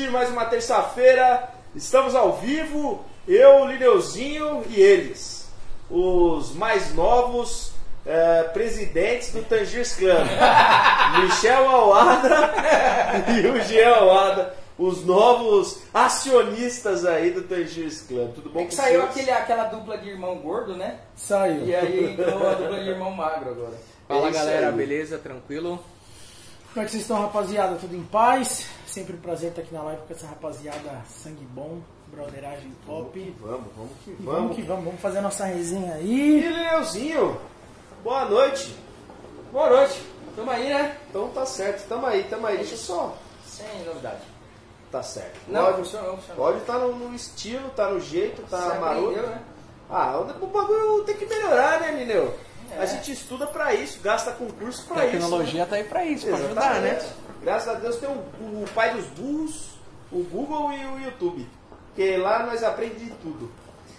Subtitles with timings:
[0.00, 0.12] noite.
[0.12, 1.48] Mais uma terça-feira.
[1.74, 3.04] Estamos ao vivo.
[3.28, 5.48] Eu, Lineuzinho e eles.
[5.90, 7.72] Os mais novos
[8.06, 10.24] é, presidentes do Tangiers Clan.
[11.22, 12.52] Michel Alada
[13.42, 14.54] e o Jean Alada.
[14.78, 18.28] Os novos acionistas aí do Tangiers Clan.
[18.28, 19.10] Tudo bom É que com saiu vocês?
[19.10, 20.96] aquele, aquela dupla de irmão gordo, né?
[21.14, 21.66] Saiu.
[21.66, 23.74] E aí entrou a dupla de irmão magro agora.
[24.08, 24.72] Fala É galera, aí.
[24.72, 25.18] beleza?
[25.18, 25.78] Tranquilo?
[26.72, 27.76] Como é que vocês estão, rapaziada?
[27.76, 28.66] Tudo em paz?
[28.86, 33.36] Sempre um prazer estar aqui na live com essa rapaziada sangue bom, brotheragem top.
[33.40, 34.34] Vamos, vamos que E vamos.
[34.40, 36.40] vamos que vamos, vamos fazer a nossa resenha E aí.
[36.40, 37.40] Lineuzinho,
[38.04, 38.74] boa noite.
[39.52, 40.00] Boa noite.
[40.36, 40.96] Tamo aí, né?
[41.08, 42.58] Então tá certo, tamo aí, tamo aí.
[42.58, 43.16] Deixa só.
[43.44, 44.22] Sem novidade.
[44.92, 45.38] Tá certo.
[45.48, 46.44] Não, Pode- funcionou, funcionou.
[46.46, 49.08] Pode tá no, no estilo, tá no jeito, tá Você maroto.
[49.10, 49.42] aprendeu, né?
[49.88, 52.32] Ah, o, o bagulho tem que melhorar, né, Mineu?
[52.72, 52.82] É.
[52.82, 56.36] A gente estuda pra isso, gasta concurso pra Tecnologia tá aí pra isso, isso.
[56.36, 57.00] pra ajudar, né?
[57.42, 59.70] Graças a Deus tem o, o pai dos burros,
[60.12, 61.46] o Google e o YouTube.
[61.88, 63.50] Porque lá nós aprendemos de tudo.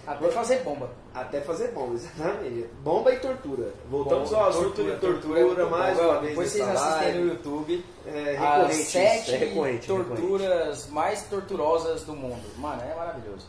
[0.06, 0.90] Até fazer bomba.
[1.14, 2.68] Até fazer bomba, exatamente.
[2.84, 3.74] Bomba e tortura.
[3.90, 6.04] Voltamos Bomba, ao assunto de tortura, muito mais bom.
[6.04, 7.28] uma vez Depois vocês assistem no.
[7.28, 12.42] YouTube É as recorrente isso, sete é recorrente, torturas mais torturosas do mundo.
[12.58, 13.46] Mano, é maravilhoso.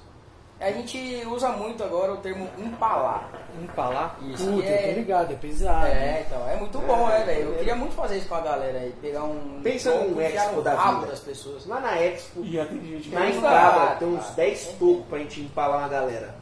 [0.63, 3.29] A gente usa muito agora o termo empalar.
[3.61, 4.17] Empalar.
[4.23, 4.93] Isso Puta, que eu tô é...
[4.93, 5.87] ligado, é pesado.
[5.87, 7.49] É, então, é muito bom, É, né, velho?
[7.49, 7.59] Eu é.
[7.59, 10.75] queria muito fazer isso com a galera aí, pegar um Pensa tronco num expo da
[10.77, 11.07] vida.
[11.07, 11.67] das pessoas.
[11.67, 14.35] Lá na Expo, E tem gente na entrada, tem uns cara.
[14.37, 16.35] 10 tocos pra gente empalar uma galera.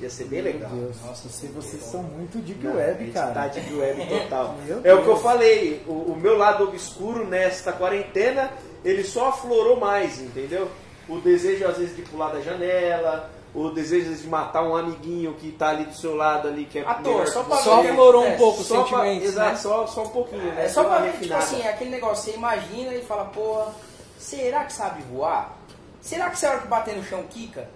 [0.00, 0.70] Ia ser bem legal.
[0.70, 3.34] Meu Deus, nossa, se vocês são muito deep Não, web, cara.
[3.34, 4.54] Tá de web total.
[4.84, 8.50] É o que eu falei, o, o meu lado obscuro nesta quarentena,
[8.84, 10.70] ele só aflorou mais, entendeu?
[11.08, 13.28] O desejo às vezes de pular da janela,
[13.66, 16.82] o desejo de matar um amiguinho que tá ali do seu lado ali, que é
[16.82, 17.62] melhor só você.
[17.62, 18.38] Só um acontece.
[18.38, 19.56] pouco os Só pra- sentimentos, Exato, né?
[19.56, 20.64] só, só um pouquinho, né?
[20.64, 23.74] É só ver, tipo assim, aquele negócio, você imagina e fala, porra,
[24.18, 25.56] será que sabe voar?
[26.00, 27.68] Será que se a hora que bater no chão quica?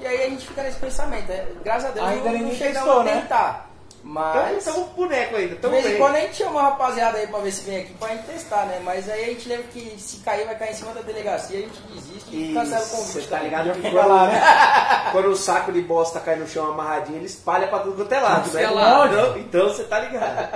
[0.00, 1.26] E aí a gente fica nesse pensamento.
[1.28, 1.46] né?
[1.64, 3.12] Graças a Deus Ainda não, não ninguém chegamos testou, a né?
[4.10, 7.18] Mas Então, então boneco ainda, de então vez em quando a gente chama uma rapaziada
[7.18, 8.80] aí pra ver se vem aqui pra gente testar, né?
[8.82, 11.60] Mas aí a gente lembra que se cair vai cair em cima da delegacia, a
[11.60, 13.28] gente desiste e E cancela o você convite.
[13.28, 14.42] tá ligado que Fica lá, né?
[15.12, 18.18] quando o saco de bosta cai no chão amarradinho, ele espalha pra tudo quanto é
[18.20, 18.62] lado, né?
[18.62, 19.14] Cancelado.
[19.14, 20.48] Então, então você tá ligado.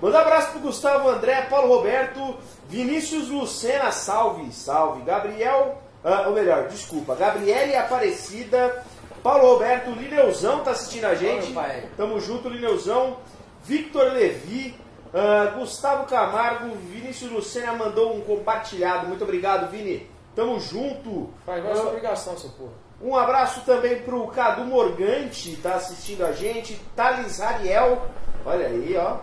[0.00, 5.02] Manda um abraço pro Gustavo André, Paulo Roberto, Vinícius Lucena, salve, salve.
[5.02, 8.82] Gabriel, ah, ou melhor, desculpa, Gabriele Aparecida,
[9.26, 11.52] Paulo Roberto, Lineuzão tá assistindo a gente.
[11.52, 11.82] pai.
[11.96, 13.16] Tamo junto, Lineuzão.
[13.64, 14.78] Victor Levi,
[15.12, 19.08] ah, Gustavo Camargo, Vinícius Lucena mandou um compartilhado.
[19.08, 20.08] Muito obrigado, Vini.
[20.36, 21.28] Tamo junto.
[21.44, 22.70] Faz mais sua obrigação, seu porra.
[23.02, 26.80] Um abraço também pro Cadu Morgante, tá assistindo a gente.
[26.94, 28.06] Thales Ariel,
[28.44, 29.16] olha aí, ó.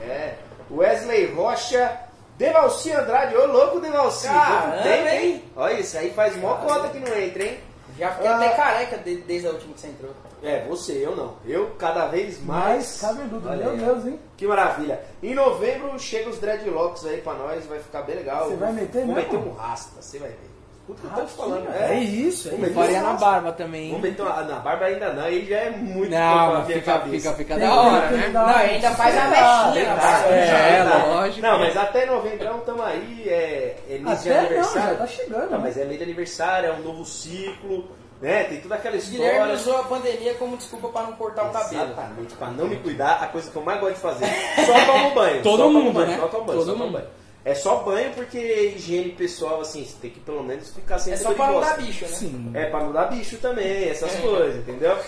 [0.00, 0.36] É.
[0.70, 1.98] Wesley Rocha.
[2.38, 4.28] Devalci Andrade, ô louco Devalci.
[4.28, 5.44] Caramba, tempo, hein?
[5.56, 7.58] Olha, isso aí faz mó conta que não entra, hein?
[8.00, 8.36] Já fiquei Ah.
[8.36, 10.10] até careca de- desde a última que você entrou.
[10.42, 11.34] É, você, eu não.
[11.44, 13.00] Eu cada vez Mais mais.
[13.00, 13.78] cabeludo, Olha meu aí.
[13.78, 14.18] Deus, hein?
[14.36, 15.00] Que maravilha.
[15.22, 18.48] Em novembro chega os dreadlocks aí pra nós, vai ficar bem legal.
[18.48, 19.32] Você vai meter Vou mesmo?
[19.34, 20.50] meter um rasta, você vai ver.
[20.88, 21.68] Escuta o que eu tô te falando.
[21.74, 22.60] É isso, é isso.
[22.60, 23.90] meter Faria um na barba também.
[23.92, 27.74] Vamos uma, na barba ainda não, aí já é muito Não, fica, fica, fica da
[27.74, 28.28] hora, né?
[28.32, 30.28] Não, ainda faz a Ah, cara.
[30.34, 31.42] É, lógico.
[31.46, 34.90] Não, mas até novembro estamos aí, é, é mês de Até não, aniversário.
[34.90, 37.88] já tá chegando, Não, mas é mês de aniversário, é um novo ciclo,
[38.20, 38.44] né?
[38.44, 39.54] Tem toda aquela Guilherme história.
[39.54, 41.84] usou a pandemia como desculpa pra não cortar o cabelo.
[41.84, 44.26] Exatamente, pra não me cuidar, a coisa que eu mais gosto de fazer.
[44.66, 45.42] Só tomo banho.
[45.42, 46.16] Todo mundo, banho, né?
[46.18, 46.92] Só tomo banho, Todo só mundo.
[46.92, 47.06] banho.
[47.44, 51.16] É só banho porque higiene pessoal, assim, você tem que pelo menos ficar sem É
[51.16, 52.10] só pra não dar bicho, né?
[52.10, 52.50] Sim.
[52.54, 54.20] É pra não dar bicho também, essas É.
[54.20, 54.98] coisas, entendeu?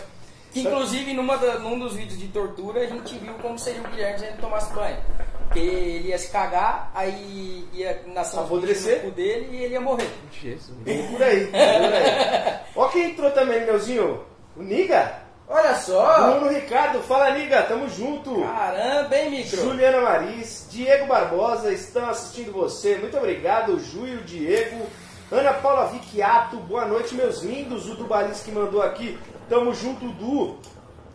[0.52, 3.84] Que inclusive numa da- num dos vídeos de tortura a gente viu como seria o
[3.88, 4.96] Guilherme se ele tomasse banho.
[5.44, 8.94] Porque ele ia se cagar, aí ia nascer um Apodrecer.
[8.94, 10.08] bicho no cu dele e ele ia morrer.
[10.40, 10.72] Jesus.
[11.10, 12.60] Por aí, vem por aí.
[12.76, 14.24] Ó quem entrou também, meuzinho.
[14.56, 15.20] O Niga.
[15.48, 16.30] Olha só!
[16.38, 18.42] Bruno Ricardo, fala Niga, tamo junto.
[18.42, 19.60] Caramba, hein, micro?
[19.60, 22.96] Juliana Maris, Diego Barbosa, estão assistindo você.
[22.96, 24.86] Muito obrigado, Júlio, Diego.
[25.30, 27.88] Ana Paula Vicchiato, boa noite, meus lindos.
[27.88, 29.18] O Dubalis que mandou aqui.
[29.48, 30.58] Tamo junto, Du.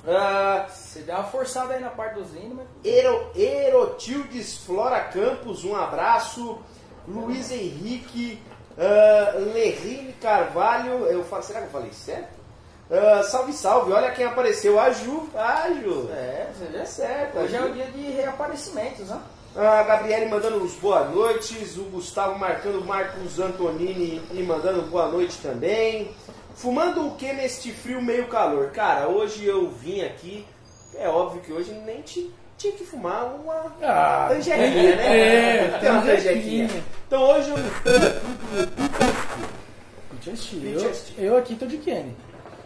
[0.07, 2.67] Ah, Você deu uma forçada aí na parte dos lindos, mas.
[2.83, 6.59] Ero, Erotildes Flora Campos, um abraço.
[7.07, 8.41] Luiz Henrique,
[8.77, 12.36] uh, Lerine Carvalho, eu falo, será que eu falei certo?
[12.89, 16.09] Ah, salve, salve, olha quem apareceu, a Ju, a Ju.
[16.11, 16.85] É, você É vê?
[16.85, 19.19] certo, Hoje é o dia de reaparecimentos, né?
[19.55, 25.37] A Gabriele mandando os boa noites, o Gustavo marcando Marcos Antonini e mandando boa noite
[25.41, 26.11] também.
[26.55, 28.69] Fumando o que neste frio meio calor?
[28.71, 30.45] Cara, hoje eu vim aqui,
[30.95, 34.39] é óbvio que hoje nem ti- tinha que fumar uma Ah, né?
[35.73, 36.69] é, Tem uma anjequinha.
[37.07, 37.57] Então hoje eu.
[40.27, 40.33] Eu,
[40.79, 41.15] Winchester.
[41.23, 42.15] eu aqui tô de Kenny.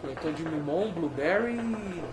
[0.03, 2.03] Eu tô de Mimon, Blueberry e.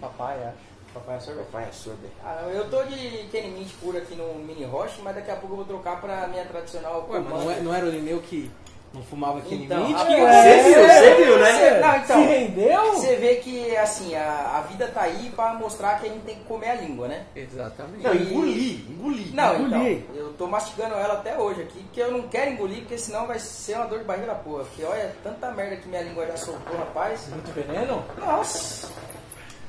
[0.00, 0.68] Papai, acho.
[0.94, 1.46] Papai é sorvete.
[1.46, 2.12] Papai é sorvete.
[2.24, 5.52] Ah, eu tô de Kenny Mint puro aqui no Mini Roche, mas daqui a pouco
[5.54, 8.50] eu vou trocar pra minha tradicional Ué, mas não, é- não era o Lineu que
[8.94, 11.80] não fumava aquele Então, Que- Você viu, você viu, né?
[11.80, 12.20] Não, então.
[12.22, 12.94] Se rendeu?
[12.94, 16.36] Você vê que assim, a, a vida tá aí pra mostrar que a gente tem
[16.36, 17.24] que comer a língua, né?
[17.36, 18.02] Exatamente.
[18.02, 19.30] Não, engoli, engoli.
[19.34, 19.92] Não, Engoli.
[19.94, 23.26] então, eu tô mastigando ela até hoje aqui, porque eu não quero engolir, porque senão
[23.26, 24.64] vai ser uma dor de barriga da porra.
[24.64, 27.28] Porque olha, tanta merda que minha língua já soltou, rapaz.
[27.28, 28.02] Muito veneno?
[28.18, 28.88] Nossa!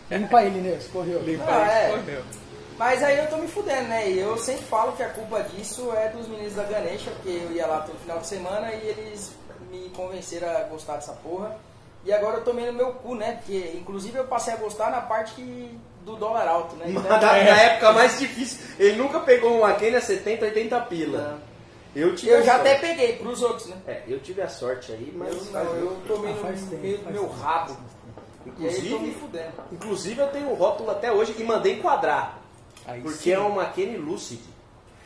[0.10, 1.22] Limpa ele, Inês, correu.
[1.22, 2.22] Limpa Ah, aí, é.
[2.80, 4.10] Mas aí eu tô me fudendo, né?
[4.10, 7.52] E eu sempre falo que a culpa disso é dos meninos da Ganesha, porque eu
[7.52, 9.34] ia lá todo final de semana e eles
[9.70, 11.58] me convenceram a gostar dessa porra.
[12.06, 13.34] E agora eu tomei no meu cu, né?
[13.34, 16.86] Porque inclusive eu passei a gostar na parte que- do dólar alto, né?
[16.88, 18.66] Na, Então, na época mais difícil.
[18.80, 21.38] Ele nunca pegou uma Kenny a 70, 80 pila.
[21.94, 22.68] Eu tive eu a já sorte.
[22.70, 23.76] até peguei pros outros, né?
[23.86, 25.36] É, eu tive a sorte aí, mas.
[25.36, 27.34] Eu, não, eu tomei Ah, faz no tempo, meio do meu tempo.
[27.42, 27.78] rabo.
[28.58, 29.52] E aí tô me Inclusive, fudendo.
[29.74, 32.40] inclusive eu tenho o rótulo até hoje e mandei enquadrar.
[32.90, 33.32] Aí Porque sim.
[33.32, 34.40] é uma Kenny Lucid.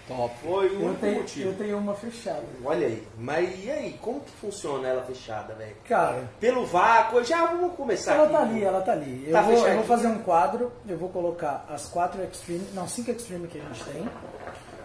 [0.08, 0.36] Top.
[0.44, 1.50] Foi o Eu tenho, motivo.
[1.50, 2.44] eu tenho uma fechada.
[2.66, 3.08] Olha aí.
[3.18, 5.76] Mas e aí, como que funciona ela fechada, velho?
[5.88, 8.34] Cara, Pelo vácuo, já vamos começar ela aqui.
[8.34, 9.24] tá ali, ela tá ali.
[9.28, 12.86] Eu, Tá vou, eu vou fazer um quadro, eu vou colocar as quatro Extreme, não,
[12.86, 14.10] cinco Extreme que a gente tem.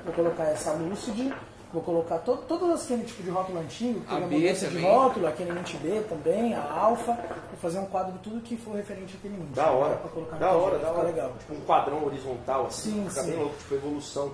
[0.05, 1.35] Vou colocar essa Lucid,
[1.73, 4.37] vou colocar to, todas as aquele tipo de rótulo antigo, que A teve a B
[4.39, 4.91] mudança de também.
[4.93, 7.13] rótulo, aquele Mint B também, a Alpha.
[7.13, 9.55] Vou fazer um quadro de tudo que for referente àquele Mint.
[9.55, 9.97] Da hora.
[9.97, 11.09] Pra colocar no Da hora, projeto, da hora.
[11.09, 11.33] legal.
[11.39, 12.93] Tipo um padrão horizontal assim.
[12.93, 13.31] Sim, fica sim.
[13.31, 14.33] bem louco, tipo evolução.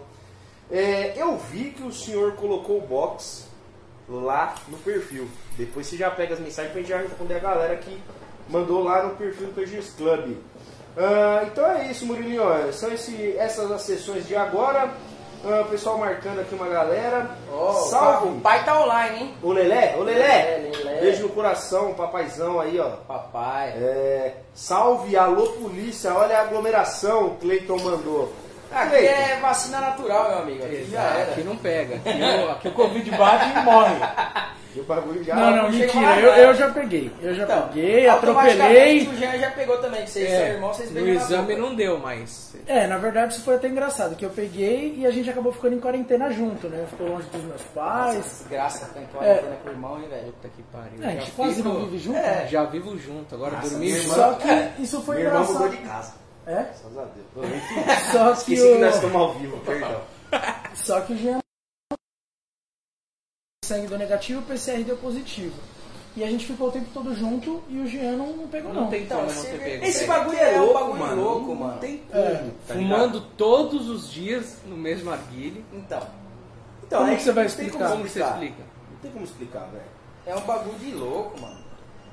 [0.70, 3.46] É, eu vi que o senhor colocou o box
[4.08, 5.28] lá no perfil.
[5.58, 7.98] Depois você já pega as mensagens pra gente já responder a galera que
[8.48, 10.36] mandou lá no perfil do Tangiers Club.
[10.96, 12.42] Ah, então é isso, Murilinho.
[12.72, 14.90] São esse- essas as sessões de agora.
[15.46, 17.30] Ah, o pessoal marcando aqui uma galera.
[17.52, 18.40] Ó, o Salve!
[18.40, 19.34] pai tá online, hein?
[19.42, 19.94] Ô Lelé!
[19.96, 21.00] Lelé, Lelé.
[21.00, 22.90] Beijo no coração, papaizão aí, ó.
[23.06, 23.70] Papai.
[23.76, 28.32] É, salve, alô polícia, olha a aglomeração, o Cleiton mandou.
[28.74, 30.64] Aqui Cleiton, é vacina natural, meu amigo.
[30.64, 31.32] Aqui já era.
[31.32, 31.94] Aqui não pega.
[31.96, 32.08] Aqui,
[32.44, 33.94] o- aqui o Covid bate e morre.
[34.76, 35.36] o bagulho já.
[35.36, 37.12] Não, não, mentira, eu, eu já peguei.
[37.22, 39.06] Eu já Então, peguei, atropelei.
[39.06, 41.98] O Jean já pegou também, que vocês É, são irmãos, vocês na exame não deu,
[41.98, 42.52] mas.
[42.66, 45.76] É, na verdade isso foi até engraçado, que eu peguei e a gente acabou ficando
[45.76, 46.84] em quarentena junto, né?
[46.90, 48.16] Ficou longe dos meus pais.
[48.40, 50.32] Desgraça, tá em quarentena com o irmão, hein, velho?
[50.32, 51.02] Puta que pariu.
[51.02, 52.18] É, a Já gente quase fico- não vive junto.
[52.18, 52.46] É.
[52.50, 54.08] Já vivo junto, agora Nossa, junto.
[54.08, 55.52] Só que isso foi irmã engraçado.
[55.52, 56.23] mudou de casa.
[56.46, 56.54] É?
[56.64, 57.54] Graças a Deus.
[57.54, 58.96] Enfim, Só que, Esqueci que nós o...
[58.96, 60.00] estamos ao vivo, perdão.
[60.74, 61.38] Só que o Jean
[63.64, 65.54] sangue deu negativo, o PCR deu positivo.
[66.16, 68.82] E a gente ficou o tempo todo junto e o Jean não, não pegou não.
[68.82, 69.84] Não tem Então, como não você ter pego.
[69.84, 70.08] Esse velho.
[70.12, 71.22] bagulho É é louco, bagulho mano.
[71.22, 71.80] louco, não mano.
[71.80, 72.22] tem como.
[72.22, 72.34] É,
[72.68, 73.32] tá Fumando ligado?
[73.36, 75.64] todos os dias no mesmo arguilho.
[75.72, 76.06] Então,
[76.86, 77.78] Então, Como é que você vai não explicar?
[77.78, 78.62] como Como você explica?
[78.92, 79.84] Não tem como explicar, velho.
[80.26, 81.64] é um bagulho de louco, mano.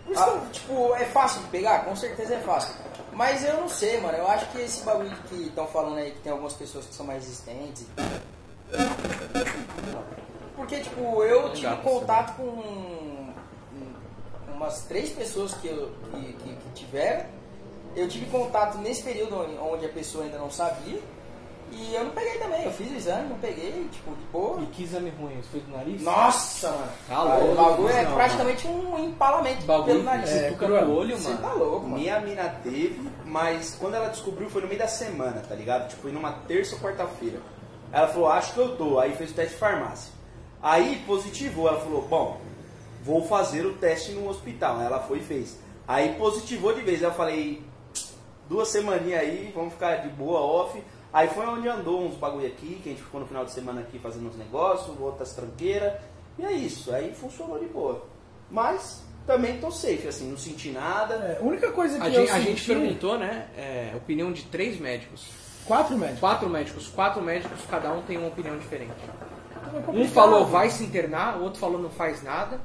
[0.05, 1.85] Por isso que, eu, tipo, é fácil de pegar?
[1.85, 2.73] Com certeza é fácil.
[3.13, 4.17] Mas eu não sei, mano.
[4.17, 7.05] Eu acho que esse bagulho que estão falando aí que tem algumas pessoas que são
[7.05, 7.85] mais resistentes.
[10.55, 13.31] Porque, tipo, eu tive contato com
[14.45, 17.25] com umas três pessoas que, eu, que, que- que tiveram.
[17.95, 20.99] Eu tive contato nesse período onde a pessoa ainda não sabia.
[21.71, 22.63] E eu não peguei também.
[22.65, 24.61] Eu fiz o exame, não peguei, tipo, de boa.
[24.61, 25.35] E que exame ruim?
[25.41, 26.01] Você fez do nariz?
[26.01, 26.91] Nossa, mano.
[27.07, 30.29] Tá o louco, bagulho é não, praticamente um empalamento Bagulho pelo nariz.
[30.29, 30.85] É, cutuca cruel.
[30.85, 31.41] no olho, Você mano.
[31.41, 31.97] tá louco, mano.
[31.97, 35.87] Minha mina teve, mas quando ela descobriu foi no meio da semana, tá ligado?
[35.89, 37.39] Tipo, foi numa terça ou quarta-feira.
[37.91, 38.99] Ela falou, acho que eu tô.
[38.99, 40.11] Aí fez o teste de farmácia.
[40.61, 42.39] Aí positivou, ela falou, bom,
[43.03, 44.81] vou fazer o teste no hospital.
[44.81, 45.57] Ela foi e fez.
[45.87, 46.99] Aí positivou de vez.
[47.01, 47.63] Aí eu falei,
[48.47, 50.81] duas semaninhas aí, vamos ficar de boa, off.
[51.13, 53.81] Aí foi onde andou uns bagulho aqui, que a gente ficou no final de semana
[53.81, 55.93] aqui fazendo uns negócios, outras tranqueiras.
[56.39, 58.05] E é isso, aí funcionou de boa.
[58.49, 61.15] Mas também tô safe, assim, não senti nada.
[61.15, 62.47] É, a única coisa que A eu gente, a senti...
[62.47, 63.47] gente perguntou, né?
[63.57, 65.25] é, opinião de três médicos.
[65.65, 66.19] Quatro médicos.
[66.19, 66.87] Quatro médicos.
[66.87, 68.91] Quatro médicos, cada um tem uma opinião diferente.
[69.67, 72.59] Então é Um falou vai se internar, o outro falou não faz nada.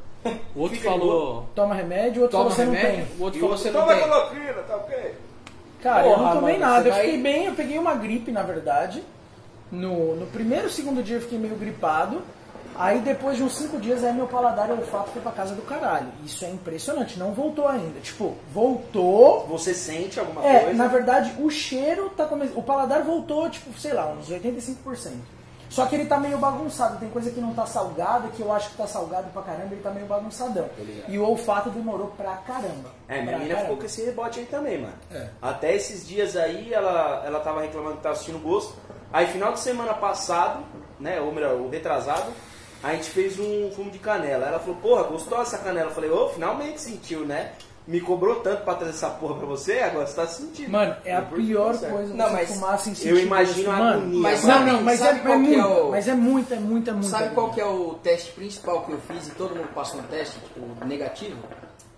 [0.54, 3.16] O outro Fica falou Toma remédio, o outro toma falou você não remédio, tem.
[3.18, 4.04] o outro E falou você não toma tem.
[4.04, 5.14] cloroquina, tá ok?
[5.82, 6.88] Cara, eu Porra, não tomei mano, nada.
[6.88, 9.02] Eu vai- fiquei bem, eu peguei uma gripe, na verdade.
[9.70, 12.22] No, no primeiro, segundo dia eu fiquei meio gripado.
[12.78, 15.62] Aí depois de uns cinco dias, aí meu paladar e olfato foi pra casa do
[15.62, 16.08] caralho.
[16.24, 17.98] Isso é impressionante, não voltou ainda.
[18.00, 19.46] Tipo, voltou.
[19.48, 20.74] Você sente alguma É, coisa?
[20.76, 22.58] na verdade, o cheiro tá começando.
[22.58, 25.12] O paladar voltou, tipo, sei lá, uns 85%.
[25.68, 26.98] Só que ele tá meio bagunçado.
[26.98, 29.82] Tem coisa que não tá salgada, que eu acho que tá salgado pra caramba, ele
[29.82, 30.68] tá meio bagunçadão.
[30.78, 31.10] ligado.
[31.10, 32.90] E o olfato demorou pra caramba.
[33.08, 33.60] É, minha caramba.
[33.60, 34.94] ficou com esse rebote aí também, mano.
[35.12, 35.28] É.
[35.40, 38.74] Até esses dias aí, ela, ela tava reclamando que tava assistindo gosto.
[39.12, 40.64] Aí, final de semana passado,
[40.98, 42.32] né, ou melhor, o retrasado,
[42.82, 44.46] a gente fez um fumo de canela.
[44.46, 45.90] Ela falou, porra, gostou dessa canela?
[45.90, 47.52] Eu falei, ô, finalmente sentiu, né?
[47.86, 50.70] Me cobrou tanto pra trazer essa porra pra você, agora você tá sentindo.
[50.72, 51.92] Mano, é a pior tá certo.
[51.94, 53.90] coisa Não, você mas fumar sem sentir Eu imagino a mano.
[54.00, 54.20] agonia.
[54.20, 56.54] Mas Não, não, mas é, sabe é qual que é muito, o- mas é muito,
[56.54, 57.06] é muito, é muito.
[57.06, 60.08] Sabe qual que é o teste principal que eu fiz e todo mundo passou no
[60.08, 61.36] teste, tipo, negativo?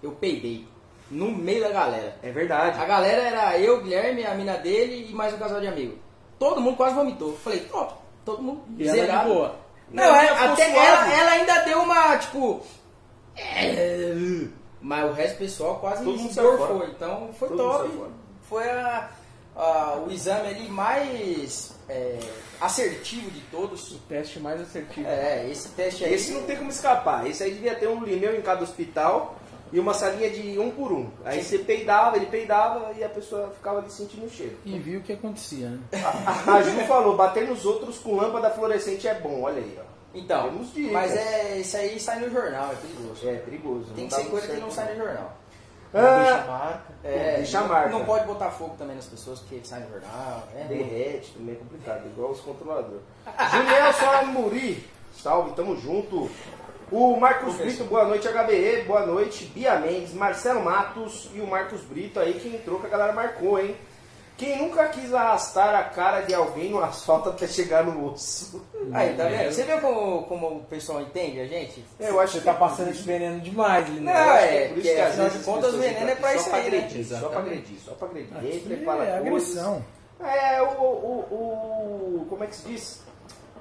[0.02, 0.66] Eu peidei.
[1.11, 2.16] No meio da galera.
[2.23, 2.78] É verdade.
[2.78, 5.97] A galera era eu, Guilherme, a mina dele e mais um casal de amigos.
[6.38, 7.33] Todo mundo quase vomitou.
[7.42, 7.95] Falei, pronto,
[8.26, 9.28] todo mundo E ela de zerado.
[9.30, 9.57] boa.
[9.90, 12.61] Não, Não, é, ela até ela, ela ainda deu uma, tipo.
[13.35, 14.12] é,
[14.80, 16.85] Mas o resto do pessoal quase Todo se mundo saiu.
[16.88, 17.90] Então foi Todo top.
[18.49, 19.11] Foi a,
[19.56, 22.18] a- o exame ali mais é,
[22.61, 23.92] assertivo de todos.
[23.92, 25.06] O teste mais assertivo.
[25.06, 26.14] É, esse teste aí.
[26.14, 27.26] Esse não tem como escapar.
[27.26, 29.37] Esse aí devia ter um lineu em cada hospital
[29.73, 31.11] e uma salinha de um por um.
[31.25, 34.56] Aí você peidava, ele peidava e a pessoa ficava ali sentindo o cheiro.
[34.64, 35.78] E viu o que acontecia, né?
[36.47, 39.97] A, a Ju falou, bater nos outros com lâmpada fluorescente é bom, olha aí, ó.
[40.18, 40.92] Então, Temos dicas.
[40.92, 43.28] mas é, isso aí sai no jornal, é perigoso.
[43.28, 43.87] É perigoso.
[43.94, 45.32] Tem não que ser coisa que não sai no jornal.
[45.92, 46.82] Não deixa Ah, marca.
[47.02, 47.88] É, deixa a não- marca.
[47.90, 50.42] Não pode botar fogo também nas pessoas porque sai no jornal.
[50.54, 50.78] É ruim.
[50.78, 53.00] derrete, também é complicado, igual os controladores.
[53.52, 56.30] Juliel Solamuri, salve, tamo junto.
[56.90, 59.44] O Marcos Brito, boa noite, HBE, boa noite.
[59.46, 63.58] Bia Mendes, Marcelo Matos e o Marcos Brito aí que entrou que a galera marcou,
[63.58, 63.76] hein?
[64.38, 68.64] Quem nunca quis arrastar a cara de alguém no asfalto até chegar no osso?
[68.92, 69.52] Aí, tá vendo?
[69.52, 71.85] Você viu como, como o pessoal entende a gente?
[71.99, 74.14] Eu acho Você que tá passando esse veneno demais, Não, Lineu.
[74.14, 76.50] é, por isso que às afinal de vezes contas as o veneno é pra isso
[76.54, 76.80] aí, né?
[76.80, 77.38] Só pra Exatamente.
[77.49, 78.37] agredir, só pra agredir.
[78.37, 79.26] Aqui fala é coisas.
[79.26, 79.85] agressão.
[80.21, 83.00] É, o, o, o- Como é que se diz?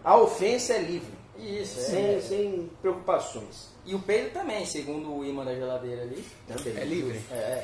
[0.04, 2.22] A ofensa é livre, Isso, sem, é.
[2.22, 3.70] sem preocupações.
[3.84, 6.24] E o peido também, segundo o imã da geladeira ali.
[6.48, 6.74] Também.
[6.78, 7.20] É livre.
[7.32, 7.64] É.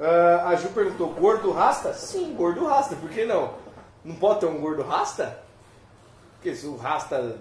[0.00, 1.92] Ah, a Ju perguntou, gordo rasta?
[1.94, 3.54] Sim, gordo rasta, por que não?
[4.04, 5.38] Não pode ter um gordo rasta?
[6.34, 7.36] Porque se o rasta...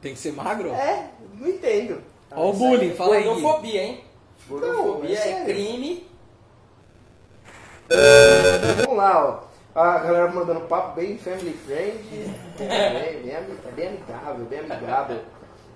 [0.00, 0.70] Tem que ser magro?
[0.70, 2.02] É, não entendo.
[2.34, 3.24] Ó o bullying, fala aí.
[3.24, 4.04] Gordofobia, hein?
[4.50, 5.44] Não, Gordofobia é é sério.
[5.46, 6.08] crime.
[8.84, 9.52] Vamos lá, ó.
[9.80, 11.98] A galera mandando papo bem family friend.
[12.60, 15.16] É, bem, ami- é bem amigável, bem amigável.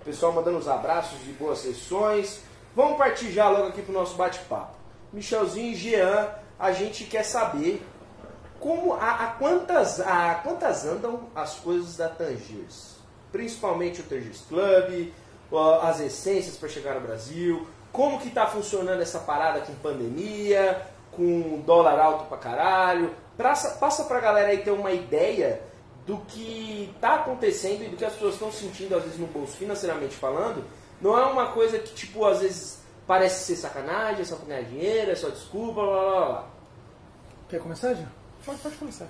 [0.01, 2.43] O pessoal mandando os abraços de boas sessões.
[2.75, 4.76] Vamos partir já logo aqui pro nosso bate-papo.
[5.13, 7.85] Michelzinho e Jean, a gente quer saber
[8.59, 12.97] como a, a quantas a quantas andam as coisas da Tangiers,
[13.31, 15.13] principalmente o Tangiers Club,
[15.83, 20.83] as essências para chegar no Brasil, como que tá funcionando essa parada com pandemia,
[21.13, 23.15] com dólar alto pra caralho.
[23.37, 25.61] Passa, passa pra galera aí ter uma ideia
[26.07, 29.57] do que tá acontecendo e do que as pessoas estão sentindo às vezes no bolso
[29.57, 30.65] financeiramente falando.
[31.01, 34.63] Não é uma coisa que tipo às vezes parece ser sacanagem, é só pra ganhar
[34.65, 36.45] dinheiro, é só desculpa, blá blá blá.
[37.49, 38.07] Quer começar, Gil?
[38.45, 39.07] Pode, pode começar.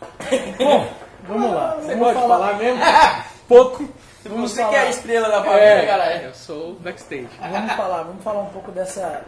[0.58, 0.88] Bom,
[1.26, 1.74] vamos lá.
[1.76, 2.80] Você Vamos pode falar- falar mesmo?
[3.48, 3.88] Pouco.
[4.24, 4.70] Vamos Você falar.
[4.70, 6.22] que é a estrela da família, galera.
[6.24, 7.28] eu sou o backstage.
[7.40, 9.22] Vamos falar, vamos falar um pouco dessa.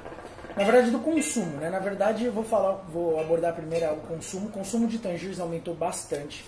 [0.56, 1.68] Na verdade, do consumo, né?
[1.68, 4.48] Na verdade, eu vou falar, vou abordar primeiro o consumo.
[4.48, 6.44] O consumo de tangiers aumentou bastante.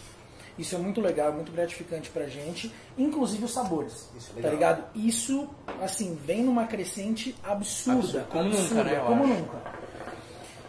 [0.59, 2.73] Isso é muito legal, muito gratificante pra gente.
[2.97, 4.09] Inclusive os sabores.
[4.17, 4.53] Isso é tá legal.
[4.53, 4.85] ligado?
[4.95, 5.49] Isso,
[5.81, 7.99] assim, vem numa crescente absurda.
[8.01, 9.79] Absurda, como nunca, absurda, né, eu Como nunca.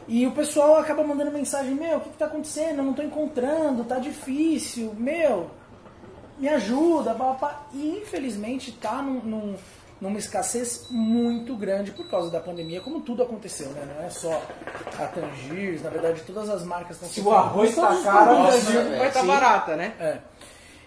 [0.08, 2.79] E o pessoal acaba mandando mensagem, meu, o que, que tá acontecendo?
[2.79, 5.50] Eu não tô encontrando, tá difícil, meu,
[6.38, 7.67] me ajuda, papá.
[7.74, 9.55] E infelizmente tá num, num-
[10.00, 13.88] numa escassez muito grande por causa da pandemia, como tudo aconteceu, né?
[13.96, 14.41] Não é só
[14.98, 18.36] a Tangiers, na verdade todas as marcas estão Se o arroz tá os caro, o
[18.36, 18.98] produtos, Brasil né?
[18.98, 19.27] vai estar Sim.
[19.27, 19.94] barata, né?
[20.00, 20.20] é.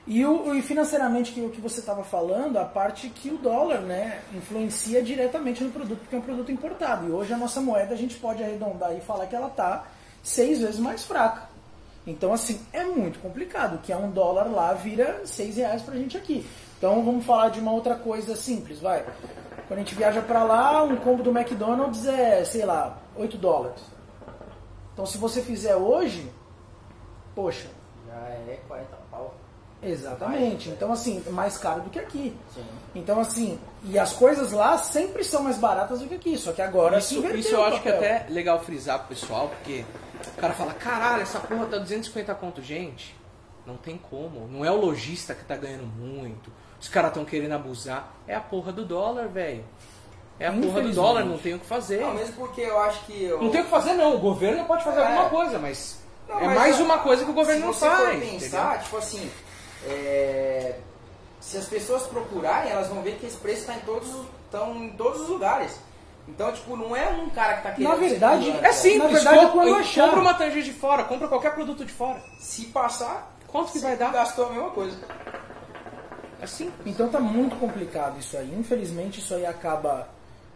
[0.06, 3.82] E, o, e financeiramente, que o que você estava falando, a parte que o dólar
[3.82, 7.08] né, influencia diretamente no produto, porque é um produto importado.
[7.08, 9.86] E hoje a nossa moeda a gente pode arredondar e falar que ela está
[10.20, 11.48] seis vezes mais fraca.
[12.04, 13.78] Então, assim, é muito complicado.
[13.80, 16.44] Que é um dólar lá vira seis reais pra gente aqui.
[16.82, 19.06] Então, vamos falar de uma outra coisa simples, vai.
[19.68, 23.80] Quando a gente viaja para lá, um combo do McDonald's é, sei lá, 8 dólares.
[24.92, 26.28] Então, se você fizer hoje,
[27.36, 27.68] poxa,
[28.08, 29.32] Já é 40 pau.
[29.80, 30.70] Exatamente.
[30.70, 32.36] Então, assim, é mais caro do que aqui.
[32.52, 32.64] Sim.
[32.96, 36.36] Então, assim, e as coisas lá sempre são mais baratas do que aqui.
[36.36, 39.10] Só que agora se Isso, inverteu isso eu acho que é até legal frisar pro
[39.10, 39.84] pessoal, porque
[40.36, 42.60] o cara fala, caralho, essa porra tá 250 conto.
[42.60, 43.14] Gente,
[43.64, 44.48] não tem como.
[44.48, 46.50] Não é o lojista que tá ganhando muito.
[46.82, 48.12] Os caras estão querendo abusar.
[48.26, 49.64] É a porra do dólar, velho.
[50.38, 52.00] É a porra do dólar, não tem o que fazer.
[52.00, 53.22] Não, mesmo porque eu acho que.
[53.24, 54.16] eu- Não tem o que fazer, não.
[54.16, 55.06] O governo pode fazer É.
[55.06, 57.72] alguma coisa, mas Não, é mas mais eu- uma coisa que o governo se não
[57.72, 57.98] você faz.
[58.00, 58.82] for pensar, entendeu?
[58.82, 59.30] tipo assim,
[59.86, 60.74] é,
[61.40, 64.08] se as pessoas procurarem, elas vão ver que esse preço está em todos,
[64.76, 65.78] em todos os lugares.
[66.28, 67.88] Então, tipo, não é um cara que tá querendo.
[67.90, 71.04] Na verdade, é simples, Na verdade, compra, quando eu achar- compra uma tangente de fora,
[71.04, 72.20] compra qualquer produto de fora.
[72.40, 74.12] Se passar, Quanto que você vai dar?
[74.12, 74.96] gastou a mesma coisa.
[76.42, 76.70] Assim.
[76.84, 78.52] Então tá muito complicado isso aí.
[78.58, 80.08] Infelizmente isso aí acaba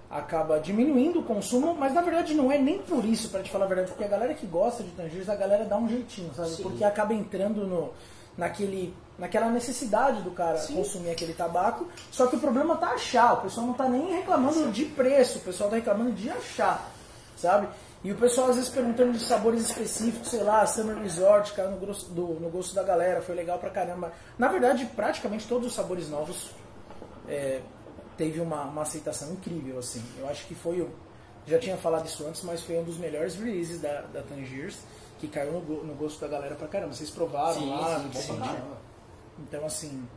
[0.09, 3.65] acaba diminuindo o consumo, mas na verdade não é nem por isso, para te falar
[3.65, 6.51] a verdade, porque a galera que gosta de Tangiers, a galera dá um jeitinho, sabe?
[6.51, 6.63] Sim.
[6.63, 7.93] Porque acaba entrando no
[8.37, 11.89] naquele naquela necessidade do cara consumir aquele tabaco.
[12.11, 15.43] Só que o problema tá achar, o pessoal não tá nem reclamando de preço, o
[15.43, 16.91] pessoal tá reclamando de achar,
[17.37, 17.67] sabe?
[18.07, 21.77] E o pessoal às vezes perguntando de sabores específicos, sei lá, Summer Resort, cara, no,
[21.77, 24.13] gosto do, no gosto da galera, foi legal pra caramba.
[24.39, 26.51] Na verdade, praticamente todos os sabores novos
[27.27, 27.61] é,
[28.17, 30.05] teve uma, uma aceitação incrível, assim.
[30.21, 30.89] Eu acho que foi o.
[31.49, 34.77] Já tinha falado isso antes, mas foi um dos melhores releases da, da Tangiers,
[35.19, 36.93] que caiu no, no gosto da galera pra caramba.
[36.93, 38.39] Vocês provaram Sim, lá, sim, sim.
[38.39, 38.77] caramba.
[39.41, 40.09] Então, assim.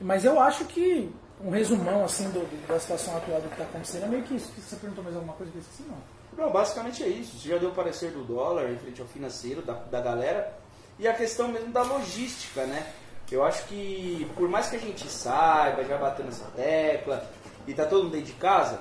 [0.00, 3.64] Mas eu acho que um resumão, assim, do, do- da situação atual do que tá
[3.64, 4.52] acontecendo é meio que isso.
[4.60, 5.82] Você perguntou mais alguma coisa que eu esqueci?
[5.88, 6.15] Não.
[6.36, 7.38] Não, basicamente é isso.
[7.38, 10.52] Você já deu o parecer do dólar em frente ao financeiro da, da galera.
[10.98, 12.86] E a questão mesmo da logística, né?
[13.30, 17.28] Eu acho que, por mais que a gente saiba, já batendo essa tecla,
[17.66, 18.80] e tá todo mundo dentro de casa,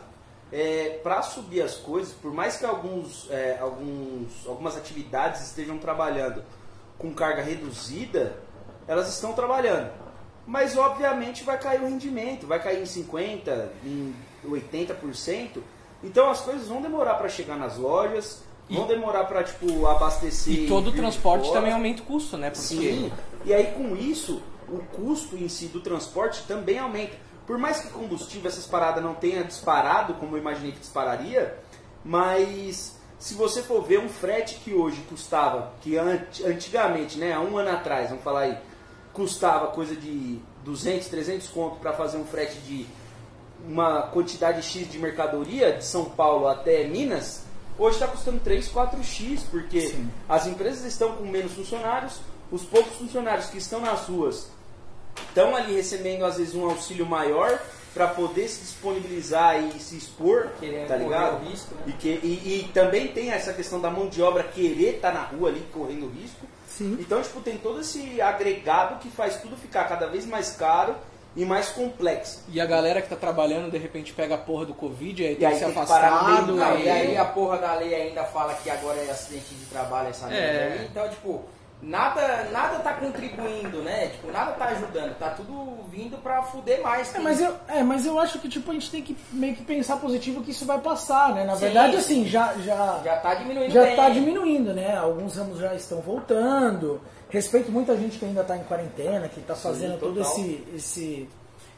[0.52, 6.44] é, para subir as coisas, por mais que alguns, é, alguns, algumas atividades estejam trabalhando
[6.98, 8.38] com carga reduzida,
[8.88, 9.92] elas estão trabalhando.
[10.46, 15.62] Mas obviamente vai cair o rendimento, vai cair em 50%, em 80%.
[16.06, 20.54] Então as coisas vão demorar para chegar nas lojas, vão demorar para tipo abastecer.
[20.54, 22.50] E todo o transporte também aumenta o custo, né?
[22.50, 23.12] Porque Sim.
[23.44, 27.14] E aí com isso, o custo em si do transporte também aumenta.
[27.46, 31.56] Por mais que combustível, essas paradas não tenha disparado como eu imaginei que dispararia,
[32.04, 37.40] mas se você for ver um frete que hoje custava, que ant- antigamente, né, há
[37.40, 38.58] um ano atrás, vamos falar aí,
[39.14, 42.86] custava coisa de 200, 300 conto para fazer um frete de
[43.68, 47.44] uma quantidade X de mercadoria de São Paulo até Minas,
[47.78, 49.96] hoje está custando 3, 4x, porque
[50.28, 52.20] as empresas estão com menos funcionários,
[52.52, 54.50] os poucos funcionários que estão nas ruas
[55.30, 57.60] estão ali recebendo às vezes um auxílio maior
[57.94, 61.46] para poder se disponibilizar e se expor, Querendo tá correr ligado?
[61.46, 61.82] o risco, né?
[61.88, 65.22] E, que, e, e também tem essa questão da mão de obra querer estar na
[65.22, 66.46] rua ali correndo risco.
[66.68, 66.98] Sim.
[67.00, 70.94] Então, tipo, tem todo esse agregado que faz tudo ficar cada vez mais caro
[71.36, 72.44] e mais complexo.
[72.50, 75.36] E a galera que tá trabalhando, de repente, pega a porra do Covid, aí E
[75.36, 75.64] tem aí que
[76.46, 76.86] do Não, caminho.
[76.86, 80.32] e aí a porra da lei ainda fala que agora é acidente de trabalho essa
[80.34, 80.78] É.
[80.80, 80.86] aí.
[80.90, 81.44] Então, tipo,
[81.82, 84.08] nada, nada tá contribuindo, né?
[84.08, 85.18] Tipo, nada tá ajudando.
[85.20, 87.14] Tá tudo vindo pra fuder mais.
[87.14, 89.64] É mas, eu, é, mas eu acho que tipo, a gente tem que meio que
[89.64, 91.44] pensar positivo que isso vai passar, né?
[91.44, 91.62] Na Sim.
[91.66, 93.96] verdade, assim, já, já, Já tá diminuindo já bem.
[93.96, 94.96] tá diminuindo, né?
[94.98, 97.02] Alguns ramos já estão voltando.
[97.36, 100.32] Respeito muita gente que ainda está em quarentena, que está fazendo todo total.
[100.32, 101.30] esse, esse,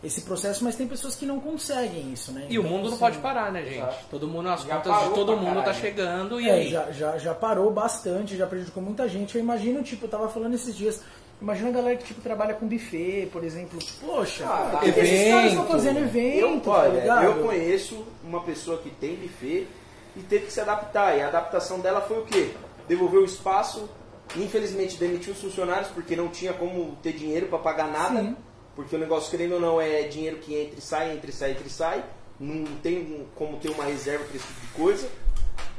[0.04, 2.46] esse processo, mas tem pessoas que não conseguem isso, né?
[2.50, 3.78] E o Então, mundo não assim, pode parar, né, gente?
[3.78, 4.06] Exato.
[4.12, 5.80] Todo mundo, as Já contas de parou todo mundo tá caralho.
[5.80, 6.70] chegando e É, aí?
[6.70, 9.36] já, já, já parou bastante, já prejudicou muita gente.
[9.36, 11.02] Eu imagino, tipo, eu tava falando esses dias,
[11.42, 13.80] imagina a galera que tipo, trabalha com buffet, por exemplo.
[14.06, 15.72] Poxa, Ah, o que que esses caras estão evento.
[15.72, 17.24] fazendo evento, Eu, tá olha, ligado?
[17.26, 19.68] eu conheço uma pessoa que tem buffet
[20.16, 21.18] e teve que se adaptar.
[21.18, 22.52] E a adaptação dela foi o quê?
[22.88, 23.90] Devolver o espaço,
[24.36, 28.20] infelizmente demitiu os funcionários porque não tinha como ter dinheiro para pagar nada.
[28.20, 28.36] Sim.
[28.76, 31.52] Porque o negócio, querendo ou não, é dinheiro que entra e sai, entra e sai,
[31.52, 32.04] entra e sai.
[32.40, 35.10] Não tem como ter uma reserva para esse tipo de coisa.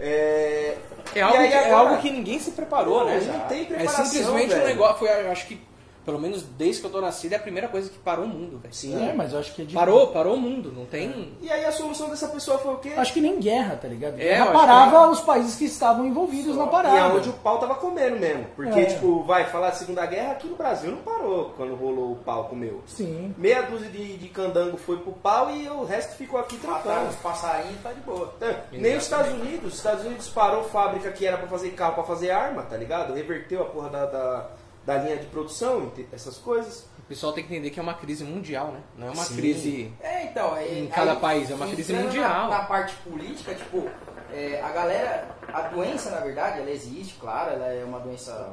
[0.01, 0.77] É,
[1.15, 3.21] É algo, aí que, é agora- algo que ninguém se preparou, Não, né?
[3.21, 4.63] não tem É preparação, simplesmente velho.
[4.63, 4.99] um negócio.
[4.99, 5.61] Foi, eu acho que,
[6.09, 8.59] pelo menos desde que eu tô nascido, é a primeira coisa que parou o mundo,
[8.59, 8.73] velho.
[8.73, 9.07] Sim.
[9.07, 9.75] É, mas eu acho que é de...
[9.75, 10.73] Parou, parou o mundo.
[10.75, 11.33] Não tem.
[11.42, 12.94] E aí a solução dessa pessoa foi o quê?
[12.97, 14.14] Acho que nem guerra, tá ligado?
[14.14, 17.01] É, Guerra acho parava que- os países que estavam envolvidos na E parada.
[17.03, 18.47] aonde o pau tava comendo mesmo.
[18.57, 18.85] Porque, É.
[18.87, 22.44] tipo, vai falar de Segunda Guerra aqui no Brasil não parou quando rolou o pau
[22.44, 22.83] comeu.
[22.87, 23.35] Sim.
[23.37, 27.11] Meia dúzia de, de candango foi pro pau e o resto ficou aqui tratando.
[27.11, 28.33] os passarinhos, tá de boa.
[28.73, 29.68] Nem os Estados Unidos.
[29.73, 33.12] Os Estados Unidos parou fábrica que era pra fazer carro pra fazer arma, tá ligado?
[33.12, 34.47] Reverteu a porra da, da,
[34.88, 36.87] da linha de produção, essas coisas.
[36.98, 38.81] O pessoal tem que entender que é uma crise mundial, né?
[38.96, 39.37] Não é uma Sim.
[39.37, 39.92] crise.
[40.01, 40.57] É, então.
[40.57, 42.48] é- Em cada aí, país, é uma crise mundial.
[42.48, 43.87] Na, na parte política, tipo,
[44.33, 48.51] é, a galera, a doença, na verdade, ela existe, claro, ela é uma doença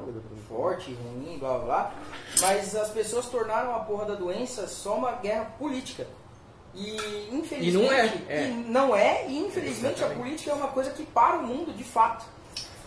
[0.50, 1.94] forte, ruim, blá blá blá.
[2.42, 6.06] Mas as pessoas tornaram a porra da doença só uma guerra política.
[6.74, 7.68] E infelizmente.
[7.68, 8.48] E não é, é.
[8.48, 11.86] e não é, e infelizmente a política é uma coisa que para o mundo de
[11.86, 12.26] fato.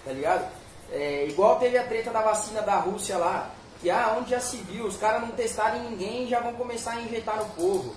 [0.05, 0.47] Tá ligado?
[0.91, 4.57] É, igual teve a treta da vacina da Rússia lá, que ah, onde já se
[4.59, 7.95] viu, os caras não testaram ninguém e já vão começar a injetar no povo.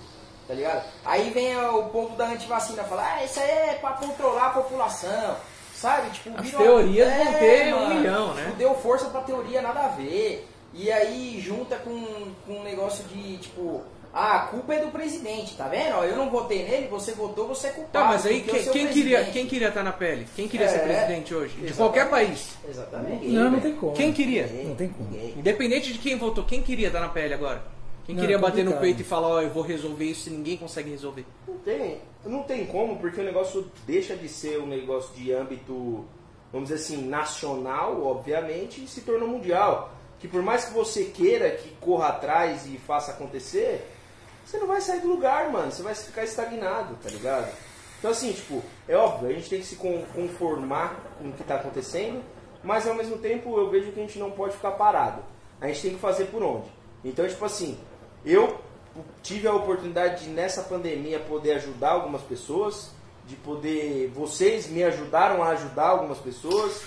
[0.47, 0.83] Tá ligado?
[1.05, 5.37] Aí vem o povo da antivacina falar, ah, isso aí é pra controlar a população.
[5.73, 6.11] Sabe?
[6.11, 8.43] Tipo, As teorias vão ter um mano, milhão, né?
[8.45, 10.47] tipo, Deu força pra teoria nada a ver.
[10.73, 13.81] E aí junta com, com um negócio de tipo,
[14.13, 15.95] ah, a culpa é do presidente, tá vendo?
[15.95, 18.05] Ó, eu não votei nele, você votou, você é culpado.
[18.05, 20.27] Tá, mas aí o quem, queria, quem queria estar na pele?
[20.35, 21.55] Quem queria ser É, presidente hoje?
[21.55, 22.57] De qualquer país.
[22.67, 23.27] Exatamente.
[23.27, 23.93] Não, não tem como.
[23.93, 24.47] Quem queria?
[24.65, 25.09] Não tem como.
[25.15, 27.63] Independente de quem votou, quem queria estar na pele agora?
[28.05, 30.33] Quem Não, queria é bater no peito e falar, ó, eu vou resolver isso e
[30.33, 31.25] ninguém consegue resolver?
[31.47, 36.03] Não tem, não tem como, porque o negócio deixa de ser um negócio de âmbito,
[36.51, 39.93] vamos dizer assim, nacional, obviamente, e se tornou mundial.
[40.19, 43.87] Que por mais que você queira que corra atrás e faça acontecer,
[44.51, 45.71] você não vai sair do lugar, mano.
[45.71, 47.49] Você vai ficar estagnado, tá ligado?
[47.99, 51.43] Então assim, tipo, é óbvio, a gente tem que se con- conformar com o que
[51.43, 52.21] tá acontecendo,
[52.63, 55.21] mas ao mesmo tempo eu vejo que a gente não pode ficar parado.
[55.61, 56.67] A gente tem que fazer por onde.
[57.05, 57.79] Então, tipo assim,
[58.25, 58.59] eu
[59.23, 62.89] tive a oportunidade de nessa pandemia poder ajudar algumas pessoas,
[63.25, 66.81] de poder vocês me ajudaram a ajudar algumas pessoas.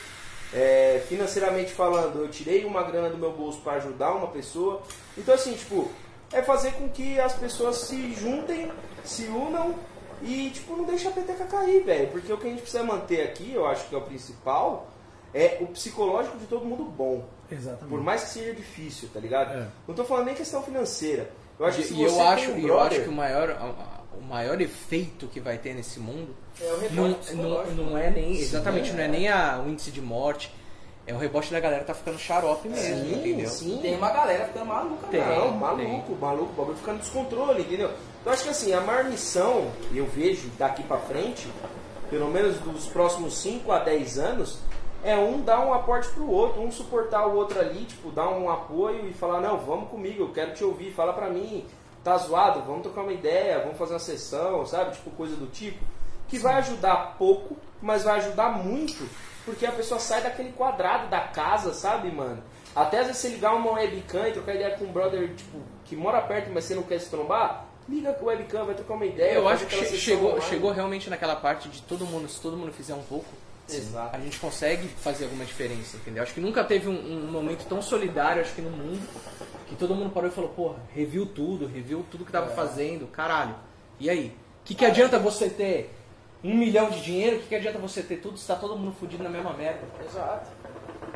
[0.53, 4.83] É, financeiramente falando, eu tirei uma grana do meu bolso para ajudar uma pessoa.
[5.17, 5.91] Então assim, tipo,
[6.33, 8.71] é fazer com que as pessoas se juntem,
[9.05, 9.75] se unam
[10.23, 13.23] e tipo não deixa a peteca cair, velho, porque o que a gente precisa manter
[13.23, 14.89] aqui, eu acho que é o principal,
[15.35, 17.25] é o psicológico de todo mundo bom.
[17.51, 17.89] Exatamente.
[17.89, 19.53] Por mais que seja difícil, tá ligado?
[19.53, 19.67] É.
[19.87, 21.31] Não tô falando nem questão financeira.
[21.59, 23.09] Eu acho que se E eu você tem acho, um e eu brother- acho que
[23.09, 23.77] o maior,
[24.19, 27.75] o maior efeito que vai ter nesse mundo É não, não, psicológico.
[27.83, 28.35] não é nem.
[28.37, 29.09] Sim, exatamente, não é é.
[29.09, 30.53] nem a, o índice de morte.
[31.07, 33.49] É o rebote da galera tá ficando xarope mesmo, Sim, entendeu?
[33.51, 33.79] sim.
[33.83, 35.21] Tem uma galera ficando maluca, Tem.
[35.21, 35.51] não.
[35.51, 37.91] Não, maluco, maluco, o bagulho ficando descontrole, entendeu?
[38.25, 41.47] Eu acho que assim, a maior missão, eu vejo daqui pra frente,
[42.09, 44.59] pelo menos dos próximos 5 a 10 anos,
[45.03, 48.51] é um dar um aporte pro outro, um suportar o outro ali, tipo, dar um
[48.51, 51.67] apoio e falar, não, vamos comigo, eu quero te ouvir, fala pra mim,
[52.03, 54.93] tá zoado, vamos trocar uma ideia, vamos fazer uma sessão, sabe?
[54.93, 55.85] Tipo, coisa do tipo.
[56.29, 59.07] Que vai ajudar pouco, mas vai ajudar muito,
[59.45, 62.43] porque a pessoa sai daquele quadrado da casa, sabe, mano?
[62.75, 65.95] Até às vezes você ligar uma webcam e trocar ideia com um brother, tipo, que
[65.95, 69.07] mora perto, mas você não quer se trombar, liga com o webcam, vai trocar uma
[69.07, 69.35] ideia.
[69.35, 70.45] Eu acho que chegou, online.
[70.49, 73.27] chegou realmente naquela parte de todo mundo, se todo mundo fizer um pouco,
[73.69, 74.17] Exato.
[74.17, 76.23] a gente consegue fazer alguma diferença, entendeu?
[76.23, 76.93] Acho que nunca teve um,
[77.25, 79.07] um momento tão solidário, acho que no mundo,
[79.69, 82.55] que todo mundo parou e falou, porra, reviu tudo, reviu tudo que tava É.
[82.55, 83.55] fazendo, caralho.
[84.01, 84.37] E aí?
[84.63, 85.95] O que, que adianta você ter
[86.45, 87.37] um milhão de dinheiro?
[87.37, 89.81] O que, que adianta você ter tudo se tá todo mundo fudido na mesma merda?
[90.07, 90.51] Exato.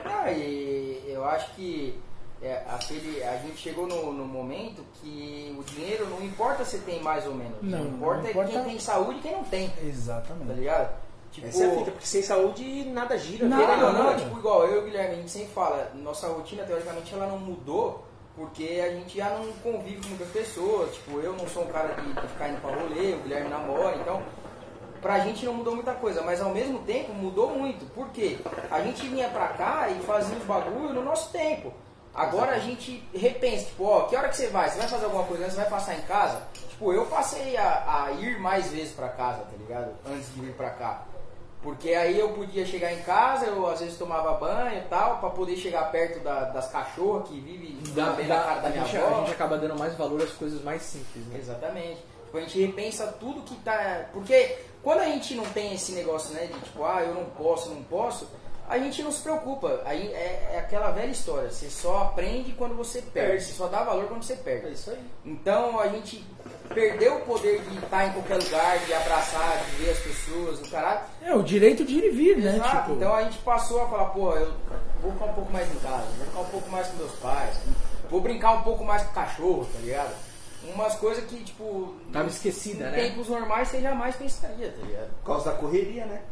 [0.05, 1.99] Ah, e eu acho que
[2.43, 7.03] é, aquele, a gente chegou no, no momento que o dinheiro não importa se tem
[7.03, 7.59] mais ou menos.
[7.61, 9.69] Não, Não, não importa, importa- é quem tem saúde e quem não tem.
[9.69, 10.53] Tá Exatamente.
[10.53, 11.09] ligado?
[11.31, 13.47] Tipo, Essa é a fita, porque sem saúde nada gira.
[13.47, 14.17] Não, ou ou não, não.
[14.17, 17.39] tipo, igual eu e o Guilherme, a gente sempre fala, nossa rotina, teoricamente, ela não
[17.39, 18.03] mudou
[18.35, 20.95] porque a gente já não convive com muitas pessoas.
[20.95, 23.97] Tipo, eu não sou um cara de, de ficar indo pra rolê, o Guilherme namora,
[23.97, 24.23] então
[25.01, 27.85] pra gente não mudou muita coisa, mas ao mesmo tempo mudou muito.
[27.95, 28.39] Por quê?
[28.71, 31.73] A gente vinha pra cá e fazia os bagulho no nosso tempo.
[32.15, 34.69] Agora a gente repensa, tipo, ó, que hora que você vai?
[34.69, 35.55] Você vai fazer alguma coisa antes?
[35.55, 36.43] Você vai passar em casa?
[36.71, 39.91] Tipo, eu passei a, a ir mais vezes pra casa, tá ligado?
[40.07, 41.03] Antes de vir pra cá.
[41.63, 45.31] Porque aí eu podia chegar em casa, eu às vezes tomava banho e tal, pra
[45.31, 47.73] poder chegar perto da- das cachorras que vivem
[48.17, 49.17] bem dá- na cara da minha gente, avó.
[49.17, 51.37] a gente acaba dando mais valor às coisas mais simples, né?
[51.39, 51.99] Exatamente.
[52.27, 54.05] Tipo, a gente repensa tudo que tá.
[54.13, 54.57] Porque
[54.89, 57.83] quando a gente não tem esse negócio, né, de tipo, ah, eu não posso, não
[57.83, 58.27] posso,
[58.67, 59.83] a gente não se preocupa.
[59.85, 63.45] Aí é, é aquela velha história, você só aprende quando você perde, Perde.
[63.45, 64.73] você só dá valor quando você É perde.
[64.73, 64.99] isso aí.
[65.27, 66.25] Então a gente
[66.73, 70.71] perdeu o poder de estar em qualquer lugar, de abraçar, de ver as pessoas, o
[70.71, 71.01] caralho.
[71.23, 72.57] É o direito de ir e vir, né?
[72.57, 72.77] Exato.
[72.79, 74.55] Tipo, Então a gente passou a falar, pô, eu
[75.03, 77.57] vou ficar um pouco mais em casa, vou ficar um pouco mais com meus pais,
[78.09, 80.28] vou brincar um pouco mais com o cachorro, tá ligado?
[80.75, 83.09] Umas coisas que, tipo, Tava esquecida, em né?
[83.09, 85.11] tempos normais você jamais pensaria, tá ligado?
[85.21, 86.23] Por causa da correria, né?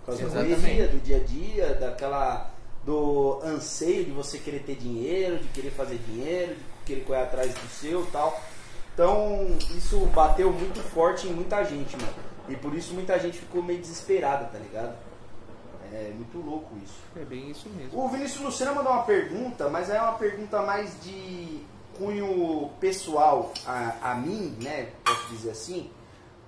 [0.00, 0.60] Por causa da Exatamente.
[0.60, 2.50] correria, do dia a dia, daquela.
[2.84, 7.52] do anseio de você querer ter dinheiro, de querer fazer dinheiro, de querer correr atrás
[7.52, 8.40] do seu e tal.
[8.94, 12.14] Então, isso bateu muito forte em muita gente, mano.
[12.48, 14.94] E por isso muita gente ficou meio desesperada, tá ligado?
[15.92, 16.98] É muito louco isso.
[17.16, 18.04] É bem isso mesmo.
[18.04, 21.60] O Vinícius Lucena mandou uma pergunta, mas é uma pergunta mais de
[21.98, 24.88] cunho pessoal a, a mim, né?
[25.04, 25.90] Posso dizer assim,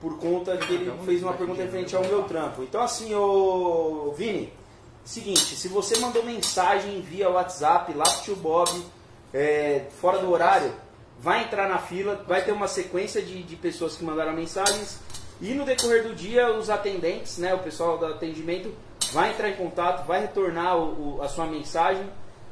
[0.01, 2.63] por conta que ele fez uma pergunta referente ao meu trampo.
[2.63, 4.53] Então, assim, ô Vini,
[5.05, 8.71] seguinte: se você mandou mensagem via WhatsApp lá pro tio Bob,
[9.33, 10.73] é, fora do horário,
[11.21, 15.01] vai entrar na fila, vai ter uma sequência de, de pessoas que mandaram mensagens.
[15.41, 18.75] E no decorrer do dia, os atendentes, né, o pessoal do atendimento,
[19.13, 22.05] vai entrar em contato, vai retornar o- o- a sua mensagem.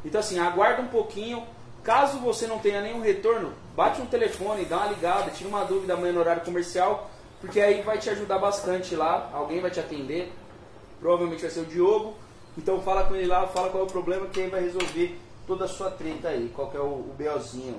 [0.05, 1.43] Então, assim, aguarda um pouquinho.
[1.87, 5.95] Caso você não tenha nenhum retorno, bate um telefone, dá uma ligada, tira uma dúvida
[5.95, 7.09] amanhã no horário comercial,
[7.41, 9.31] porque aí vai te ajudar bastante lá.
[9.33, 10.33] Alguém vai te atender,
[10.99, 12.15] provavelmente vai ser o Diogo.
[12.59, 15.67] Então, fala com ele lá, fala qual é o problema, que aí vai resolver toda
[15.67, 17.79] a sua treta aí, qual é o, o BOzinho.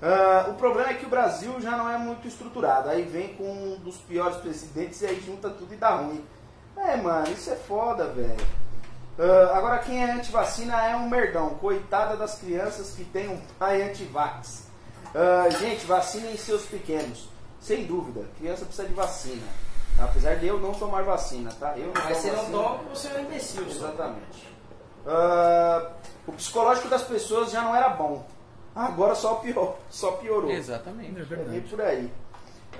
[0.00, 2.90] Ah, o problema é que o Brasil já não é muito estruturado.
[2.90, 6.24] Aí vem com um dos piores presidentes e aí junta tudo e dá ruim.
[6.76, 8.67] É, mano, isso é foda, velho.
[9.18, 11.50] Ah, agora, quem é antivacina é um merdão.
[11.50, 14.64] Coitada das crianças que tem um pai antivax.
[15.14, 17.28] Ah, gente, vacinem seus pequenos.
[17.60, 19.42] Sem dúvida, criança precisa de vacina.
[19.98, 21.76] Apesar de eu não tomar vacina, tá?
[21.76, 22.56] Eu não Mas você não vacina.
[22.58, 23.66] toma porque você é um imbecil.
[23.66, 24.48] Exatamente.
[25.04, 25.90] Ah,
[26.26, 28.24] o psicológico das pessoas já não era bom.
[28.76, 30.50] Agora só, pior, só piorou.
[30.52, 31.16] Exatamente.
[31.18, 31.60] É E verdade.
[31.62, 32.12] por aí.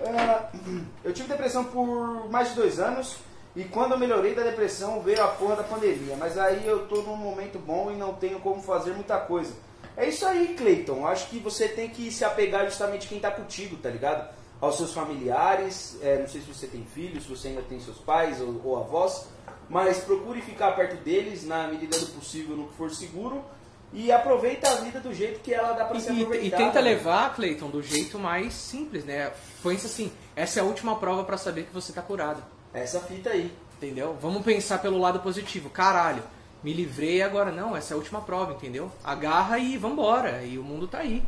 [0.07, 0.48] Ah,
[1.03, 3.16] eu tive depressão por mais de dois anos
[3.56, 6.16] e quando eu melhorei da depressão veio a porra da pandemia.
[6.16, 9.52] Mas aí eu tô num momento bom e não tenho como fazer muita coisa.
[9.96, 11.06] É isso aí, Cleiton.
[11.06, 14.28] Acho que você tem que se apegar justamente a quem tá contigo, tá ligado?
[14.61, 15.98] Aos seus familiares.
[16.02, 18.76] É, não sei se você tem filhos, se você ainda tem seus pais ou, ou
[18.78, 19.26] avós.
[19.68, 23.42] Mas procure ficar perto deles na medida do possível no que for seguro.
[23.92, 26.62] E aproveita a vida do jeito que ela dá pra E, ser e- aproveitada.
[26.62, 29.32] e tenta levar, Cleiton, do jeito mais simples, né?
[29.62, 32.42] Pensa assim, essa é a última prova pra saber que você tá curado.
[32.78, 33.52] Essa fita aí.
[33.76, 34.16] Entendeu?
[34.20, 35.70] Vamos pensar pelo lado positivo.
[35.70, 36.22] Caralho,
[36.62, 37.52] me livrei agora.
[37.52, 38.90] Não, essa é a última prova, entendeu?
[39.04, 40.42] Agarra e vambora.
[40.42, 41.22] E o mundo tá aí.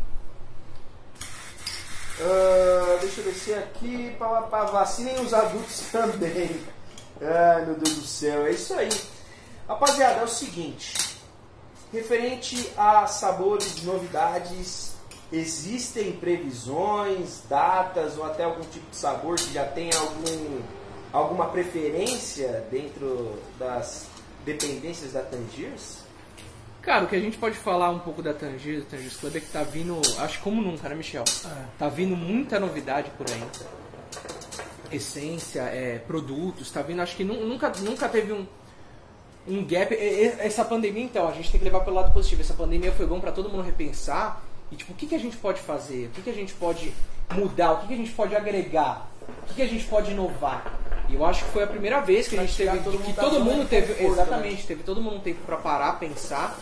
[2.23, 6.61] Ah, deixa eu descer aqui para pra vacinem os adultos também.
[7.21, 8.91] Ai meu Deus do céu, é isso aí.
[9.67, 11.19] Rapaziada, é o seguinte.
[11.93, 14.95] Referente a sabores, novidades,
[15.33, 20.61] existem previsões, datas ou até algum tipo de sabor que já tem algum,
[21.13, 24.07] alguma preferência dentro das
[24.45, 25.99] dependências da Tangiers?
[26.83, 29.47] Cara, o que a gente pode falar um pouco da Tangiers, Tangiers Club, é que
[29.51, 31.25] tá vindo, acho que como nunca, né, Michel?
[31.45, 31.65] É.
[31.79, 33.43] Tá vindo muita novidade por aí.
[34.91, 38.45] Essência, é, produtos, tá vindo, acho que nu- nunca, nunca teve um,
[39.47, 39.95] um gap.
[39.95, 42.41] Essa pandemia, então, a gente tem que levar pelo lado positivo.
[42.41, 44.43] Essa pandemia foi bom pra todo mundo repensar
[44.73, 46.07] e, tipo, o que, que a gente pode fazer?
[46.07, 46.93] O que, que a gente pode
[47.33, 47.73] mudar?
[47.73, 49.09] O que, que a gente pode agregar?
[49.23, 50.79] O que, a gente pode inovar?
[51.09, 53.41] E eu acho que foi a primeira vez que a gente teve, todo que todo
[53.41, 56.59] mundo teve, conforto, exatamente, teve todo mundo um tempo pra parar, pensar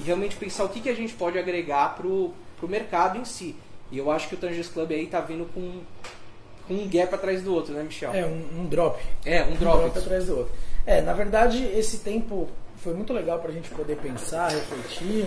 [0.00, 3.54] e realmente pensar o que, que a gente pode agregar pro, pro mercado em si.
[3.90, 5.80] E eu acho que o Tangers Club aí tá vindo com,
[6.66, 8.14] com um gap atrás do outro, né, Michel?
[8.14, 8.98] É, um, um drop.
[9.24, 9.80] É, um Um drop.
[9.82, 10.52] drop atrás do outro.
[10.86, 15.26] É, na verdade, esse tempo foi muito legal pra gente poder pensar, refletir.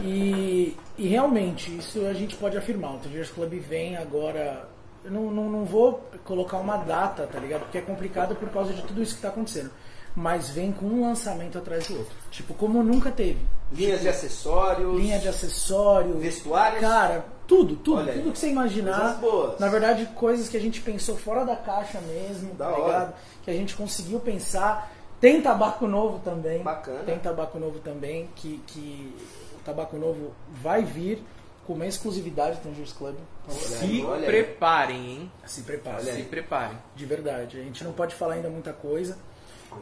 [0.00, 2.94] E, e realmente, isso a gente pode afirmar.
[2.94, 4.68] O Tangers Club vem agora.
[5.04, 7.62] Eu não, não, não vou colocar uma data, tá ligado?
[7.62, 9.70] Porque é complicado por causa de tudo isso que tá acontecendo.
[10.16, 12.14] Mas vem com um lançamento atrás do outro.
[12.30, 13.44] Tipo, como nunca teve.
[13.72, 16.80] Linhas de acessórios, Linha de acessório, vestuários.
[16.80, 18.20] Cara, tudo, tudo, Olha aí.
[18.20, 18.98] tudo que você imaginar.
[19.00, 19.58] Coisas boas.
[19.60, 22.84] Na verdade, coisas que a gente pensou fora da caixa mesmo, Da tá hora.
[22.84, 23.14] ligado?
[23.42, 24.90] Que a gente conseguiu pensar.
[25.20, 26.62] Tem tabaco novo também.
[26.62, 27.00] Bacana.
[27.04, 29.12] Tem tabaco novo também, que, que
[29.56, 30.30] o tabaco novo
[30.62, 31.22] vai vir
[31.66, 33.14] com uma exclusividade do Tangers Club.
[33.44, 35.32] Então, Se Olha preparem, hein?
[35.46, 35.96] se prepare.
[36.02, 36.78] Olha Se preparem.
[36.94, 37.58] De verdade.
[37.58, 39.16] A gente não pode falar ainda muita coisa,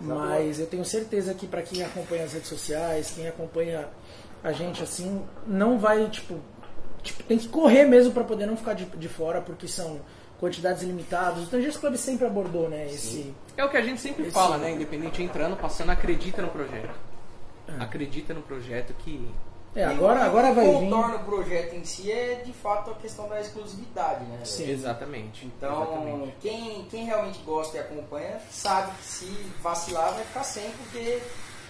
[0.00, 3.88] mas eu tenho certeza que para quem acompanha as redes sociais, quem acompanha
[4.42, 6.38] a gente assim, não vai, tipo,
[7.02, 10.00] tipo tem que correr mesmo para poder não ficar de, de fora, porque são
[10.40, 11.44] quantidades limitadas.
[11.44, 13.32] O Tangers Club sempre abordou, né, esse...
[13.56, 14.72] É o que a gente sempre Esse- fala, né?
[14.72, 16.90] Independente entrando, passando, acredita no projeto.
[17.68, 17.82] É.
[17.82, 19.28] Acredita no projeto que.
[19.74, 20.90] É, agora, agora vai o que vir...
[20.90, 24.40] contorna o projeto em si é de fato a questão da exclusividade, né?
[24.44, 24.70] Sim.
[24.70, 25.46] Exatamente.
[25.46, 26.34] Então, Exatamente.
[26.40, 31.22] quem, quem realmente gosta e acompanha sabe que se vacilar vai ficar sem, porque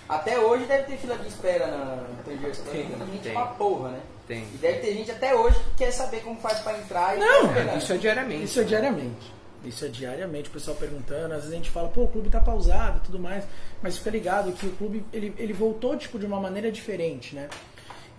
[0.08, 2.40] até hoje deve ter fila de espera na Club,
[2.72, 3.32] Tem, gente tem.
[3.32, 4.00] pra porra, né?
[4.26, 4.42] Tem.
[4.52, 7.46] E deve ter gente até hoje que quer saber como faz pra entrar e Não,
[7.46, 7.78] esperando.
[7.78, 8.44] Isso é diariamente.
[8.44, 9.32] Isso é diariamente.
[9.64, 12.40] Isso é diariamente, o pessoal perguntando, às vezes a gente fala, pô, o clube tá
[12.40, 13.44] pausado e tudo mais,
[13.80, 17.48] mas fica ligado que o clube ele, ele voltou tipo de uma maneira diferente, né?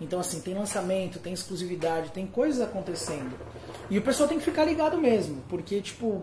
[0.00, 3.36] Então assim, tem lançamento, tem exclusividade, tem coisas acontecendo.
[3.88, 6.22] E o pessoal tem que ficar ligado mesmo, porque tipo,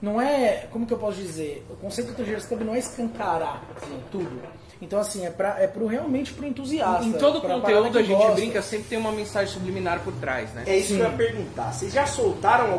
[0.00, 3.62] não é, como que eu posso dizer, o conceito do Tangers Club não é escancarar
[3.76, 4.40] assim, tudo.
[4.80, 7.04] Então assim, é para é pro realmente pro entusiasta.
[7.04, 8.34] Em todo pra conteúdo a gente gosta.
[8.34, 10.64] brinca, sempre tem uma mensagem subliminar por trás, né?
[10.66, 10.96] É isso Sim.
[10.96, 11.72] que eu ia perguntar.
[11.72, 12.78] Vocês já soltaram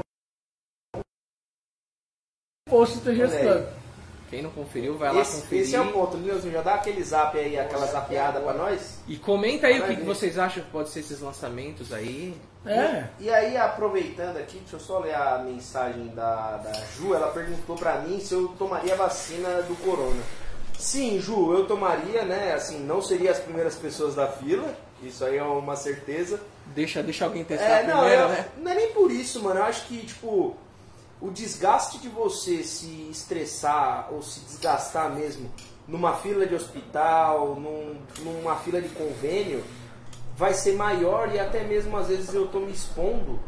[2.72, 3.17] Post do aí.
[3.17, 3.81] Club.
[4.32, 5.63] Quem não conferiu, vai lá Esse, conferir.
[5.65, 6.50] esse é o ponto, Nilson.
[6.50, 9.00] Já dá aquele zap aí, aquela zapeada pra nós.
[9.08, 12.34] E comenta aí o que, que vocês acham que pode ser esses lançamentos aí.
[12.65, 13.06] É.
[13.20, 17.13] E aí, aproveitando aqui, deixa eu só ler a mensagem da, da Ju.
[17.13, 20.22] Ela perguntou pra mim se eu tomaria a vacina do corona.
[20.80, 22.54] Sim, Ju, eu tomaria, né?
[22.54, 24.74] Assim, não seria as primeiras pessoas da fila.
[25.04, 26.39] Isso aí é uma certeza.
[26.67, 28.46] Deixa, deixa alguém testar É, não, primeiro, eu- né?
[28.60, 29.60] não é nem por isso, mano.
[29.60, 30.56] Eu acho que, tipo,
[31.22, 35.50] o desgaste de você se estressar ou se desgastar mesmo
[35.88, 39.64] numa fila de hospital, num- numa fila de convênio,
[40.36, 43.40] vai ser maior e até mesmo às vezes eu tô me expondo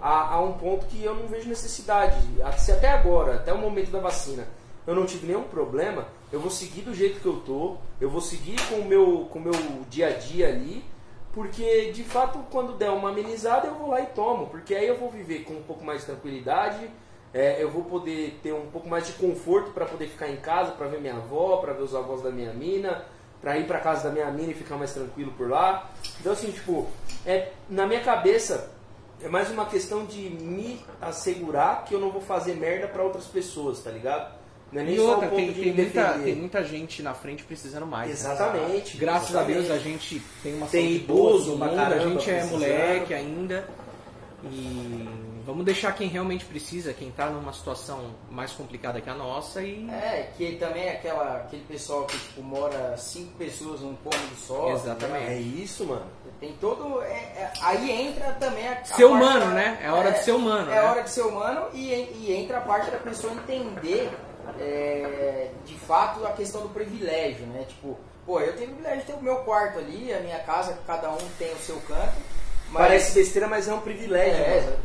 [0.00, 2.16] a, a um ponto que eu não vejo necessidade.
[2.58, 4.46] Se até agora, até o momento da vacina,
[4.86, 8.20] eu não tive nenhum problema, eu vou seguir do jeito que eu tô, eu vou
[8.20, 9.52] seguir com o meu, com o meu
[9.90, 10.84] dia a dia ali,
[11.32, 14.46] Porque, de fato, quando der uma amenizada, eu vou lá e tomo.
[14.46, 16.90] Porque aí eu vou viver com um pouco mais de tranquilidade,
[17.32, 20.72] é, eu vou poder ter um pouco mais de conforto para poder ficar em casa,
[20.72, 23.04] para ver minha avó, para ver os avós da minha mina,
[23.40, 25.90] para ir para casa da minha mina e ficar mais tranquilo por lá.
[26.20, 26.86] Então, assim, tipo,
[27.26, 28.70] é, na minha cabeça,
[29.22, 33.26] é mais uma questão de me assegurar que eu não vou fazer merda para outras
[33.26, 34.36] pessoas, tá ligado?
[34.70, 38.08] Não é nem E outra, tem, tem muita, tem muita gente na frente precisando mais.
[38.08, 38.14] né?
[38.14, 38.96] Exatamente.
[38.98, 39.58] Graças exatamente.
[39.58, 42.44] a Deus a gente tem uma Tem saúde boa, idoso pra mundo, a gente é
[42.44, 43.68] moleque ainda.
[44.44, 45.08] E
[45.48, 49.88] vamos deixar quem realmente precisa, quem tá numa situação mais complicada que a nossa e.
[49.90, 54.70] É, que também é aquela, aquele pessoal que tipo, mora cinco pessoas num cômodo só.
[54.72, 55.26] Exatamente.
[55.30, 56.06] É isso, mano.
[56.38, 57.02] Tem todo.
[57.02, 58.72] é- é- aí entra também a.
[58.72, 59.78] a Ser parte humano, da- né?
[59.82, 60.82] É hora de ser humano, É né?
[60.82, 64.10] hora de ser humano e, e entra a parte da pessoa entender
[64.60, 67.64] é, de fato a questão do privilégio, né?
[67.66, 70.78] Tipo, pô, eu tenho o privilégio de ter o meu quarto ali, a minha casa,
[70.86, 72.37] cada um tem o seu canto.
[72.70, 74.34] Mas Parece besteira, mas é um privilégio.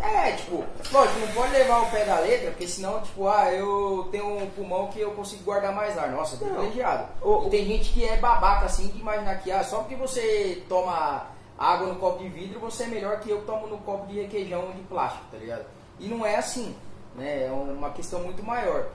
[0.02, 3.52] é, é, tipo, lógico, não pode levar o pé da letra, porque senão, tipo, ah,
[3.52, 6.10] eu tenho um pulmão que eu consigo guardar mais ar.
[6.10, 6.54] Nossa, Não.
[6.54, 7.08] privilegiado.
[7.22, 10.64] O- E tem gente que é babaca, assim, de imaginar que, ah, só porque você
[10.70, 14.08] toma água no copo de vidro, você é melhor que eu que tomo no copo
[14.08, 15.66] de requeijão de plástico, tá ligado?
[16.00, 16.74] E não é assim,
[17.16, 17.48] né?
[17.48, 18.88] É uma questão muito maior.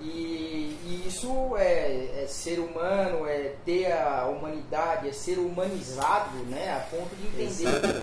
[0.00, 6.76] E, e isso é, é ser humano, é ter a humanidade, é ser humanizado, né?
[6.76, 8.02] A ponto de entender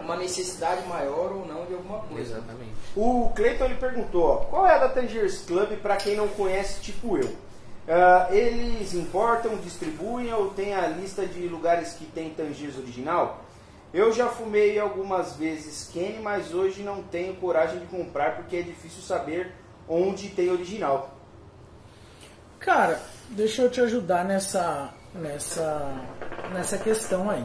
[0.00, 2.36] um- uma necessidade maior ou não de alguma coisa.
[2.36, 2.70] Exatamente.
[2.94, 6.80] O Cleiton ele perguntou, ó, qual é a da Tangiers Club para quem não conhece,
[6.80, 7.28] tipo eu?
[7.88, 13.40] Ah, eles importam, distribuem ou tem a lista de lugares que tem Tangiers original?
[13.96, 18.60] Eu já fumei algumas vezes Kenny, mas hoje não tenho coragem de comprar porque é
[18.60, 19.50] difícil saber
[19.88, 21.16] onde tem original.
[22.58, 25.94] Cara, deixa eu te ajudar nessa, nessa,
[26.52, 27.42] nessa questão aí.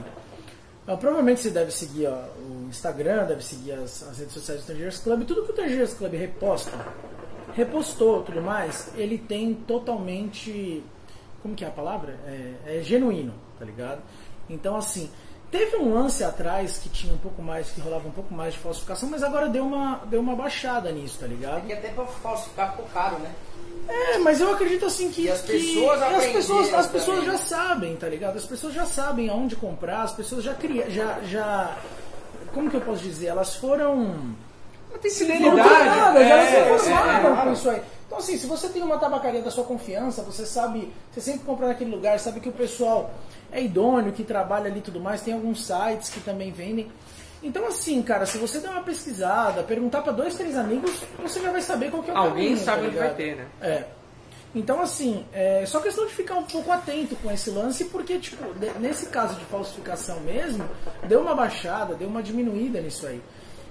[0.85, 4.97] Ah, provavelmente você deve seguir o Instagram, deve seguir as, as redes sociais do Tangerers
[4.97, 5.23] Club.
[5.23, 6.77] Tudo que o Tangerers Club reposta,
[7.53, 10.83] repostou tudo mais, ele tem totalmente.
[11.41, 12.19] Como que é a palavra?
[12.27, 14.01] É, é genuíno, tá ligado?
[14.49, 15.09] Então, assim,
[15.51, 18.59] teve um lance atrás que tinha um pouco mais, que rolava um pouco mais de
[18.59, 21.59] falsificação, mas agora deu uma, deu uma baixada nisso, tá ligado?
[21.59, 23.31] Porque até pra falsificar ficou caro, né?
[23.87, 25.23] É, mas eu acredito assim que.
[25.23, 28.37] E as que- pessoas e as pessoas, as pessoas já sabem, tá ligado?
[28.37, 30.89] As pessoas já sabem aonde comprar, as pessoas já criam.
[30.89, 31.75] Já, já.
[32.53, 33.27] Como que eu posso dizer?
[33.27, 34.35] Elas foram.
[34.99, 35.69] Tem Foram fidelidade.
[35.69, 37.81] treinadas, elas se é, formaram é, com isso aí.
[38.05, 41.67] Então, assim, se você tem uma tabacaria da sua confiança, você sabe, você sempre compra
[41.67, 43.09] naquele lugar, sabe que o pessoal
[43.51, 46.91] é idôneo, que trabalha ali e tudo mais, tem alguns sites que também vendem.
[47.41, 51.51] Então, assim, cara, se você der uma pesquisada, perguntar pra dois, três amigos, você já
[51.51, 53.47] vai saber qual que é o Alguém caminho, sabe tá onde vai ter, né?
[53.61, 53.85] É.
[54.53, 58.43] Então, assim, é só questão de ficar um pouco atento com esse lance, porque, tipo,
[58.79, 60.65] nesse caso de falsificação mesmo,
[61.07, 63.21] deu uma baixada, deu uma diminuída nisso aí.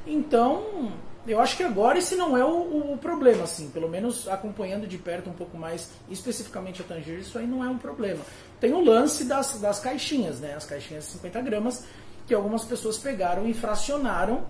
[0.06, 0.92] Então,
[1.26, 4.98] eu acho que agora esse não é o, o problema, assim, pelo menos acompanhando de
[4.98, 8.20] perto um pouco mais, especificamente a Tanger, isso aí não é um problema.
[8.60, 10.54] Tem o lance das, das caixinhas, né?
[10.54, 11.84] As caixinhas de 50 gramas,
[12.26, 14.42] que algumas pessoas pegaram e fracionaram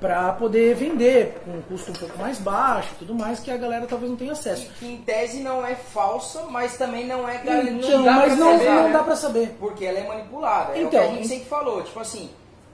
[0.00, 3.56] para poder vender com um custo um pouco mais baixo e tudo mais, que a
[3.56, 4.70] galera talvez não tenha acesso.
[4.78, 7.42] Que em tese não é falsa, mas também não é.
[7.68, 8.92] Então, dá mas pra não, saber, não né?
[8.92, 9.56] dá pra saber.
[9.58, 10.72] Porque ela é manipulada.
[10.78, 11.82] é o que Então, a gente em- sempre falou.
[11.82, 12.30] Tipo assim,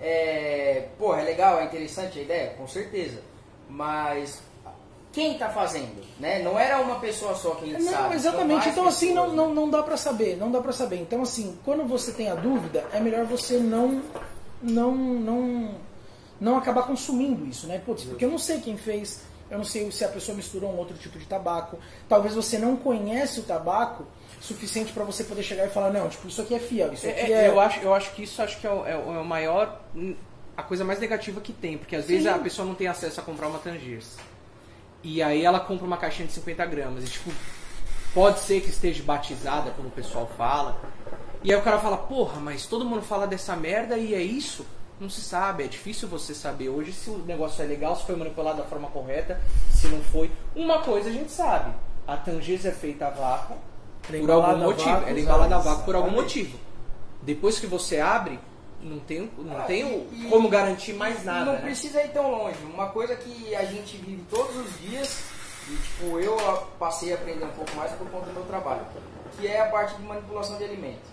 [0.07, 2.51] é, porra, é legal, é interessante a ideia?
[2.59, 3.21] Com certeza.
[3.71, 4.43] Mas
[5.12, 6.05] quem tá fazendo?
[6.21, 6.43] Né?
[6.43, 8.14] Não era uma pessoa só que a gente Não, sabe.
[8.17, 8.69] exatamente.
[8.69, 10.97] Então assim, não, pessoas, não, não dá pra saber, não dá pra saber.
[10.97, 14.02] Então assim, quando você tem a dúvida, é melhor você não
[14.61, 15.75] não não
[16.40, 17.81] não acabar consumindo isso, né?
[17.85, 20.77] Putz, porque eu não sei quem fez, eu não sei se a pessoa misturou um
[20.77, 21.79] outro tipo de tabaco.
[22.09, 24.05] Talvez você não conhece o tabaco
[24.45, 27.33] suficiente pra você poder chegar e falar, não, tipo, isso aqui é fiel, isso aqui
[27.33, 27.49] É, é...
[27.49, 29.81] eu, acho, eu acho que isso acho que é o, é o- é o maior.
[30.57, 32.29] A coisa mais negativa que tem, porque às vezes Sim.
[32.29, 34.17] a pessoa não tem acesso a comprar uma Tangiers.
[35.03, 37.05] E aí ela compra uma caixinha de 50 gramas.
[37.05, 37.31] E tipo,
[38.13, 40.81] pode ser que esteja batizada, como o pessoal fala.
[41.42, 44.65] E aí o cara fala, porra, mas todo mundo fala dessa merda e é isso?
[45.01, 48.15] Não se sabe, é difícil você saber hoje se o negócio é legal, se foi
[48.15, 49.40] manipulado da forma correta,
[49.73, 50.31] se não foi.
[50.55, 51.75] Uma coisa a gente sabe,
[52.07, 53.57] a Tangiers é feita a vácuo
[54.09, 54.90] Por algum motivo.
[54.90, 56.59] vácuo, Ela é embalada a vácuo por algum motivo.
[57.23, 58.38] Depois que você abre,
[58.83, 61.44] não tem, não Ah, tem e- como garantir mais nada.
[61.46, 61.61] Não né?
[61.63, 62.59] precisa ir tão longe.
[62.65, 65.21] Uma coisa que a gente vive todos os dias,
[65.71, 66.37] e tipo, eu
[66.79, 68.83] passei a aprender um pouco mais por conta do meu trabalho,
[69.38, 71.09] que é a parte de manipulação de alimentos.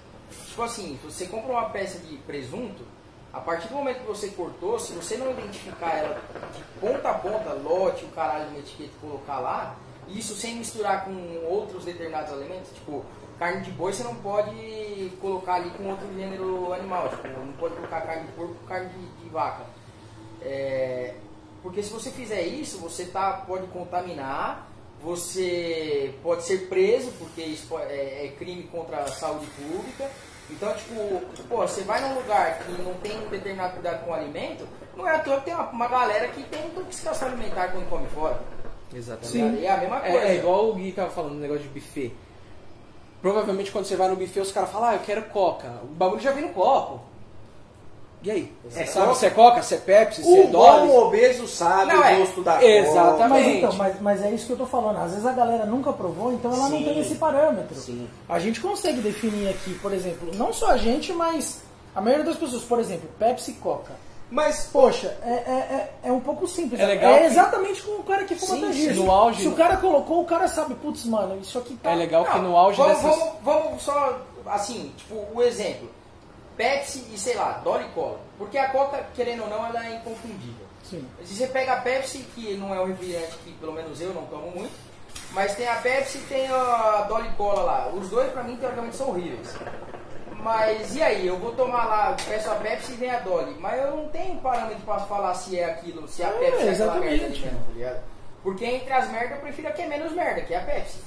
[0.50, 2.84] Tipo assim, se você compra uma peça de presunto,
[3.32, 6.22] a partir do momento que você cortou, se você não identificar ela
[6.54, 9.76] de ponta a ponta, lote, o caralho uma etiqueta e colocar lá,
[10.08, 11.14] Isso sem misturar com
[11.45, 13.06] outros determinados alimentos, tipo,
[13.39, 17.76] carne de boi você não pode colocar ali com outro gênero animal, tipo, não pode
[17.76, 19.64] colocar carne de porco com carne de, de vaca.
[20.41, 21.16] É,
[21.64, 24.68] porque se você fizer isso, você tá, pode contaminar,
[25.02, 30.10] você pode ser preso, porque isso é, é crime contra a saúde pública.
[30.49, 34.14] Então, tipo, pô, você vai num lugar que não tem um determinado cuidado com o
[34.14, 37.89] alimento, não é à toa que tem uma, uma galera que tem intoxicação alimentar quando
[37.89, 38.39] come fora.
[38.94, 39.32] Exatamente.
[39.32, 39.66] Sim.
[39.66, 40.18] É a mesma coisa.
[40.18, 42.12] É, é igual o Gui tava falando, no negócio de buffet.
[43.22, 45.68] Provavelmente quando você vai no buffet, os caras falam, ah, eu quero coca.
[45.84, 47.02] O bagulho já vem no copo.
[48.24, 48.54] E aí?
[48.76, 49.20] É sabe coca?
[49.20, 50.92] se é coca, se é Pepsi, se é O bom Dolly?
[50.92, 52.18] obeso sabe Não, o é.
[52.20, 53.18] gosto da Exatamente.
[53.18, 53.30] coca.
[53.30, 54.98] Mas, então, mas, mas é isso que eu tô falando.
[54.98, 56.84] Às vezes a galera nunca provou, então ela não Sim.
[56.84, 57.76] tem esse parâmetro.
[57.76, 58.08] Sim.
[58.30, 61.62] A gente consegue definir aqui, por exemplo, não só a gente, mas
[61.96, 63.94] a maioria das pessoas, por exemplo, Pepsi e Coca.
[64.32, 65.34] Mas, Poxa, é, é,
[66.06, 66.80] é, é um pouco simples.
[66.80, 69.76] É legal que- exatamente como o cara que fuma sim, no auge- Se o cara
[69.78, 71.92] colocou, o cara sabe, putz, mano, isso aqui tá.
[71.92, 73.18] É legal que Não, no auge vamos, dessas...
[73.20, 75.92] vamos, vamos só, assim, tipo, o exemplo.
[76.56, 78.20] Pepsi e, sei lá, Dolly Cola.
[78.38, 80.66] Porque a Coca, querendo ou não, ela é inconfundível.
[80.90, 81.06] Sim.
[81.26, 84.24] Se você pega a Pepsi, que não é um refrigerante que pelo menos eu não
[84.26, 84.72] tomo muito,
[85.32, 87.88] mas tem a Pepsi e tem a Dolly Cola lá.
[87.94, 89.56] Os dois pra mim teoricamente são horríveis.
[90.42, 93.56] Mas e aí, eu vou tomar lá, peço a Pepsi e vem a Dolly.
[93.60, 96.72] Mas eu não tenho parâmetro pra falar se é aquilo, se a É, Pepsi é
[96.72, 98.04] aquela merda ali mesmo, tá ligado?
[98.44, 100.98] Porque entre as merdas eu prefiro a que é menos merda, que é a Pepsi.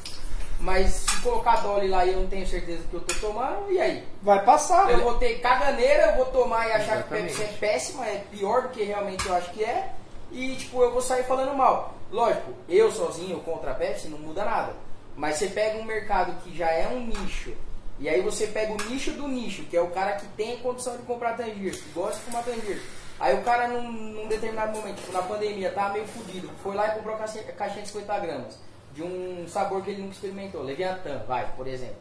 [0.60, 3.70] Mas se colocar a Dolly lá e eu não tenho certeza que eu tô tomando,
[3.72, 4.06] e aí?
[4.22, 4.88] vai passar.
[4.90, 7.36] Eu vou ter caganeira, eu vou tomar e achar que Exatamente.
[7.36, 9.90] Pepsi é péssima, é pior do que realmente eu acho que é.
[10.30, 11.94] E tipo, eu vou sair falando mal.
[12.10, 14.74] Lógico, eu sozinho contra a Pepsi não muda nada.
[15.16, 17.52] Mas você pega um mercado que já é um nicho,
[17.98, 20.96] e aí você pega o nicho do nicho, que é o cara que tem condição
[20.96, 22.80] de comprar Tangier, que gosta de fumar Tangier.
[23.20, 26.88] Aí o cara num, num determinado momento, tipo na pandemia, tava meio fudido, foi lá
[26.88, 28.58] e comprou a caixinha caixinha de 50 gramas.
[28.92, 31.96] De um sabor que ele nunca experimentou, Leviathan, vai, por exemplo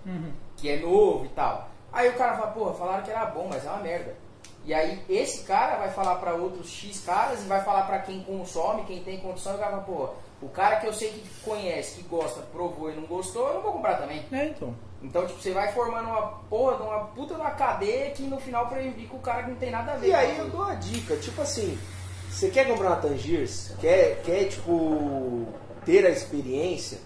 [0.64, 1.70] que é novo e tal.
[1.92, 4.16] Aí o cara fala, porra, falaram que era bom, mas é uma merda.
[4.66, 8.24] E aí esse cara vai falar pra outros X caras e vai falar pra quem
[8.24, 10.14] consome, quem tem condição, e o cara fala, porra,
[10.44, 13.62] o cara que eu sei que conhece, que gosta, provou e não gostou, eu não
[13.62, 14.26] vou comprar também.
[14.32, 14.76] É, então.
[15.02, 18.40] Então, tipo, você vai formando uma porra de uma puta de uma cadeia que no
[18.40, 20.08] final prejudica o cara que não tem nada a ver.
[20.08, 21.78] E aí eu dou uma dica, tipo assim,
[22.30, 25.46] você quer comprar uma Tangiers, quer, quer tipo
[25.86, 27.00] ter a experiência,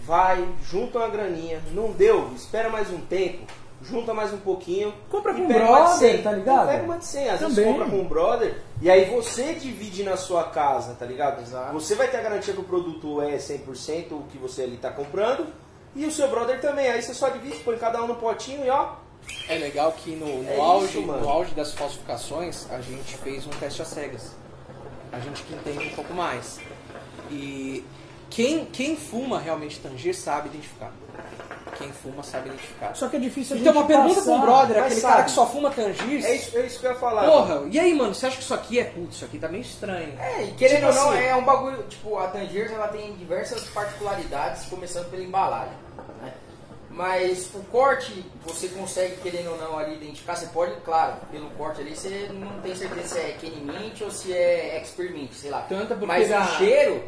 [0.00, 3.46] vai, junta uma graninha, não deu, espera mais um tempo,
[3.82, 4.92] junta mais um pouquinho.
[5.10, 6.22] Compra com um brother, 100.
[6.22, 6.66] tá ligado?
[6.68, 7.72] Pega uma de 100, às vezes Também.
[7.72, 11.40] compra com um brother, e aí você divide na sua casa, tá ligado?
[11.42, 11.72] Exato.
[11.74, 14.90] Você vai ter a garantia que o produto é 100% o que você ali tá
[14.90, 15.46] comprando,
[15.94, 18.70] e o seu brother também, aí você só divide, põe cada um no potinho e
[18.70, 18.92] ó,
[19.48, 23.46] É legal que no, no É auge, isso, no auge das falsificações, a gente fez
[23.46, 24.36] um teste às cegas.
[25.10, 26.60] A gente que entende um pouco mais.
[27.30, 27.82] E
[28.30, 30.92] quem, quem fuma realmente Tangier sabe identificar.
[31.76, 32.94] Quem fuma sabe identificar.
[32.94, 34.32] Só que é difícil a Então gente uma pergunta passar.
[34.32, 35.12] pro brother, aquele sabe.
[35.14, 36.24] cara que só fuma Tangier.
[36.24, 37.24] é isso, é isso que eu ia falar.
[37.30, 39.62] Porra, e aí, mano, você acha que isso aqui é putz, isso aqui tá meio
[39.62, 40.18] estranho.
[40.18, 41.82] É, e querendo Tipo ou não, assim- é um bagulho.
[41.84, 45.74] Tipo, a Tangiers ela tem diversas particularidades, começando pela embalagem.
[46.22, 46.32] Né?
[46.90, 50.34] Mas o corte, você consegue, querendo ou não, ali identificar.
[50.34, 54.10] Você pode, claro, pelo corte ali, você não tem certeza se é Kenny Mint ou
[54.10, 55.60] se é Experiment, sei lá.
[55.68, 57.04] Tanto porque Mas o cheiro,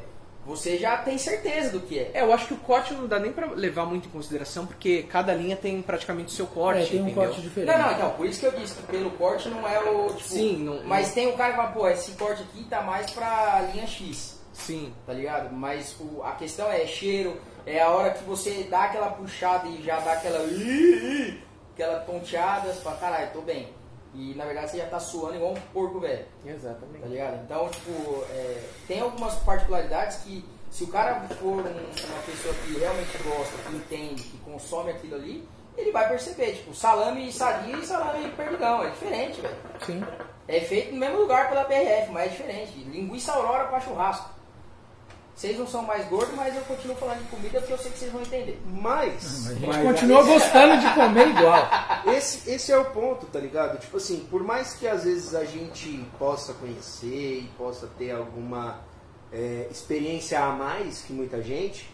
[0.47, 2.11] você já tem certeza do que é.
[2.15, 5.03] É, eu acho que o corte não dá nem pra levar muito em consideração, porque
[5.05, 7.25] cada linha tem praticamente o seu corte, É, tem um entendeu?
[7.25, 7.71] corte diferente.
[7.77, 10.07] Não, não, então, por isso que eu disse que pelo corte não é o.
[10.09, 13.11] Tipo, Sim, não- Mas tem o cara que fala, pô, esse corte aqui tá mais
[13.11, 14.39] pra linha X.
[14.53, 14.93] Sim.
[15.07, 15.53] tá ligado?
[15.55, 19.83] Mas o- a questão é cheiro, é a hora que você dá aquela puxada e
[19.83, 20.39] já dá aquela.
[21.75, 23.69] aquela tonteada, você fala, caralho, tô bem.
[24.15, 27.07] E na verdade você já tá suando igual um porco velho, tá Exatamente.
[27.07, 27.43] ligado?
[27.45, 32.79] Então, tipo, é, tem algumas particularidades que se o cara for um- uma pessoa que
[32.79, 37.87] realmente gosta, que entende, que consome aquilo ali, ele vai perceber, tipo, salame sadia e
[37.87, 39.57] salame perdigão, é diferente, velho.
[39.87, 40.05] Sim.
[40.49, 42.79] É feito no mesmo lugar pela PRF, mas é diferente.
[42.79, 44.29] Linguiça aurora para churrasco.
[45.41, 47.99] Vocês não são mais gordos, mas eu continuo falando de comida porque eu sei que
[47.99, 48.61] vocês vão entender.
[48.67, 51.67] Mas, A gente continua gostando de comer igual.
[52.15, 53.79] Esse, esse é o ponto, tá ligado?
[53.79, 58.81] Tipo assim, por mais que às vezes a gente possa conhecer e possa ter alguma
[59.33, 61.89] é, experiência a mais que muita gente,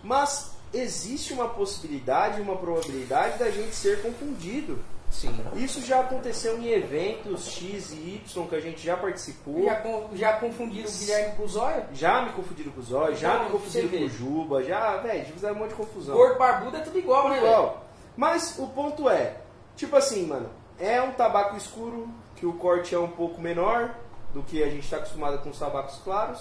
[0.00, 4.78] mas existe uma possibilidade, uma probabilidade da gente ser confundido.
[5.12, 5.38] Sim.
[5.54, 9.62] Isso já aconteceu em eventos X e Y que a gente já participou.
[9.64, 9.82] Já,
[10.14, 11.84] já confundiram o Guilherme com o Zóio?
[11.92, 14.08] Já me confundiram com o Zóio, já Então, me confundiram com o.
[14.08, 16.16] Juba, já, velho, já fizeram um monte de confusão.
[16.16, 17.46] Gordo barbudo é tudo igual, né, velho?
[17.46, 17.84] Igual.
[18.16, 19.36] Mas o ponto é,
[19.76, 20.48] tipo assim, mano,
[20.80, 23.94] é um tabaco escuro que o corte é um pouco menor
[24.32, 26.40] do que a gente está acostumado com os tabacos claros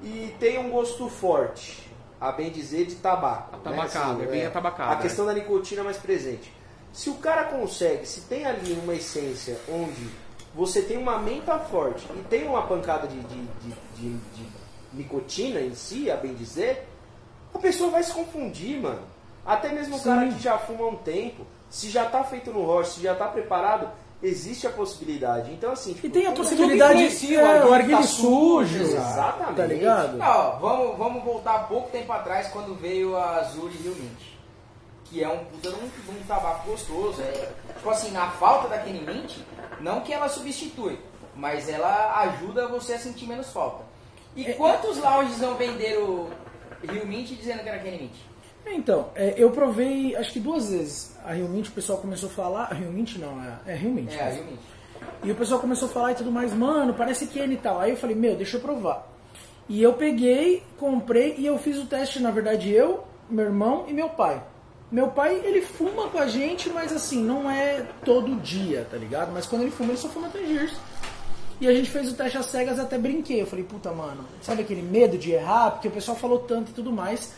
[0.00, 1.90] e tem um gosto forte.
[2.20, 3.50] a bem dizer, de tabaco.
[3.56, 3.58] né?
[3.58, 6.52] Atabacado, é bem atabacado, A questão da nicotina mais presente.
[6.92, 10.08] Se o cara consegue, se tem ali uma essência onde
[10.54, 14.46] você tem uma menta forte e tem uma pancada de, de, de, de- de
[14.92, 16.86] nicotina em si, a bem dizer,
[17.54, 19.00] a pessoa vai se confundir, mano.
[19.44, 22.64] Até mesmo o cara que já fuma há um tempo, se já tá feito no
[22.64, 23.88] rocha, se já tá preparado,
[24.22, 25.50] existe a possibilidade.
[25.50, 28.82] Então, assim, tipo, E tem a possibilidade influencia, é, o o arguilho tá sujo, sujo,
[28.82, 29.56] exatamente.
[29.56, 30.18] tá ligado?
[30.18, 34.31] Não, vamos, vamos voltar pouco tempo atrás quando veio a Azul e Rio Mint.
[35.12, 37.20] Que é um puta de um, um tabaco gostoso.
[37.20, 39.36] É, tipo assim, na falta daquele mint,
[39.80, 40.98] não que ela substitui,
[41.36, 43.84] mas ela ajuda você a sentir menos falta.
[44.34, 46.28] E É, quantos lounges não venderam
[46.82, 48.14] Rio Mint dizendo que era aquele mint?
[48.66, 51.14] Então, é, eu provei acho que duas vezes.
[51.24, 52.64] A Rio Mint, o pessoal começou a falar.
[52.70, 54.12] A Rio Mint não, é, é Rio Mint.
[54.12, 54.60] É, a Rio Mint.
[55.24, 57.78] E o pessoal começou a falar e tudo mais, mano, parece que ele e tal.
[57.78, 59.06] Aí eu falei, meu, deixa eu provar.
[59.68, 63.92] E eu peguei, comprei e eu fiz o teste, na verdade, eu, meu irmão e
[63.92, 64.42] meu pai.
[64.92, 69.32] Meu pai, ele fuma com a gente, mas assim, não é todo dia, tá ligado?
[69.32, 70.74] Mas quando ele fuma, ele só fuma Tangiers.
[71.58, 73.40] E a gente fez o teste às cegas, até brinquei.
[73.40, 75.70] Eu falei, puta, mano, sabe aquele medo de errar?
[75.70, 77.32] Porque o pessoal falou tanto e tudo mais.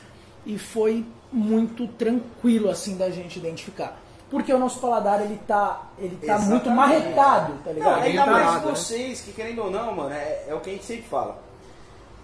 [0.44, 4.00] E foi muito tranquilo, assim, da gente identificar.
[4.28, 8.02] Porque o nosso paladar, ele tá, ele tá muito marretado, tá Não, ligado?
[8.02, 8.74] ainda mais Orientado, né?
[8.74, 11.40] vocês, que querendo ou não, mano, é, é o que a gente sempre fala.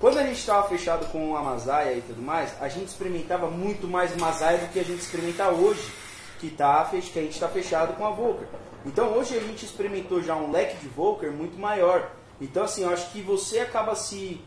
[0.00, 3.86] Quando a gente estava fechado com a Mazaia e tudo mais, a gente experimentava muito
[3.86, 5.92] mais Mazaia do que a gente experimenta hoje,
[6.38, 8.48] que, tá, que a gente está fechado com a Volker.
[8.86, 12.12] Então hoje a gente experimentou já um leque de Volker muito maior.
[12.40, 14.40] Então assim, eu acho que você acaba se,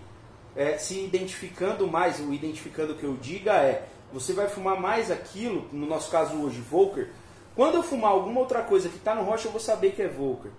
[0.56, 5.70] é, se identificando mais, o identificando que eu diga é, você vai fumar mais aquilo,
[5.72, 7.12] no nosso caso hoje, Volker.
[7.56, 10.08] Quando eu fumar alguma outra coisa que está no rocha, eu vou saber que é
[10.08, 10.49] Volker.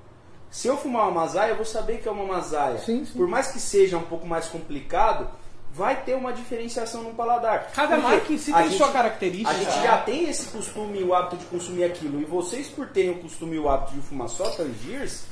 [0.54, 2.78] Se eu fumar uma Mazaia, eu vou saber que é uma Mazaia.
[2.78, 3.18] Sim, sim.
[3.18, 5.28] Por mais que seja um pouco mais complicado,
[5.72, 7.72] vai ter uma diferenciação no paladar.
[7.72, 9.50] Cada Porque marca em si a tem sua característica.
[9.50, 12.20] A gente já tem esse costume e o hábito de consumir aquilo.
[12.20, 15.24] E vocês, por terem o costume e o hábito de fumar só Tangiers,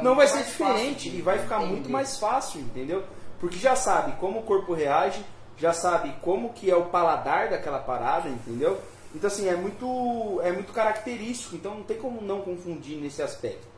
[0.00, 1.72] não vai ser fácil diferente de e vai ficar entender.
[1.72, 3.04] muito mais fácil, entendeu?
[3.38, 5.22] Porque já sabe como o corpo reage,
[5.58, 8.80] já sabe como que é o paladar daquela parada, entendeu?
[9.14, 13.68] Então assim, é muito, é muito característico, então não tem como não confundir nesse aspecto.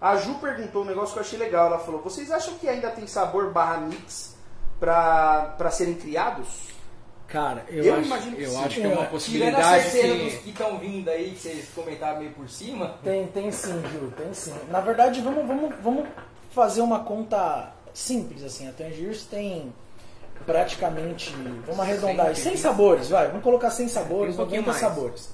[0.00, 2.90] A Ju perguntou um negócio que eu achei legal, ela falou, vocês acham que ainda
[2.90, 4.34] tem sabor barra mix
[4.78, 6.70] para serem criados?
[7.28, 8.64] Cara, eu, Eu acho, imagino que Eu sim.
[8.64, 10.24] acho que é uma Tirando a possibilidade certeza que...
[10.24, 14.10] dos que estão vindo aí, que vocês comentaram meio por cima, Tem, tem sim, Gil,
[14.16, 14.54] tem sim.
[14.68, 16.08] Na verdade, vamos, vamos, vamos
[16.50, 18.68] fazer uma conta simples, assim.
[18.68, 19.72] A Tangiers tem
[20.44, 21.32] praticamente,
[21.66, 23.28] vamos arredondar, aí, 100 sabores, vai.
[23.28, 24.94] Vamos colocar 100 sabores, Um pouquinho 90 mais.
[24.94, 25.30] sabores.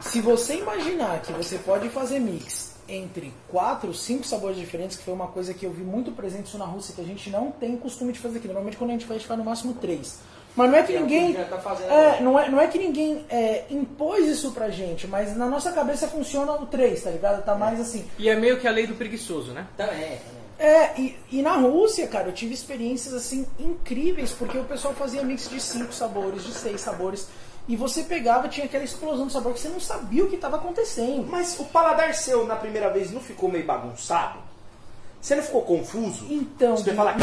[0.00, 5.14] Se você imaginar que você pode fazer mix entre 4, 5 sabores diferentes, que foi
[5.14, 7.76] uma coisa que eu vi muito presente isso na Rússia, que a gente não tem
[7.76, 8.46] costume de fazer aqui.
[8.46, 10.18] Normalmente quando a gente faz, a gente faz no máximo 3.
[10.56, 11.34] Mas não é que Que é que ninguém.
[11.34, 15.46] tá é, não é, não é que ninguém é, impôs isso pra gente, mas na
[15.46, 17.44] nossa cabeça funciona o 3, tá ligado?
[17.44, 18.04] Tá mais assim.
[18.18, 19.66] E é meio que a lei do preguiçoso, né?
[19.76, 20.18] também, também.
[20.58, 25.22] É, e, e na Rússia, cara, eu tive experiências assim incríveis, porque o pessoal fazia
[25.22, 27.28] mix de 5 sabores, de 6 sabores,
[27.70, 30.56] e você pegava, tinha aquela explosão de sabor que você não sabia o que estava
[30.56, 31.24] acontecendo.
[31.30, 34.40] Mas o paladar seu na primeira vez não ficou meio bagunçado?
[35.20, 36.26] Você não ficou confuso?
[36.28, 37.14] Então, Você fala,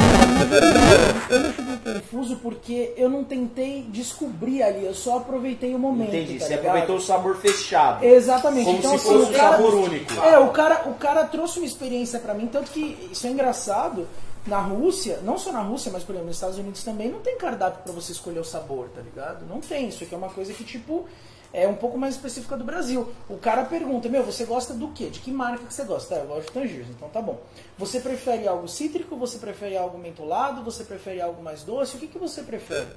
[1.29, 6.15] eu não fiquei confuso porque eu não tentei descobrir ali, eu só aproveitei o momento.
[6.15, 6.65] entendi, tá você ligado?
[6.67, 8.05] aproveitou o sabor fechado.
[8.05, 8.65] Exatamente.
[8.67, 10.13] Como então, se assim, fosse o um cara, sabor único.
[10.21, 14.07] É, o cara, o cara trouxe uma experiência pra mim, tanto que isso é engraçado.
[14.47, 17.37] Na Rússia, não só na Rússia, mas por exemplo, nos Estados Unidos também não tem
[17.37, 19.45] cardápio pra você escolher o sabor, tá ligado?
[19.45, 19.89] Não tem.
[19.89, 21.05] Isso aqui é uma coisa que, tipo,
[21.53, 23.11] é um pouco mais específica do Brasil.
[23.29, 25.09] O cara pergunta, meu, você gosta do quê?
[25.09, 26.15] De que marca que você gosta?
[26.15, 27.39] Ah, eu gosto de Tangiers, então tá bom.
[27.77, 29.17] Você prefere algo cítrico?
[29.17, 30.63] Você prefere algo mentolado?
[30.63, 31.97] Você prefere algo mais doce?
[31.97, 32.87] O que, que você prefere?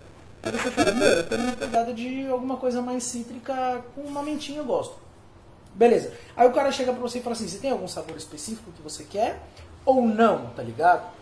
[0.42, 4.96] Meu, eu quero uma pegada de alguma coisa mais cítrica com uma mentinha, eu gosto.
[5.74, 6.12] Beleza.
[6.36, 8.82] Aí o cara chega pra você e fala assim: você tem algum sabor específico que
[8.82, 9.40] você quer?
[9.84, 11.20] Ou não, tá ligado?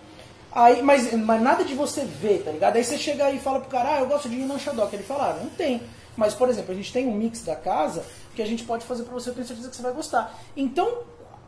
[0.60, 2.74] Aí, mas, mas nada de você ver, tá ligado?
[2.76, 4.92] Aí você chega aí e fala pro cara, ah, eu gosto de Yunnan Shadok.
[4.94, 5.82] Ele fala, ah, não tem.
[6.16, 8.04] Mas, por exemplo, a gente tem um mix da casa
[8.34, 10.36] que a gente pode fazer pra você, eu tenho certeza que você vai gostar.
[10.56, 10.98] Então,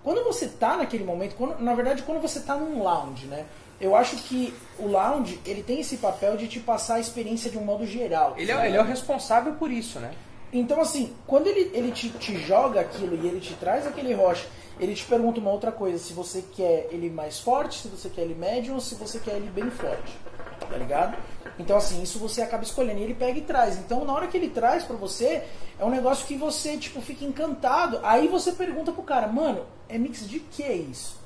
[0.04, 3.46] quando você tá naquele momento, quando- na verdade, quando você tá num lounge, né?
[3.80, 7.58] Eu acho que o lounge, ele tem esse papel de te passar a experiência de
[7.58, 8.34] um modo geral.
[8.36, 10.12] Ele é, ele é o responsável por isso, né?
[10.52, 14.46] Então, assim, quando ele, ele te, te joga aquilo e ele te traz aquele rocha,
[14.80, 18.22] ele te pergunta uma outra coisa, se você quer ele mais forte, se você quer
[18.22, 20.16] ele médio ou se você quer ele bem forte.
[20.68, 21.16] Tá ligado?
[21.58, 23.00] Então, assim, isso você acaba escolhendo.
[23.00, 23.76] E ele pega e traz.
[23.76, 25.42] Então, na hora que ele traz pra você,
[25.78, 28.00] é um negócio que você, tipo, fica encantado.
[28.02, 31.18] Aí você pergunta pro cara, mano, é mix de que isso?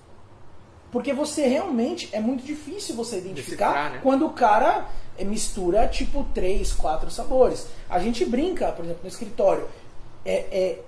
[0.90, 4.00] Porque você realmente é muito difícil você identificar Decifrar, né?
[4.02, 4.86] quando o cara
[5.20, 7.66] mistura tipo três, quatro sabores.
[7.88, 9.68] A gente brinca, por exemplo, no escritório.
[10.24, 10.78] É, é-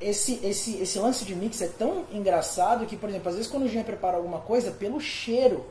[0.00, 3.64] esse, esse, esse lance de mix é tão engraçado que, por exemplo, às vezes quando
[3.64, 5.64] o Jean prepara alguma coisa, pelo cheiro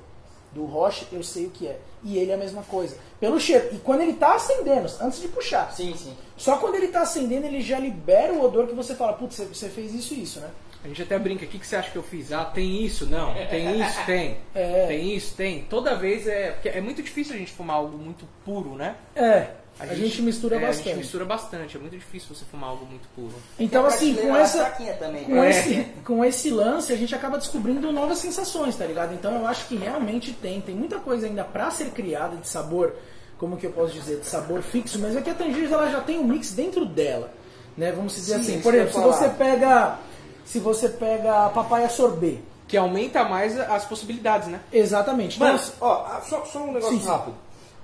[0.52, 1.80] do Roche, eu sei o que é.
[2.04, 2.96] E ele é a mesma coisa.
[3.20, 3.70] Pelo cheiro.
[3.72, 5.72] E quando ele tá acendendo, antes de puxar.
[5.74, 6.14] Sim, sim.
[6.38, 9.46] Só quando ele tá acendendo, ele já libera o odor que você fala, putz, você-
[9.46, 10.50] você fez isso e isso, né?
[10.84, 12.32] A gente até brinca, o que, que você acha que eu fiz?
[12.34, 13.06] Ah, tem isso?
[13.06, 13.34] Não.
[13.50, 14.06] Tem isso?
[14.06, 14.38] Tem.
[14.54, 14.86] É.
[14.86, 15.34] Tem isso?
[15.34, 15.64] Tem.
[15.64, 16.52] Toda vez é.
[16.52, 18.96] Porque é muito difícil a gente fumar algo muito puro, né?
[19.16, 19.52] É.
[19.80, 20.90] A, gente, mistura é, bastante.
[20.90, 21.78] A gente mistura bastante.
[21.78, 23.34] É muito difícil você fumar algo muito puro.
[23.60, 24.66] Então, a assim, com essa.
[25.00, 25.26] também.
[25.26, 25.50] Com, né?
[25.50, 29.14] esse, com esse lance, a gente acaba descobrindo novas sensações, tá ligado?
[29.14, 30.62] Então eu acho que realmente tem.
[30.62, 32.94] Tem muita coisa ainda pra ser criada de sabor,
[33.38, 36.02] como que eu posso dizer, de sabor fixo, mas é que a Tangiers ela já
[36.02, 37.32] tem um mix dentro dela.
[37.76, 37.92] Né?
[37.92, 39.98] Vamos dizer Sim, assim, por exemplo, se você pega.
[40.46, 42.42] Se você pega papaya sorbet.
[42.68, 44.60] Que aumenta mais as possibilidades, né?
[44.72, 45.36] Exatamente.
[45.36, 47.08] Então, Mas, ó, ah, só, só um negócio Sim, sim.
[47.08, 47.36] rápido.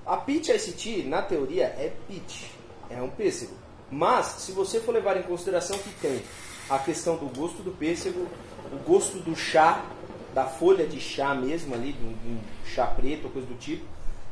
[0.09, 2.49] A Peach ICT, na teoria, é peach.
[2.89, 3.53] É um pêssego.
[3.91, 6.23] Mas, se você for levar em consideração que tem
[6.67, 8.27] a questão do gosto do pêssego,
[8.73, 9.85] o gosto do chá,
[10.33, 13.85] da folha de chá mesmo ali, de um, chá preto ou coisa do tipo,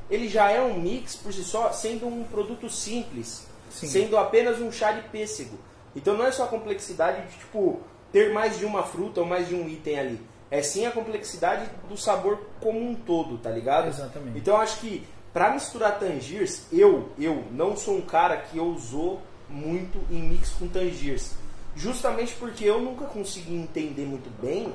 [0.10, 3.46] ele já é um mix por si só, sendo um produto simples.
[3.70, 3.86] Sim.
[3.86, 5.60] Sendo apenas um chá de pêssego.
[5.96, 9.48] Então não é só a complexidade de, tipo, ter mais de uma fruta ou mais
[9.48, 10.22] de um item ali.
[10.50, 13.90] É sim a complexidade do sabor como um todo, tá ligado?
[13.90, 14.40] Exatamente.
[14.40, 15.06] Então acho que
[15.38, 20.68] pra misturar tangiers, eu, eu não sou um cara que ousou muito em mix com
[20.68, 21.34] tangiers.
[21.76, 24.74] Justamente porque eu nunca consegui entender muito bem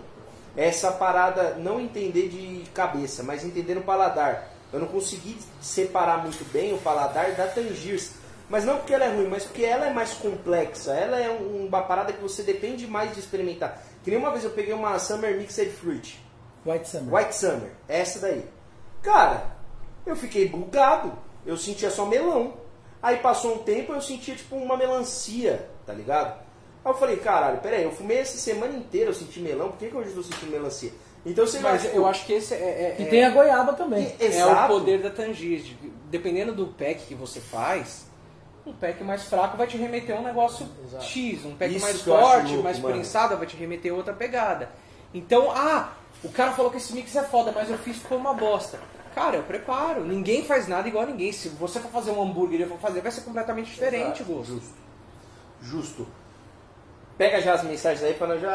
[0.57, 4.51] essa parada, não entender de cabeça, mas entender no paladar.
[4.73, 8.13] Eu não consegui separar muito bem o paladar da tangiers.
[8.49, 10.93] Mas não porque ela é ruim, mas porque ela é mais complexa.
[10.93, 13.83] Ela é um- uma parada que você depende mais de experimentar.
[14.05, 16.21] Que nem uma vez eu peguei uma Summer Mixed Fruit.
[16.65, 17.13] White Summer.
[17.15, 18.45] White Summer, essa daí.
[19.03, 19.61] Cara,
[20.07, 21.13] eu fiquei bugado.
[21.45, 22.55] Eu sentia só melão.
[23.03, 26.39] Aí passou um tempo eu sentia tipo uma melancia, tá ligado?
[26.85, 29.89] Aí eu falei, caralho, peraí, eu fumei essa semana inteira, eu senti melão, por que,
[29.89, 30.93] que hoje eu tô sentindo melancia?
[31.27, 31.73] Então você vai.
[31.73, 34.15] Mas tipo, eu acho que esse é, é, E é- tem a goiaba também.
[34.21, 34.73] É Exato.
[34.73, 35.65] o poder da Tangiers.
[35.65, 38.07] de- Dependendo do pack que você faz,
[38.67, 41.05] um pack mais fraco vai te remeter a um negócio Exato.
[41.05, 41.45] X.
[41.45, 42.95] Um pack Isso mais forte, louco, mais mano.
[42.95, 44.69] prensado vai te remeter a outra pegada.
[45.15, 45.93] Então, ah,
[46.23, 48.79] o cara falou que esse mix é foda, mas eu fiz ficou uma bosta.
[49.15, 50.05] Cara, eu preparo.
[50.05, 51.33] Ninguém faz nada igual a ninguém.
[51.33, 54.27] Se você for fazer um hambúrguer e eu for fazer, vai ser completamente diferente o
[54.27, 54.55] gosto.
[54.55, 54.73] Justo.
[55.61, 56.07] Justo.
[57.19, 58.51] Pega já as mensagens aí pra nós já.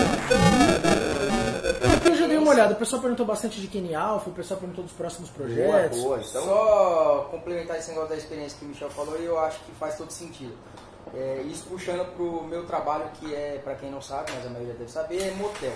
[1.95, 2.73] Aqui eu já dei uma olhada.
[2.73, 6.01] O pessoal perguntou bastante de Kenny Alpha, o pessoal perguntou dos próximos Boa, projetos.
[6.01, 6.19] boa.
[6.19, 9.95] Então, Só complementar esse negócio da experiência que o Michel falou, eu acho que faz
[9.95, 10.55] todo sentido.
[11.13, 14.73] É, isso puxando pro meu trabalho, que é, pra quem não sabe, mas a maioria
[14.73, 15.73] deve saber, é motel.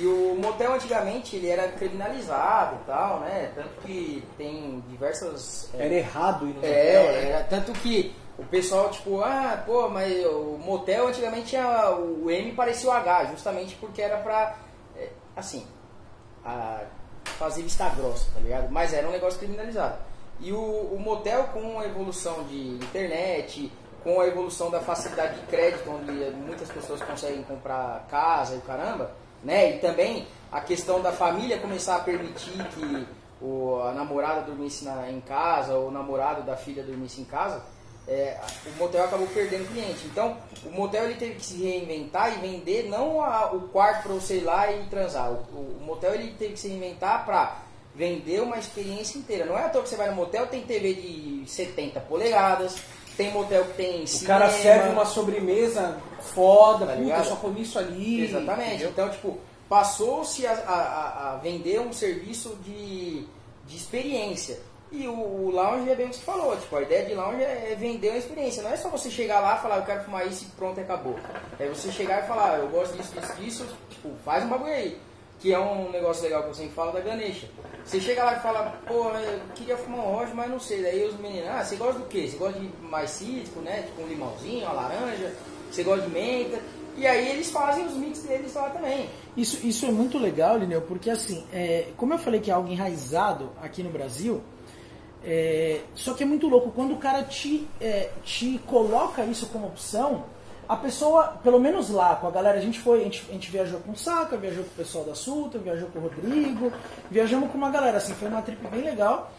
[0.00, 3.52] E o motel antigamente ele era criminalizado e tal, né?
[3.54, 5.70] Tanto que tem diversas.
[5.74, 7.30] é, Era errado ir no motel, é, né?
[7.30, 11.90] era tanto que o pessoal, tipo, ah, pô, mas o motel antigamente tinha.
[11.96, 14.56] O M parecia o H, justamente porque era pra.
[14.96, 15.66] é, assim.
[16.44, 16.80] a-
[17.38, 18.70] fazer vista grossa, tá ligado?
[18.70, 19.96] Mas era um negócio criminalizado.
[20.40, 23.72] E o, o motel, com a evolução de internet,
[24.02, 29.10] com a evolução da facilidade de crédito, onde muitas pessoas conseguem comprar casa e caramba,
[29.44, 29.76] né?
[29.76, 33.06] E também a questão da família começar a permitir que
[33.42, 37.62] o, a namorada dormisse na, em casa, ou o namorado da filha dormisse em casa,
[38.06, 40.06] é, o motel acabou perdendo cliente.
[40.06, 44.12] Então, o motel ele teve que se reinventar e vender não a- o quarto para
[44.12, 45.30] você ir lá e transar.
[45.30, 47.58] O, o- o motel ele teve que se reinventar para
[47.94, 49.46] vender uma experiência inteira.
[49.46, 52.76] Não é à toa que você vai no motel, tem TV de 70 polegadas,
[53.16, 54.40] tem motel que tem O cinema.
[54.40, 58.24] cara serve uma sobremesa foda, Tá puta, eu só comi isso ali.
[58.24, 58.68] Exatamente.
[58.70, 58.90] entendeu?
[58.90, 59.38] Então, tipo,
[59.68, 63.24] passou-se a, a- a- vender um serviço de,
[63.66, 64.58] de experiência.
[64.92, 67.42] E o, o lounge é bem o que você falou, tipo, a ideia de lounge
[67.42, 68.62] é é vender uma experiência.
[68.62, 71.18] Não é só você chegar lá e falar, eu quero fumar isso e pronto, acabou.
[71.58, 74.96] É você chegar e falar, eu gosto disso, disso, disso, tipo, faz um bagulho aí.
[75.40, 77.48] Que é um negócio legal que eu sempre falo da Ganesha.
[77.84, 80.82] Você chega lá e fala, pô, eu queria fumar um rojo, mas não sei.
[80.82, 82.26] Daí os meninos, ah, você gosta do quê?
[82.28, 83.82] Você gosta de mais cítrico, né?
[83.82, 85.34] Tipo um limãozinho, uma laranja,
[85.70, 86.60] você gosta de menta.
[86.96, 89.10] E aí eles fazem os mix deles lá também.
[89.36, 92.70] Isso, isso é muito legal, Lineu, porque assim, é, como eu falei que é algo
[92.70, 94.40] enraizado aqui no Brasil,
[95.24, 99.66] é, só que é muito louco, quando o cara te, é, te coloca isso como
[99.66, 100.24] opção,
[100.68, 103.50] a pessoa, pelo menos lá, com a galera, a gente foi, a gente, a gente
[103.50, 106.72] viajou com o Saca, viajou com o pessoal da Sulta, viajou com o Rodrigo,
[107.10, 109.30] viajamos com uma galera, assim, foi uma trip bem legal.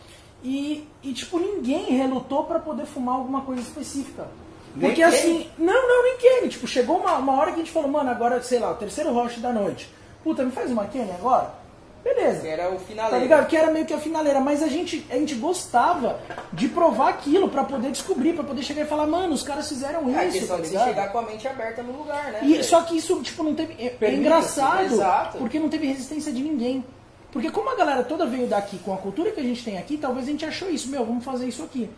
[0.43, 4.27] E, e tipo, ninguém relutou pra poder fumar alguma coisa específica.
[4.75, 6.49] Nem Porque assim, não, não, nem Kenny.
[6.49, 9.13] Tipo, chegou uma, uma hora que a gente falou, mano, agora, sei lá, o terceiro
[9.13, 9.89] roche da noite.
[10.23, 11.64] Puta, me faz uma Kenny agora?
[12.05, 12.41] Beleza.
[12.41, 13.19] Que era o Tá finaleiro.
[13.23, 13.47] ligado?
[13.47, 16.19] Que era meio que a finaleira, mas a gente, a gente gostava
[16.53, 20.07] de provar aquilo pra poder descobrir, pra poder chegar e falar, mano, os caras fizeram
[20.11, 22.41] É a isso, questão tá de você chegar com a mente aberta no lugar, né?
[22.43, 23.73] E, só que isso, tipo, não teve.
[23.83, 26.85] É, é engraçado, porque não teve resistência de ninguém.
[27.31, 29.97] Porque como a galera toda veio daqui com a cultura que a gente tem aqui,
[29.97, 31.89] talvez a gente achou isso, meu, vamos fazer isso aqui.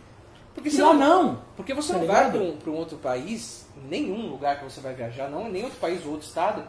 [0.54, 1.38] Porque lá não.
[1.56, 4.80] Porque você Tá não vai para um, pra um outro país, nenhum lugar que você
[4.80, 6.64] vai viajar, não, em nenhum outro país ou outro estado,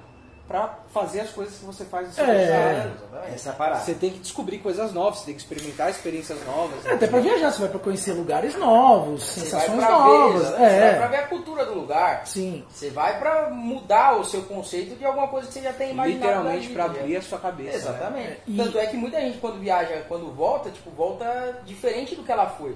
[0.49, 2.43] pra fazer as coisas que você faz no seu É.
[2.43, 2.91] estado.
[2.97, 3.33] Exatamente.
[3.35, 3.79] Essa é a parada.
[3.81, 6.83] Você tem que descobrir coisas novas, você tem que experimentar experiências novas.
[6.85, 10.03] É, até pra viajar, você vai pra conhecer lugares novos, Você vai sensações pra ver,
[10.03, 10.41] novas.
[10.41, 10.71] exatamente.
[10.73, 11.09] Você vai pra é.
[11.09, 12.25] ver a cultura do lugar.
[12.27, 12.65] Sim.
[12.69, 16.19] Você vai pra mudar o seu conceito de alguma coisa que você já tem imaginado.
[16.25, 17.69] Literalmente tá abrir a sua cabeça.
[17.91, 17.97] né?
[17.99, 18.37] Exatamente.
[18.47, 22.31] E- Tanto é que muita gente quando viaja, quando volta, tipo, volta diferente do que
[22.31, 22.75] ela foi.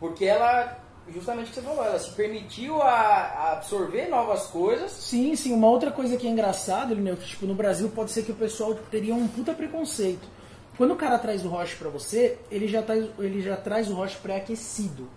[0.00, 0.76] Porque ela,
[1.10, 4.90] justamente o que você falou, ela se permitiu a, a absorver novas coisas.
[4.92, 5.52] Sim, sim.
[5.52, 8.36] Uma outra coisa que é engraçada, Lineu, que tipo, no Brasil pode ser que o
[8.36, 10.28] pessoal teria um puta preconceito.
[10.76, 13.94] Quando o cara traz o roche pra você, ele já, traz, ele já traz o
[13.94, 15.08] roche pré-aquecido.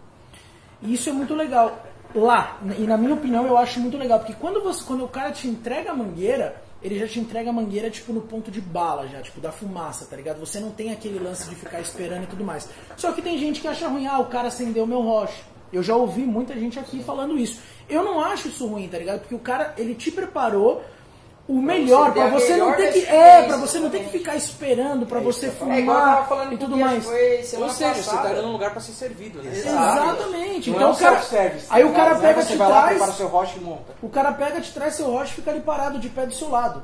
[0.82, 1.84] E isso é muito legal.
[2.14, 5.32] Lá, e na minha opinião, eu acho muito legal, porque quando, você, quando o cara
[5.32, 9.08] te entrega a mangueira, ele já te entrega a mangueira, tipo, no ponto de bala
[9.08, 10.40] já, tipo, da fumaça, tá ligado?
[10.40, 12.70] Você não tem aquele lance de ficar esperando e tudo mais.
[12.96, 15.42] Só que tem gente que acha ruim, ah, o cara acendeu meu roche.
[15.72, 17.60] Eu já ouvi muita gente aqui falando isso.
[17.90, 19.20] Eu não acho isso ruim, tá ligado?
[19.20, 20.84] Porque o cara, ele te preparou
[21.48, 23.06] o melhor, você ter pra a você não ter que.
[23.06, 26.54] É, pra você não ter que ficar esperando, pra você É eu tava fumar falando
[26.54, 27.06] e tudo mais.
[27.06, 29.52] Foi Ou seja, você tá dando um lugar pra ser servido, né?
[29.52, 30.72] Exatamente.
[30.72, 31.22] Não então é um o cara.
[31.70, 33.10] Aí o tá cara é pega, você te traz.
[33.10, 33.94] o seu e monta.
[34.02, 36.50] O cara pega, te traz seu roche e fica ali parado de pé do seu
[36.50, 36.82] lado.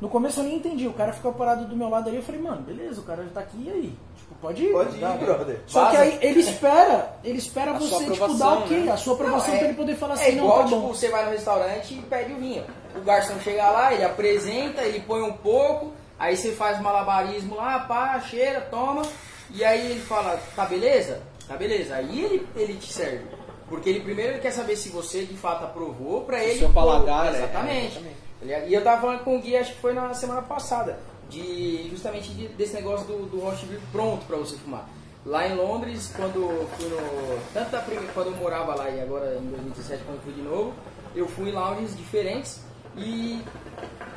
[0.00, 0.86] No começo eu nem entendi.
[0.86, 2.16] O cara ficou parado do meu lado ali.
[2.16, 3.94] Eu falei, mano, beleza, o cara já tá aqui e aí?
[4.16, 4.72] Tipo, pode ir.
[4.72, 5.10] Pode ir, tá?
[5.10, 5.60] brother.
[5.66, 6.02] Só que Vaza.
[6.02, 8.92] aí ele espera, ele espera A você, tipo, dar aprovação, ok, né?
[8.92, 10.80] a sua aprovação Não, é- pra ele poder falar É assim, não, igual, tá tipo,
[10.80, 10.88] bom.
[10.88, 12.64] você vai no restaurante e pede o vinho.
[12.96, 17.80] O garçom chega lá, ele apresenta, ele põe um pouco, aí você faz malabarismo lá,
[17.80, 19.02] pá, cheira, toma,
[19.52, 21.20] e aí ele fala, tá beleza?
[21.46, 21.96] Tá beleza.
[21.96, 23.24] Aí ele, ele te serve.
[23.68, 26.58] Porque ele primeiro ele quer saber se você de fato aprovou pra ele.
[26.58, 28.00] seu paladar, pôr- é, Exatamente.
[28.42, 28.70] Exatamente.
[28.70, 32.30] E eu tava falando com o Gui, acho que foi na semana passada, de justamente
[32.32, 34.88] de- desse negócio do, do roche pronto pra você fumar.
[35.24, 37.38] Lá em Londres, quando fui no.
[37.52, 37.84] Tanto da
[38.14, 40.72] quando eu morava lá e agora em 2017 quando eu fui de novo,
[41.14, 42.60] eu fui em lounges diferentes
[42.96, 43.42] e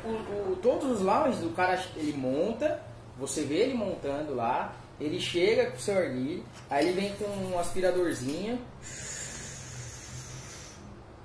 [0.04, 2.80] o- o- todos os lounges o cara ele monta,
[3.18, 7.26] você vê ele montando lá, ele chega com o seu arguilho, aí ele vem com
[7.54, 8.58] um aspiradorzinho.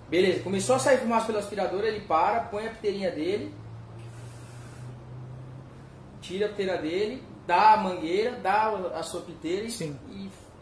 [0.10, 3.54] Beleza, começou a sair fumaça pelo aspirador, ele para, põe a piteirinha dele,
[6.22, 9.94] tira a piteira dele, dá a mangueira, dá a sua piteira e,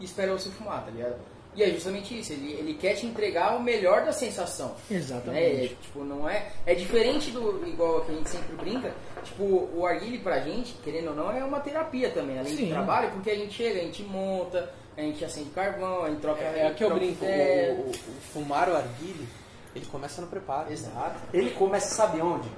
[0.00, 1.16] e espera você fumar, tá ligado?
[1.56, 4.76] E é justamente isso, ele, ele quer te entregar o melhor da sensação.
[4.88, 5.56] Exatamente.
[5.56, 5.64] Né?
[5.64, 6.52] É, tipo, não é.
[6.64, 7.66] É diferente do.
[7.66, 8.92] Igual que a gente sempre brinca.
[9.24, 12.66] Tipo, o arguile pra gente, querendo ou não, é uma terapia também, além Sim.
[12.66, 16.20] do trabalho, porque a gente chega, a gente monta, a gente acende carvão, a gente
[16.20, 16.40] troca.
[16.42, 17.92] É, é que eu brinco, o, o- o
[18.32, 19.26] fumar o arguile,
[19.74, 20.72] ele começa no preparo.
[20.72, 21.20] Exato.
[21.32, 22.48] Ele começa, sabe onde?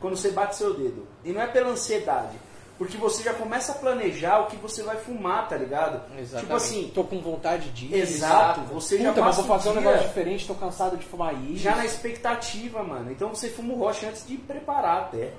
[0.00, 1.06] Quando você bate seu dedo.
[1.24, 2.38] E não é pela ansiedade.
[2.80, 6.00] Porque você já começa a planejar o que você vai fumar, tá ligado?
[6.18, 6.40] Exatamente.
[6.40, 8.62] Tipo assim, tô com vontade de exato.
[8.72, 11.34] Você já Puta, mas passa vou fazer um dia negócio diferente, tô cansado de fumar
[11.44, 11.58] isso.
[11.58, 13.12] já na expectativa, mano.
[13.12, 15.34] Então você fuma o roche antes de preparar até.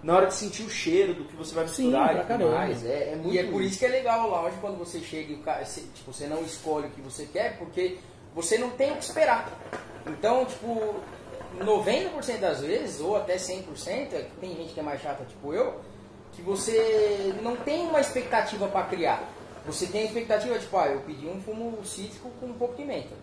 [0.00, 2.50] Na hora de sentir o cheiro do que você vai Sim, misturar pra e tudo
[2.52, 2.86] mais.
[2.86, 5.32] É, é muito E é por isso que é legal o lounge quando você chega
[5.32, 7.98] e o cara, você, tipo, você não escolhe o que você quer, porque
[8.36, 9.50] você não tem o que esperar.
[10.06, 10.96] Então, tipo,
[11.58, 15.80] 90% das vezes, ou até 100%, é tem gente que é mais chata, tipo eu,
[16.32, 19.26] que você não tem uma expectativa para criar.
[19.64, 22.84] Você tem a expectativa, tipo, ah, eu pedi um fumo cítrico com um pouco de
[22.84, 23.14] menta.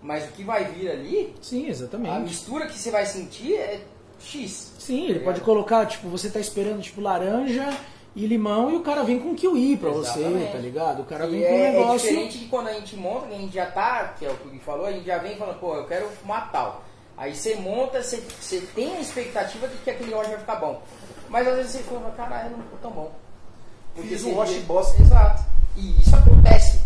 [0.00, 2.20] Mas o que vai vir ali, Sim, a exatamente.
[2.20, 3.82] mistura que você vai sentir é
[4.18, 4.72] X.
[4.78, 7.68] Sim, ele pode colocar, tipo, você tá esperando, tipo, laranja
[8.14, 10.52] e limão e o cara vem com kiwi pra você, Exatamente.
[10.52, 11.00] tá ligado?
[11.02, 12.08] O cara E vem com um é, é negócio...
[12.08, 14.48] diferente de quando a gente monta, que a gente já tá, que é o que
[14.48, 16.84] o Gui falou, a gente já vem falando, pô, eu quero fumar tal.
[17.16, 20.82] Aí você monta, você, você tem a expectativa de que aquele óleo vai ficar bom.
[21.28, 23.12] Mas às vezes você fala, caralho, não ficou tão bom.
[23.94, 25.00] Fiz você um roche vê- bosta.
[25.02, 25.42] Exato.
[25.76, 26.80] E isso acontece.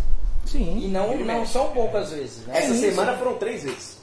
[0.44, 0.78] Sim.
[0.84, 2.58] E não, não são poucas vezes, né?
[2.58, 3.95] Essa Sim, semana foram três vezes.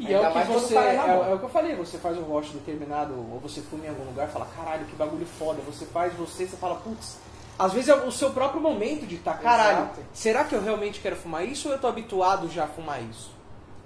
[0.00, 0.02] É.
[0.02, 0.76] E Ainda é o que você.
[0.76, 3.86] É, é é o que eu falei, você faz o roche determinado, ou você fuma
[3.86, 5.60] em algum lugar e fala, caralho, que bagulho foda.
[5.66, 7.18] Você faz você, você fala, putz.
[7.58, 10.00] Às vezes é o seu próprio momento de estar, caralho, Exato.
[10.12, 13.30] será que eu realmente quero fumar isso ou eu tô habituado já a fumar isso?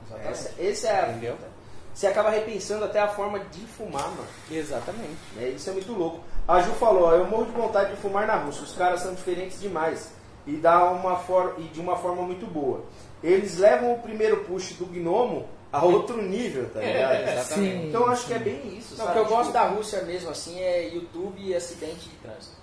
[0.07, 0.31] Exatamente.
[0.33, 1.37] Essa, esse é a Entendeu?
[1.37, 1.57] fita.
[1.93, 4.27] Você acaba repensando até a forma de fumar, mano.
[4.51, 5.17] Exatamente.
[5.35, 5.49] né?
[5.49, 6.21] Isso é muito louco.
[6.47, 8.65] A Ju falou, ó, eu morro de vontade de fumar na Rússia.
[8.65, 10.13] Os caras são diferentes demais.
[10.47, 11.55] E, dá uma for...
[11.59, 12.85] e de uma forma muito boa.
[13.23, 17.13] Eles levam o primeiro push do gnomo a outro nível, tá ligado?
[17.15, 17.45] exatamente.
[17.45, 17.89] Sim.
[17.89, 19.13] Então eu acho que é bem isso, Não, o sabe?
[19.13, 22.57] que eu Tipo, gosto da Rússia mesmo, assim, é YouTube e acidente de trânsito.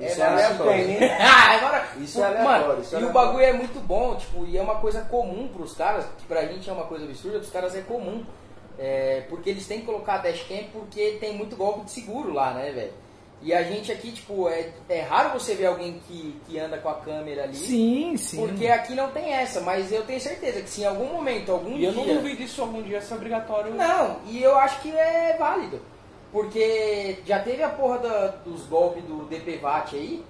[0.00, 0.84] Isso É, é aleatório.
[1.20, 3.12] Ah, agora, Isso é o- aleatório, Mano, isso é e o aleatório.
[3.28, 6.68] bagulho é muito bom, tipo, e é uma coisa comum pros caras, que pra gente
[6.68, 8.24] é uma coisa absurda, pros caras é comum.
[8.76, 12.72] É, porque eles têm que colocar dashcam porque tem muito golpe de seguro lá, né,
[12.72, 12.92] velho?
[13.42, 16.88] E a gente aqui, tipo, é, é raro você ver alguém que, que anda com
[16.88, 17.56] a câmera ali.
[17.56, 18.38] Sim, sim.
[18.38, 21.72] Porque aqui não tem essa, mas eu tenho certeza que se em algum momento, algum
[21.72, 21.88] E dia.
[21.88, 23.74] eu não duvido disso algum dia ser obrigatório.
[23.74, 25.80] Não, e eu acho que é válido.
[26.32, 30.24] Porque já teve a porra da- dos golpes do DPVAT aí,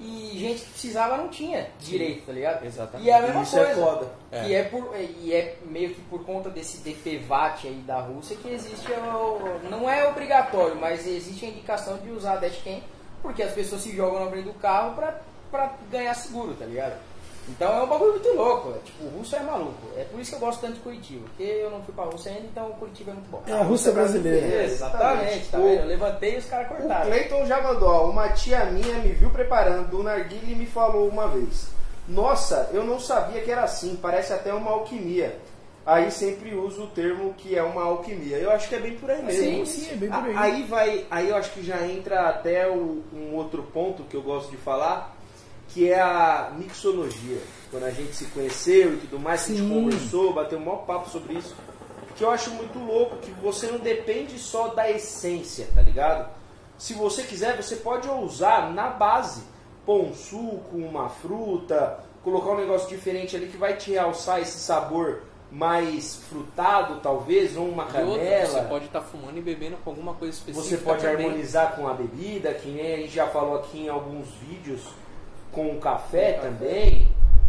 [0.00, 2.64] e gente que precisava não tinha direito, tá ligado?
[2.64, 3.06] Exatamente.
[3.06, 3.80] E é a mesma Isso é coisa.
[3.80, 4.06] foda.
[4.30, 8.48] Que é por, e é meio que por conta desse DPVAT aí da Rússia que
[8.48, 12.80] existe o, não é obrigatório, mas existe a indicação de usar a dashcam
[13.22, 15.18] porque as pessoas se jogam na frente do carro pra,
[15.50, 16.94] pra ganhar seguro, tá ligado?
[17.46, 19.74] Então é um bagulho muito louco, é, tipo, o russo é maluco.
[19.96, 22.30] É por isso que eu gosto tanto de Curitiba, porque eu não fui pra Rússia
[22.32, 23.42] ainda, então Curitiba é muito bom.
[23.46, 24.46] É a Rússia brasileira.
[24.46, 25.80] É, Exatamente, tá O- vendo?
[25.80, 27.06] Eu levantei e os caras O cortaram.
[27.10, 31.06] Cleiton já mandou, ó, uma tia minha me viu preparando o narguilha e me falou
[31.08, 31.68] uma vez.
[32.08, 35.38] Nossa, eu não sabia que era assim, parece até uma alquimia.
[35.86, 38.38] Aí sempre uso o termo que é uma alquimia.
[38.38, 39.42] Eu acho que é bem por aí mesmo.
[39.42, 40.34] Sim, sim, é bem por aí.
[40.36, 44.22] Aí vai, aí eu acho que já entra até o- um outro ponto que eu
[44.22, 45.13] gosto de falar,
[45.74, 47.38] que é a mixologia.
[47.70, 51.10] Quando a gente se conheceu e tudo mais, a gente conversou, bateu um maior papo
[51.10, 51.54] sobre isso.
[52.16, 56.30] Que eu acho muito louco, que você não depende só da essência, tá ligado?
[56.78, 59.42] Se você quiser, você pode ousar na base,
[59.84, 64.58] pôr um suco, uma fruta, colocar um negócio diferente ali que vai te realçar esse
[64.58, 68.46] sabor mais frutado, talvez, ou uma E outra, canela.
[68.46, 70.76] você pode estar fumando e bebendo com alguma coisa específica.
[70.76, 71.26] Você pode também.
[71.26, 74.80] harmonizar com a bebida, que nem a gente já falou aqui em alguns vídeos,
[75.54, 77.08] com o café também.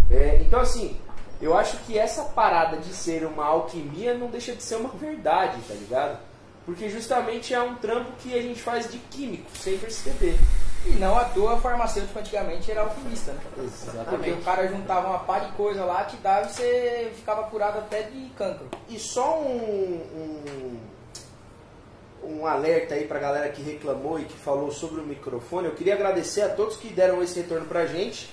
[0.10, 0.95] É, então, assim,
[1.41, 5.58] eu acho que essa parada de ser uma alquimia não deixa de ser uma verdade,
[5.68, 6.20] tá ligado?
[6.66, 10.38] Porque justamente é um trampo que a gente faz de químico, sem perceber.
[10.86, 13.39] E não à toa, farmacêutico antigamente era alquimista, né?
[13.43, 14.32] Porque Exatamente.
[14.34, 18.03] o cara juntava uma pá de coisa lá, te dava e você ficava curado até
[18.03, 18.68] de cancro.
[18.88, 20.80] E só um, um,
[22.28, 25.67] um alerta aí pra galera que reclamou e que falou sobre o microfone.
[25.67, 28.30] Eu queria agradecer a todos que deram esse retorno pra gente.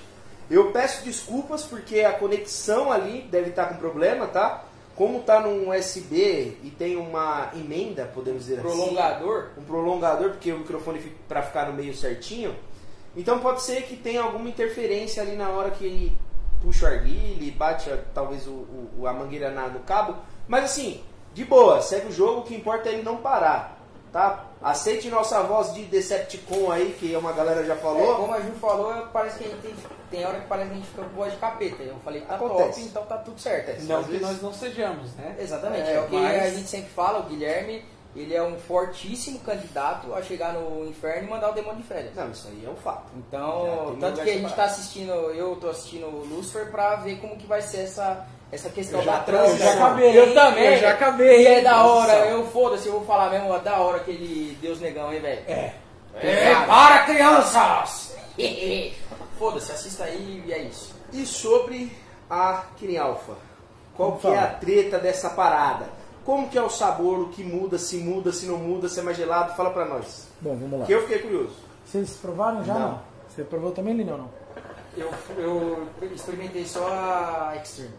[0.49, 4.65] Eu peço desculpas porque a conexão ali deve estar com problema, tá?
[4.95, 9.47] Como tá num USB e tem uma emenda, podemos dizer assim Prolongador.
[9.57, 12.55] um prolongador, porque o microfone fica para ficar no meio certinho.
[13.15, 16.17] Então pode ser que tenha alguma interferência ali na hora que ele
[16.61, 18.51] puxa o arguilho e bate a- talvez o,
[18.99, 20.15] o- a mangueira na- no cabo.
[20.47, 21.01] Mas assim,
[21.33, 23.72] de boa, segue o jogo, o que importa é ele não parar,
[24.13, 24.45] tá?
[24.61, 28.15] Aceite nossa voz de Decepticon aí, que uma galera já É, falou.
[28.15, 29.75] como a Ju falou, parece que a gente tem,
[30.11, 31.83] tem hora que parece que a gente fica com voz de capeta.
[31.83, 32.69] Eu falei que tá Acontece.
[32.69, 33.83] top, então tá tudo certo.
[33.83, 35.35] Não Às que vezes- nós não sejamos, né?
[35.39, 37.83] Exatamente, É, é, o que mas- a gente sempre fala, o Guilherme,
[38.15, 42.13] ele é um fortíssimo candidato a chegar no inferno e mandar o demônio de férias.
[42.15, 43.07] Não, isso aí é um fato.
[43.17, 44.55] Então, tanto que a gente separado.
[44.55, 48.69] tá assistindo, eu tô assistindo o Lucifer pra ver como que vai ser essa, essa
[48.69, 49.67] questão Eu já- da transição.
[49.67, 50.63] eu já acabei, Eu também.
[50.73, 51.41] eu já acabei.
[51.43, 54.79] E é da hora, eu foda-se, eu vou falar mesmo, é da hora aquele Deus
[54.79, 55.41] negão, hein, velho.
[55.47, 55.73] É.
[56.21, 58.15] É, para crianças!
[59.39, 60.93] foda-se, assista aí e é isso.
[61.11, 61.91] E sobre
[62.29, 63.33] a Kirin Alpha?
[63.95, 65.85] Qual Vamos que é a treta dessa parada?
[66.25, 69.03] Como que é o sabor, o que muda, se muda, se não muda, se é
[69.03, 69.55] mais gelado?
[69.55, 70.27] Fala pra nós.
[70.39, 70.85] Bom, vamos lá.
[70.85, 71.55] Que eu fiquei curioso.
[71.85, 72.73] Vocês provaram já?
[72.73, 72.79] Não.
[72.91, 73.01] Não.
[73.27, 74.29] Você provou também, Lineu, não?
[74.95, 77.91] Eu, eu experimentei só a Extreme.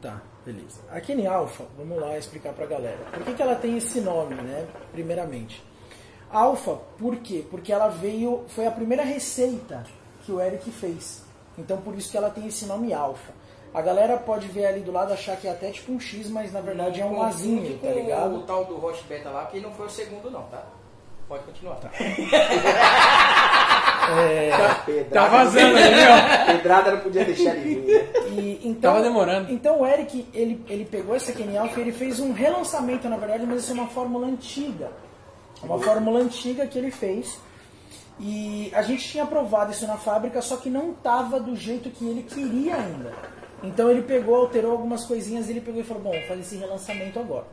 [0.00, 0.80] Tá, beleza.
[0.90, 2.98] A Kenny Alpha, vamos lá explicar pra galera.
[3.12, 4.66] Por que, que ela tem esse nome, né?
[4.92, 5.62] Primeiramente.
[6.30, 7.44] Alpha, por quê?
[7.50, 9.84] Porque ela veio, foi a primeira receita
[10.24, 11.22] que o Eric fez.
[11.58, 13.32] Então por isso que ela tem esse nome Alpha.
[13.74, 16.52] A galera pode ver ali do lado achar que é até tipo um X, mas
[16.52, 18.36] na verdade é um Azinho, tá ligado?
[18.36, 20.64] o tal do Roche Beta lá, que não foi o segundo não, tá?
[21.28, 21.78] Pode continuar.
[24.06, 26.46] Pedrada, Tá vazando ali, ó.
[26.52, 28.02] Pedrada não podia deixar ele vir.
[28.02, 28.08] né?
[28.30, 29.52] E, então, Tava demorando.
[29.52, 33.16] Então o Eric, ele, ele pegou essa Kenny Alpha e ele fez um relançamento, na
[33.16, 34.90] verdade, mas isso é uma fórmula antiga.
[35.62, 37.38] Uma fórmula antiga que ele fez.
[38.18, 42.06] E a gente tinha aprovado isso na fábrica, só que não estava do jeito que
[42.06, 43.12] ele queria ainda.
[43.62, 46.56] Então ele pegou, alterou algumas coisinhas e ele pegou e falou, bom, vou fazer esse
[46.56, 47.46] relançamento agora.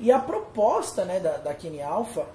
[0.00, 2.26] E a proposta né, da, da Kenny Alpha,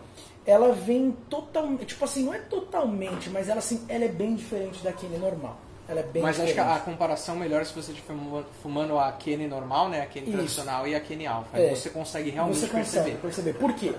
[0.50, 4.84] ela vem totalmente, tipo assim, não é totalmente, mas ela, assim, ela é bem diferente
[4.84, 5.58] da Kenny normal.
[5.88, 6.72] Ela é bem Mas acho diferente.
[6.72, 8.14] que a, comparação melhor é se você estiver
[8.62, 10.02] fumando- a Kenny normal, né?
[10.02, 10.32] A Isso.
[10.32, 11.58] tradicional e a Kenny Alpha.
[11.58, 11.70] É.
[11.70, 12.86] Aí você consegue realmente Você consegue
[13.18, 13.18] perceber.
[13.22, 13.54] perceber.
[13.54, 13.94] Por quê?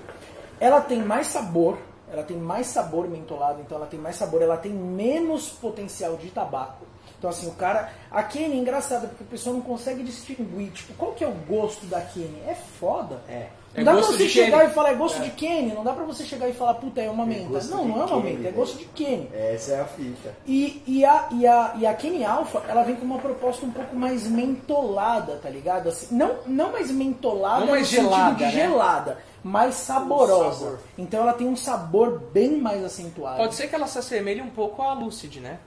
[0.60, 1.78] Ela tem mais sabor,
[2.12, 6.30] ela tem mais sabor mentolado, então ela tem mais sabor, ela tem menos potencial de
[6.30, 6.84] tabaco.
[7.18, 7.92] Então assim, o cara.
[8.10, 11.32] A Kenny é engraçada, porque a pessoa não consegue distinguir, tipo, qual que é o
[11.48, 12.40] gosto da Kenny?
[12.46, 13.20] É foda.
[13.28, 13.48] É.
[13.72, 14.70] Não É dá pra você chegar Kenny.
[14.70, 17.08] e falar é gosto de Kenny, não dá pra você chegar e falar, puta, é
[17.08, 17.44] uma menta.
[17.48, 19.28] gosto não, não é uma Kenny, menta, é gosto de Kenny.
[19.32, 20.34] Essa é a fita.
[20.44, 23.70] E, e, a, e, a, e a Kenny Alpha, ela vem com uma proposta um
[23.70, 25.88] pouco mais mentolada, tá ligado?
[25.88, 28.50] Assim, não, não mais mentolada Não mais gelada, de né?
[28.50, 30.58] gelada, mais saborosa.
[30.64, 30.78] sabor.
[30.98, 33.36] Então ela tem um sabor bem mais acentuado.
[33.36, 35.58] Pode ser que ela se assemelhe um pouco à Lucid, né?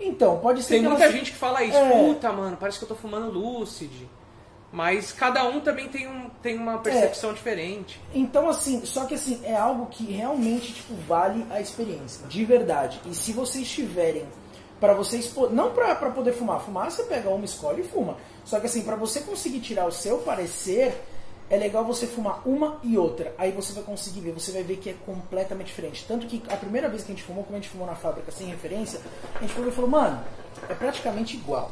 [0.00, 1.12] Então, pode ser Tem que muita ela...
[1.12, 1.90] gente que fala isso, É.
[2.08, 4.08] puta, mano, parece que eu tô fumando Lucid.
[4.74, 8.00] Mas cada um também tem, um, tem uma percepção diferente.
[8.12, 13.00] Então, assim, só que assim, é algo que realmente, tipo, vale a experiência, de verdade.
[13.06, 14.26] E se vocês tiverem,
[14.80, 18.16] pra vocês, não pra, pra poder fumar, fumar você pega uma, escolhe e fuma.
[18.44, 20.92] Só que assim, pra você conseguir tirar o seu parecer,
[21.48, 23.32] é legal você fumar uma e outra.
[23.38, 26.04] Aí você vai conseguir ver, você vai ver que é completamente diferente.
[26.08, 28.32] Tanto que a primeira vez que a gente fumou, como a gente fumou na fábrica
[28.32, 29.00] sem referência,
[29.36, 30.20] a gente pegou e falou, mano,
[30.68, 31.70] é praticamente igual.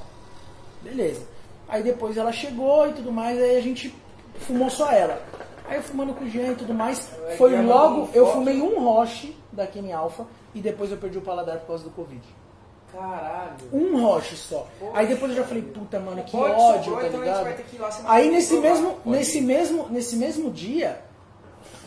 [0.81, 1.42] Beleza.
[1.69, 3.95] Aí depois ela chegou e tudo mais, aí a gente
[4.41, 5.23] fumou só ela.
[5.67, 8.83] Aí eu fumando com o Jean e tudo mais, foi Jean logo, eu fumei um
[8.83, 12.21] roche da Kenny Alpha e depois eu perdi o paladar por causa do Covid.
[12.93, 13.57] Caralho.
[13.73, 14.67] Um roche só.
[14.93, 17.47] Aí depois eu já falei, puta mano, que Pode, ódio, tá então ligado?
[18.05, 21.01] Aí nesse mesmo, Pode nesse mesmo, nesse mesmo dia,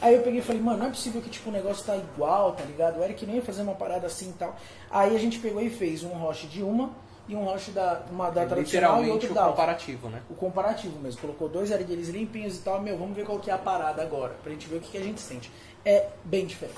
[0.01, 2.53] aí eu peguei e falei, mano, não é possível que tipo o negócio tá igual,
[2.53, 2.99] tá ligado?
[2.99, 4.55] O Eric nem ia fazer uma parada assim e tal.
[4.89, 6.89] Aí a gente pegou e fez um roche de uma
[7.27, 10.21] e um roche da, uma da tradicional e Literalmente outro o da comparativo, né?
[10.29, 11.21] o comparativo mesmo.
[11.21, 12.81] Colocou dois arguilhos limpinhos e tal.
[12.81, 14.35] Meu, vamos ver qual que é a parada agora.
[14.43, 15.51] Pra gente ver o que, que a gente sente.
[15.83, 16.77] É bem diferente.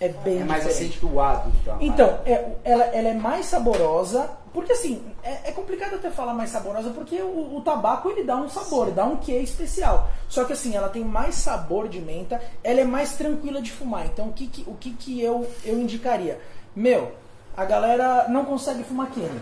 [0.00, 0.96] É bem É mais diferente.
[0.96, 1.52] acentuado.
[1.60, 4.30] Então, Então, é, ela, ela é mais saborosa.
[4.52, 8.36] Porque assim, é, é complicado até falar mais saborosa porque o, o tabaco ele dá
[8.36, 10.08] um sabor, dá um quê especial.
[10.28, 14.06] Só que assim, ela tem mais sabor de menta, ela é mais tranquila de fumar.
[14.06, 16.40] Então o que, que, o que, que eu, eu indicaria?
[16.74, 17.12] Meu,
[17.58, 19.40] a galera não consegue fumar Kenny.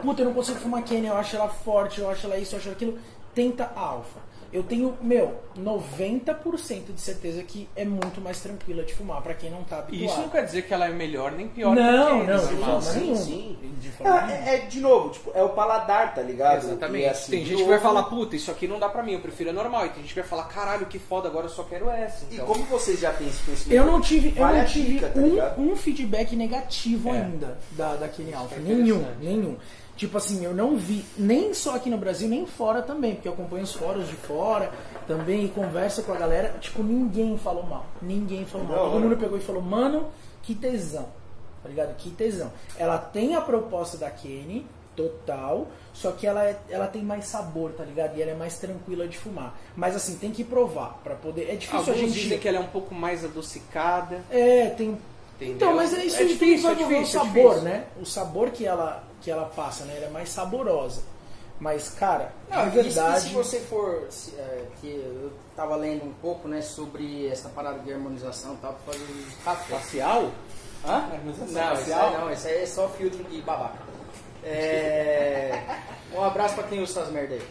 [0.00, 2.58] Puta, eu não consigo fumar Kenny, eu acho ela forte, eu acho ela isso, eu
[2.58, 2.98] acho aquilo.
[3.34, 4.20] Tenta a Alpha.
[4.52, 9.50] Eu tenho, meu, 90% de certeza que é muito mais tranquila de fumar pra quem
[9.50, 10.04] não tá E habituado.
[10.10, 12.54] isso não quer dizer que ela é melhor nem pior Não, que a não, de
[12.54, 12.66] normal.
[12.66, 13.16] forma sim, nenhuma.
[13.16, 13.58] sim.
[13.80, 16.64] De forma É, é, de novo, tipo, é o paladar, tá ligado?
[16.64, 17.04] Exatamente.
[17.04, 19.20] E, assim, tem gente que vai falar, puta, isso aqui não dá pra mim, eu
[19.20, 19.86] prefiro a normal.
[19.86, 22.24] E tem gente que vai falar, caralho, que foda, agora eu só quero essa.
[22.30, 23.76] E Então, como vocês já têm esse conhecimento?
[23.78, 25.20] Eu não tive, eu não tive dica, tá
[25.60, 27.12] um, um feedback negativo É.
[27.20, 28.56] ainda da, da Kenny Alpha.
[28.56, 29.56] é Nenhum, nenhum.
[30.00, 33.34] Tipo assim, eu não vi, nem só aqui no Brasil, nem fora também, porque eu
[33.34, 34.72] acompanho os fóruns de fora
[35.06, 36.56] também e converso com a galera.
[36.58, 37.84] Tipo, ninguém falou mal.
[38.00, 38.90] Ninguém falou mal.
[38.92, 40.08] Todo mundo pegou e falou, mano,
[40.42, 41.06] que tesão.
[41.62, 41.94] Tá ligado?
[41.98, 42.50] Que tesão.
[42.78, 47.72] Ela tem a proposta da Kenny, total, só que ela, é, ela tem mais sabor,
[47.72, 48.16] tá ligado?
[48.16, 49.54] E ela é mais tranquila de fumar.
[49.76, 51.42] Mas assim, tem que provar pra poder.
[51.50, 52.12] É difícil alguns a gente.
[52.22, 54.22] dizem que ela é um pouco mais adocicada.
[54.30, 54.96] É, tem.
[55.36, 55.56] Entendeu?
[55.56, 57.62] Então, mas é isso É difícil, que é ver o difícil, é sabor, difícil.
[57.62, 57.84] né?
[58.00, 59.94] O sabor que ela, que ela passa, né?
[59.96, 61.02] Ela é mais saborosa.
[61.58, 63.20] Mas, cara, Não, e se- verdade.
[63.20, 67.80] se você for, se, é, que eu tava lendo um pouco, né, sobre essa parada
[67.80, 69.74] de harmonização e tal, pra fazer o café.
[69.76, 70.30] Facial?
[70.86, 70.94] Hã?
[71.12, 72.08] Harmonização Não, isso facial?
[72.08, 73.76] aí não, isso aí é só filtro de babaca.
[74.42, 75.60] É,
[76.16, 77.42] um abraço pra quem usa essas merda aí.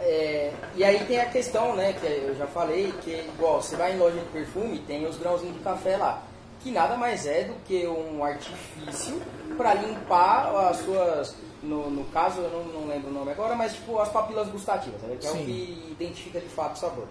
[0.00, 3.94] É, e aí tem a questão, né, que eu já falei, que igual, você vai
[3.94, 6.22] em loja de perfume, tem os grãozinhos de café lá,
[6.60, 9.20] que nada mais é do que um artifício
[9.58, 13.74] para limpar as suas, no, no caso, eu não, não lembro o nome agora, mas
[13.74, 17.06] tipo as papilas gustativas, né, que é o que identifica de fato o sabor.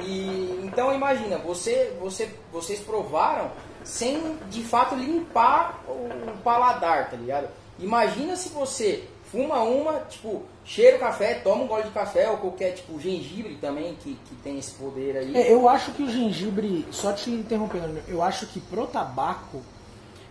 [0.00, 3.50] E então imagina, você, você, vocês provaram
[3.84, 7.48] sem de fato limpar o paladar, tá ligado?
[7.78, 12.38] Imagina se você fuma uma, tipo, cheira o café, toma um gole de café, ou
[12.38, 15.36] qualquer, tipo, gengibre também, que, que tem esse poder aí.
[15.36, 19.62] É, eu acho que o gengibre, só te interrompendo, eu acho que pro tabaco,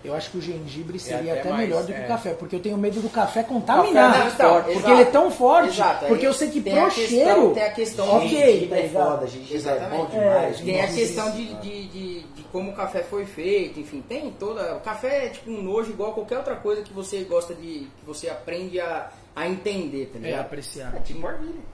[0.04, 2.06] eu acho que o gengibre seria até até, mais, melhor do que é.
[2.06, 4.20] o café, porque eu tenho medo do café Café contaminar.
[4.20, 4.92] não, então, porque exato.
[4.94, 7.54] ele é tão forte, Exato, porque eu sei que tem pro a questão- cheiro.
[7.54, 10.60] tem a questão ok, Gengibre tá é foda, gengibre é bom demais.
[10.62, 14.76] Tem a questão de, de, de, de como o café foi feito, enfim, tem toda.
[14.76, 17.62] O café é tipo um nojo igual qualquer outra coisa que você gosta de.
[18.00, 20.42] que você aprende a, a entender, tá É, ligado?
[20.42, 20.94] apreciar.
[20.96, 21.28] É tipo.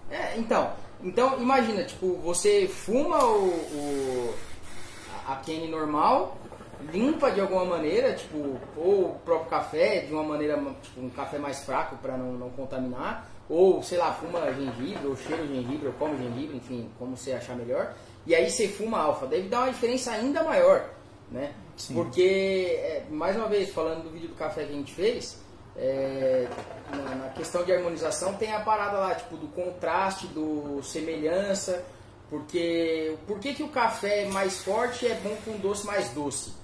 [0.10, 0.72] É, então.
[1.04, 4.34] Então, imagina, tipo, você fuma o, o-
[5.28, 6.38] a- a Kenny normal,
[6.92, 11.38] limpa de alguma maneira, tipo, ou o próprio café de uma maneira, tipo, um café
[11.38, 15.88] mais fraco para não, não contaminar, ou, sei lá, fuma gengibre, ou cheira o gengibre,
[15.88, 17.94] ou come gengibre, enfim, como você achar melhor.
[18.26, 20.90] E aí você fuma alfa, deve dar uma diferença ainda maior,
[21.32, 21.54] né?
[21.76, 21.94] Sim.
[21.94, 25.42] Porque, é, mais uma vez, falando do vídeo do café que a gente fez,
[25.76, 26.48] é,
[26.92, 31.84] na, na questão de harmonização tem a parada lá, tipo, do contraste, do semelhança,
[32.30, 36.63] porque por que, que o café mais forte é bom com doce mais doce?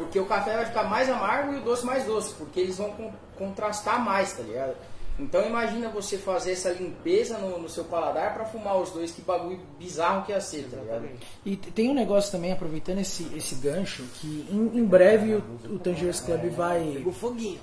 [0.00, 2.90] Porque o café vai ficar mais amargo e o doce mais doce, porque eles vão
[2.92, 4.74] con- contrastar mais, tá ligado?
[5.18, 9.20] Então imagina você fazer essa limpeza no, no seu paladar pra fumar os dois, que
[9.20, 11.06] bagulho bizarro que ia ser, tá ligado?
[11.44, 15.42] E tem um negócio também, aproveitando esse, esse gancho, que em, em breve o,
[15.74, 17.60] o Tangiers Club vai, O foguinho.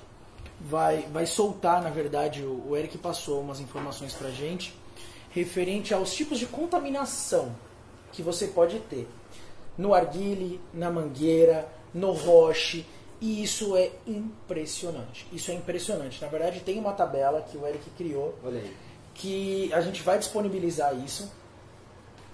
[0.60, 4.72] vai, vai soltar, na verdade, o, o Eric passou umas informações pra gente,
[5.30, 7.52] referente aos tipos de contaminação
[8.12, 9.08] que você pode ter
[9.76, 12.84] no arguile, na mangueira, no roche,
[13.20, 15.26] e isso é impressionante.
[15.32, 16.20] Isso é impressionante.
[16.22, 18.34] Na verdade, tem uma tabela que o Eric criou
[19.14, 21.30] que a gente vai disponibilizar isso.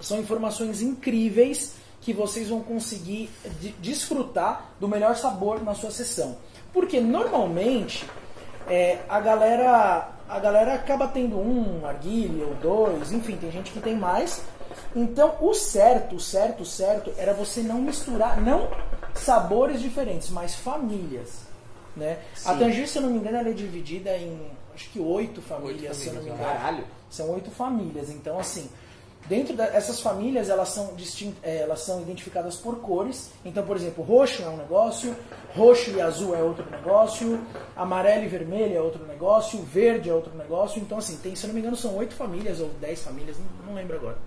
[0.00, 3.30] São informações incríveis que vocês vão conseguir
[3.60, 6.36] de- desfrutar do melhor sabor na sua sessão.
[6.72, 8.04] Porque normalmente
[8.68, 13.80] é, a galera a galera acaba tendo um arguile ou dois, enfim, tem gente que
[13.80, 14.42] tem mais.
[14.94, 18.68] Então o certo, o certo, o certo era você não misturar, não
[19.14, 21.42] sabores diferentes, mas famílias.
[21.96, 22.18] Né?
[22.44, 22.58] A Sim.
[22.58, 24.38] Tangier, se eu não me engano, ela é dividida em
[24.74, 26.60] acho que oito famílias, se eu não me famílias, engano.
[26.60, 26.84] Caralho.
[27.08, 28.10] São oito famílias.
[28.10, 28.68] Então, assim,
[29.28, 33.30] dentro dessas famílias, elas são, distin- eh, elas são identificadas por cores.
[33.44, 35.14] Então, por exemplo, roxo é um negócio,
[35.54, 37.40] roxo e azul é outro negócio,
[37.76, 40.80] amarelo e vermelho é outro negócio, verde é outro negócio.
[40.80, 43.68] Então, assim, tem, se eu não me engano, são oito famílias ou dez famílias, não,
[43.68, 44.18] não lembro agora.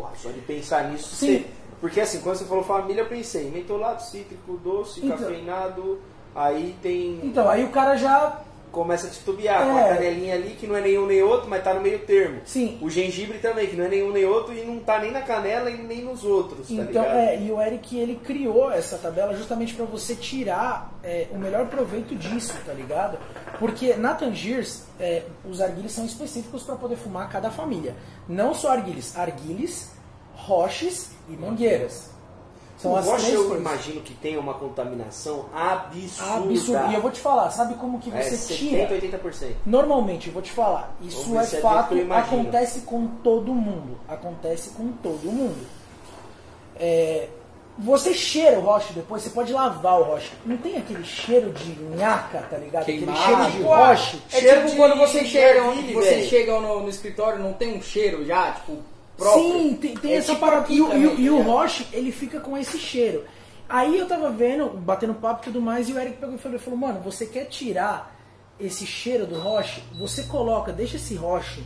[0.00, 1.38] Pô, só de pensar nisso, Sim.
[1.38, 1.46] você-
[1.80, 5.16] porque assim, quando você falou família, eu pensei, mentolado, cítrico, doce, Então.
[5.16, 5.98] cafeinado,
[6.34, 7.20] aí tem.
[7.22, 8.40] Então, aí o cara já.
[8.72, 9.90] Começa a titubear, com É.
[9.90, 12.40] a canelinha ali que não é nenhum nem outro, mas tá no meio termo.
[12.44, 12.78] Sim.
[12.80, 15.70] O gengibre também, que não é nenhum nem outro e não tá nem na canela
[15.70, 19.74] e nem nos outros, tá Então, é, e o Eric ele criou essa tabela justamente
[19.74, 23.18] para você tirar é, o melhor proveito disso, tá ligado?
[23.58, 27.94] Porque na Tangiers, é, os arguiles são específicos para poder fumar cada família.
[28.28, 29.90] Não só arguiles, arguiles,
[30.34, 32.10] roches e mangueiras.
[32.80, 33.60] São o as rocha eu coisas.
[33.60, 36.34] imagino que tem uma contaminação absurda.
[36.36, 36.90] Absurdo.
[36.90, 39.18] E eu vou te falar, sabe como que é você 70, tira?
[39.18, 39.52] 80%.
[39.66, 43.98] Normalmente, eu vou te falar, isso é é fato, acontece com todo mundo.
[44.08, 45.66] Acontece com todo mundo.
[46.76, 47.28] É,
[47.78, 50.30] você cheira o roche depois, você pode lavar o roche.
[50.44, 52.84] Não tem aquele cheiro de nhaca, tá ligado?
[52.84, 53.18] Queimado.
[53.18, 54.22] Aquele cheiro de roche.
[54.32, 57.52] É Cheiro tipo de- quando você de chega, ervilha, você chega no, no escritório não
[57.52, 58.78] tem um cheiro já, tipo,
[59.20, 59.42] próprio.
[59.52, 60.62] Sim, tem, tem É essa tipo parada.
[60.62, 63.24] aqui E, o- e e o tá roche, ele fica com esse cheiro.
[63.68, 66.58] Aí eu tava vendo, batendo papo e tudo mais, e o Eric pegou e falou,
[66.58, 68.16] falou, mano, você quer tirar
[68.58, 69.84] esse cheiro do roche?
[69.98, 71.64] Você coloca, deixa esse roche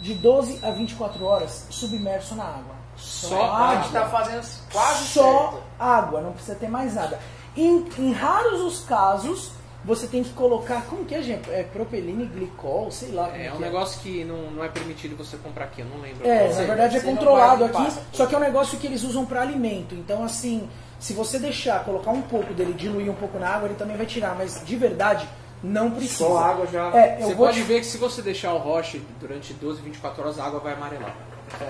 [0.00, 2.74] de 12 a 24 horas submerso na água.
[2.96, 3.82] Só A água.
[3.82, 5.62] gente tá fazendo quase só certo.
[5.78, 7.18] água, não precisa ter mais nada.
[7.56, 9.52] Em, em raros os casos,
[9.84, 11.50] você tem que colocar, como que é, gente?
[11.50, 13.28] É propilene, glicol, sei lá.
[13.28, 16.00] como É um que negócio que não, não é permitido você comprar aqui, eu não
[16.00, 16.26] lembro.
[16.26, 18.02] É, Você- na verdade é controlado aqui, limpar.
[18.12, 19.94] só que é um negócio que eles usam para alimento.
[19.94, 20.68] Então, assim,
[21.00, 24.06] se você deixar, colocar um pouco dele, diluir um pouco na água, ele também vai
[24.06, 25.28] tirar, mas de verdade,
[25.62, 26.24] não precisa.
[26.26, 26.90] Só água já.
[26.96, 29.80] É, eu Você vou pode te- ver que se você deixar o roche durante 12,
[29.82, 31.14] 24 horas, a água vai amarelar.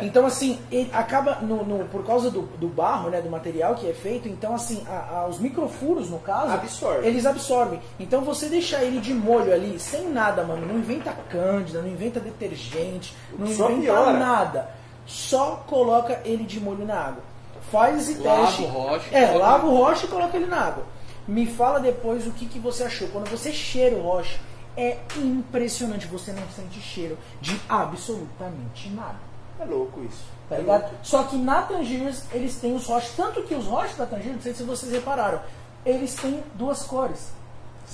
[0.00, 3.88] Então, assim, ele acaba, no, no- por causa do, do barro, né, do material que
[3.88, 7.06] é feito, então, assim, a- a- os microfuros, no caso, Absorve.
[7.06, 7.80] eles absorvem.
[8.00, 12.18] Então, você deixar ele de molho ali, sem nada, mano, não inventa cândida, não inventa
[12.20, 14.12] detergente, não Só inventa piora.
[14.14, 14.70] nada.
[15.06, 17.22] Só coloca ele de molho na água.
[17.70, 18.62] Faz esse Lava teste.
[18.62, 20.84] o roche, É, lava o roche e coloca ele na água.
[21.26, 23.08] Me fala depois o que, que você achou.
[23.08, 24.38] Quando você cheira o roche,
[24.76, 26.06] é impressionante.
[26.06, 29.16] Você não sente cheiro de absolutamente nada.
[29.62, 30.24] É louco isso.
[30.48, 30.80] Tá É ligado?
[30.82, 30.94] louco.
[31.02, 34.42] Só que na Tangiers eles têm os roches, tanto que os roches da Tangiers, não
[34.42, 35.40] sei se vocês repararam,
[35.86, 37.30] eles têm duas cores.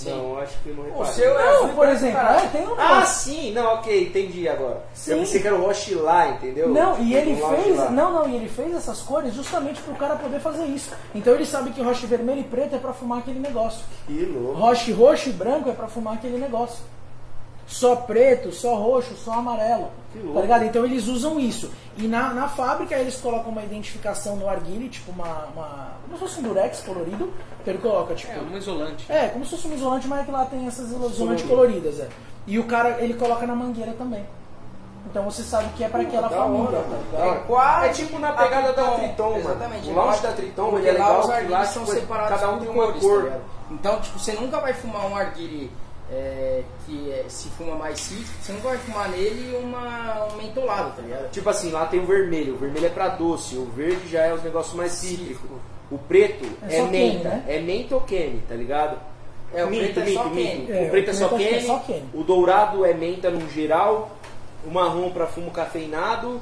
[0.05, 1.13] Não, acho que não O reparei.
[1.13, 4.81] seu é azul por exemplo, é, tem um Ah, sim, não, ok, entendi agora.
[4.95, 5.11] Sim.
[5.13, 6.69] Eu pensei que era o Roche lá, entendeu?
[6.69, 9.81] Não, Tipo, e ele do lounge fez, não, não, e ele fez essas cores justamente
[9.83, 10.93] pro cara poder fazer isso.
[11.15, 13.81] Então ele sabe que roche vermelho e preto é pra fumar aquele negócio.
[14.07, 14.61] Que louco.
[14.61, 16.79] Roche roxo e branco é pra fumar aquele negócio.
[17.69, 19.91] Só preto, só roxo, só amarelo.
[20.11, 20.35] Que louco.
[20.37, 20.65] Tá ligado?
[20.65, 21.71] Então eles usam isso.
[21.99, 25.93] E na, na fábrica eles colocam uma identificação no arguile, tipo uma, uma.
[26.03, 27.31] Como se fosse um durex colorido.
[27.63, 28.33] Que ele coloca, tipo.
[28.33, 29.13] É, um isolante.
[29.13, 32.09] É, como se fosse um isolante, mas é que lá tem essas isolantes coloridas, é.
[32.47, 34.25] E o cara, ele coloca na mangueira também.
[35.11, 37.27] Então você sabe que é pra aquela família, hora, tá?
[37.27, 39.31] É quase É tipo na pegada da Triton.
[39.31, 39.39] Mano.
[39.41, 39.89] Exatamente.
[39.91, 42.59] O lounge da Triton, ele é lá legal os arguilhos são tipo, separados cada um
[42.59, 43.25] por tem uma cores, cor.
[43.31, 43.39] tá?
[43.71, 45.71] Então, tipo, você nunca vai fumar um arguile
[46.11, 50.97] é, que é, se fuma mais cítrico, você nunca vai fumar nele uma, um mentolado,
[50.97, 51.31] tá ligado?
[51.31, 52.55] Tipo assim, lá tem o vermelho.
[52.55, 53.57] O vermelho é pra doce.
[53.57, 55.49] O verde já é os negócios mais cítricos.
[55.91, 57.29] O preto É é, menta.
[57.29, 57.45] Né?
[57.49, 58.99] É menta ou Kenny, tá ligado?
[59.55, 60.25] É, o minto, preto é só.
[60.29, 60.71] Kenny.
[60.71, 62.05] É, o preto é só é Kenny.
[62.15, 64.11] O dourado é menta no geral.
[64.67, 66.41] O marrom pra fumo cafeinado.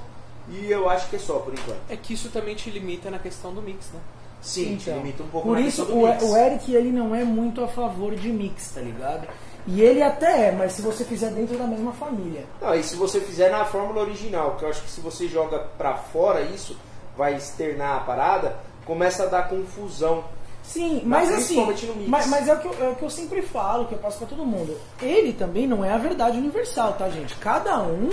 [0.48, 1.78] E eu acho que é só por enquanto.
[1.88, 4.01] É que isso também te limita na questão do mix, né?
[4.40, 6.22] Sim, te limita um pouco Então, Por na isso, o, mix.
[6.22, 9.26] o Eric, ele não é muito a favor de mix, tá ligado?
[9.66, 12.44] E ele até é, mas se você fizer dentro da mesma família.
[12.60, 15.59] Não, e se você fizer na fórmula original, que eu acho que se você joga
[15.76, 16.76] pra fora isso,
[17.16, 20.24] vai externar a parada, começa a dar confusão.
[20.62, 21.64] Sim, Mas mas assim,
[22.09, 24.18] mas, mas é, o que eu, é o que eu sempre falo, que eu passo
[24.18, 24.76] pra todo mundo.
[25.01, 27.36] Ele também não é a verdade universal, tá, gente?
[27.36, 28.10] Cada um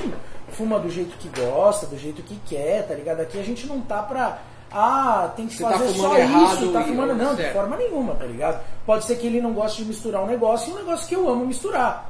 [0.49, 3.21] fuma do jeito que gosta, do jeito que quer, tá ligado?
[3.21, 4.39] Aqui a gente não tá pra.
[4.73, 7.15] Ah, tem que Você tá fazer fumando só errado isso, tá fumando.
[7.15, 7.53] Não, de certo.
[7.53, 8.59] forma nenhuma, tá ligado?
[8.85, 11.29] Pode ser que ele não goste de misturar um negócio e um negócio que eu
[11.29, 12.09] amo misturar.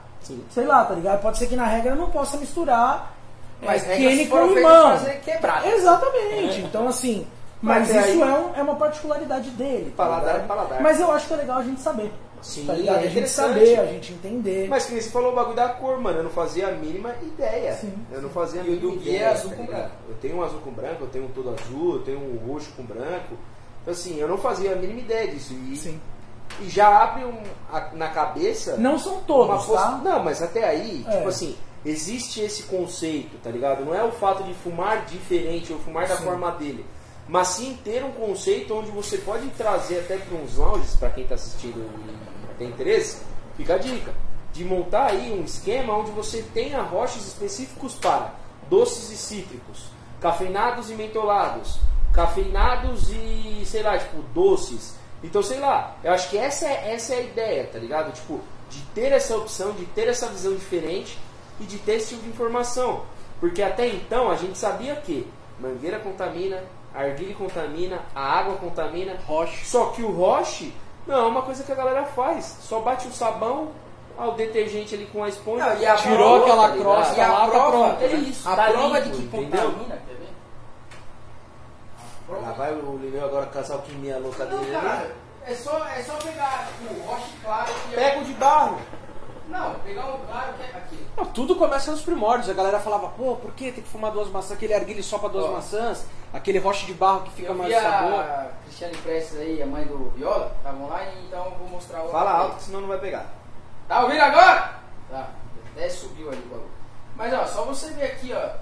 [0.52, 1.22] Sei lá, tá ligado?
[1.22, 3.12] Pode ser que na regra eu não possa misturar
[3.62, 4.92] Mas é, Kenny com limão.
[4.92, 5.74] pra ser quebradas.
[5.74, 6.62] Exatamente.
[6.62, 7.28] Então, assim,
[7.62, 9.94] mas, Mas isso aí- é, um- é uma particularidade dele.
[9.96, 10.44] tá Paladar ligado?
[10.44, 10.82] é paladar.
[10.82, 12.12] Mas eu acho que é legal a gente saber.
[12.44, 12.96] Sim, tá ligado?
[12.96, 13.48] é a gente interessante.
[13.48, 14.68] saber, a gente entender.
[14.70, 16.20] Mas que nem você falou o bagulho da cor, mano.
[16.20, 17.74] Eu não fazia a mínima ideia.
[17.74, 17.94] Sim.
[18.12, 19.32] Eu não fazia a E o mínima é ideia.
[19.32, 19.92] azul tá com branco.
[20.10, 22.72] Eu tenho um azul com branco, eu tenho um todo azul, eu tenho um roxo
[22.78, 23.36] com branco.
[23.82, 25.54] Então assim, eu não fazia a mínima ideia disso.
[25.54, 26.00] E, Sim.
[26.62, 27.42] e já abre um,
[27.72, 28.78] a- na cabeça.
[28.78, 30.02] Não são todos, poss- tá?
[30.04, 31.18] Não, mas até aí, É.
[31.18, 31.56] tipo assim,
[31.86, 33.84] existe esse conceito, tá ligado?
[33.86, 36.24] Não é o fato de fumar diferente ou fumar da Sim.
[36.24, 36.86] forma dele.
[37.28, 41.26] Mas sim ter um conceito onde você pode trazer até para uns lounges, para quem
[41.26, 43.22] tá assistindo e tem interesse,
[43.56, 44.14] fica a dica.
[44.52, 48.36] De montar aí um esquema onde você tenha roches específicos para
[48.70, 49.86] doces e cítricos,
[50.22, 51.80] cafeinados e mentolados,
[52.14, 54.96] cafeinados e, sei lá, tipo, doces.
[55.24, 58.14] Então, sei lá, eu acho que essa é, essa é a ideia, tá ligado?
[58.14, 58.40] Tipo,
[58.70, 61.18] de ter essa opção, de ter essa visão diferente
[61.60, 63.06] e de ter esse tipo de informação.
[63.40, 65.28] Porque até então a gente sabia que
[65.60, 66.64] mangueira contamina,
[66.94, 69.18] arguile contamina, a água contamina.
[69.26, 69.66] Roche.
[69.66, 70.74] Só que o roche
[71.08, 72.58] não é uma coisa que a galera faz.
[72.62, 73.70] Só bate o sabão,
[74.18, 75.66] ah, o detergente ali com a esponja.
[75.74, 78.04] Não, e a Tirou prova, aquela tá crosta E a lá, tá prova, pronto.
[78.04, 78.14] é né?
[78.16, 80.30] isso, a Tá prova limpo, de que contamina, quer ver?
[82.42, 85.12] Lá vai o Lineu agora com essa alquimia louca Não, dele cara, ali.
[85.46, 88.78] é só, é só pegar tipo, roche claro Pega o de barro.
[89.54, 91.08] Não, pegar um claro que é aqui.
[91.16, 92.50] Não, tudo começa nos primórdios.
[92.50, 94.54] A galera falava, pô, por que tem que fumar duas maçãs?
[94.54, 95.52] Aquele arguile só pra duas Ó.
[95.52, 98.20] maçãs, aquele roche de barro que fica eu mais vi sabor.
[98.20, 102.10] a Cristiane Prestes aí, a mãe do Viola, estavam lá, então eu vou mostrar o.
[102.10, 103.28] Fala alto, que senão não vai pegar.
[103.88, 104.74] Tá ouvindo agora?
[105.12, 105.30] Tá,
[105.72, 106.72] até subiu ali o bagulho.
[107.16, 108.56] Mas ó, só você ver aqui, ó.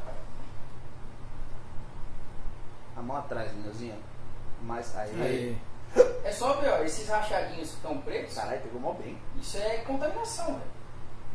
[2.97, 3.95] A mão atrás, Lineuzinho.
[4.61, 5.21] Mais aí.
[5.21, 5.57] Aí.
[6.25, 9.17] É só ver, ó, esses rachadinhos que estão pretos, Caralho, pegou mó bem.
[9.41, 10.80] isso é contaminação, velho.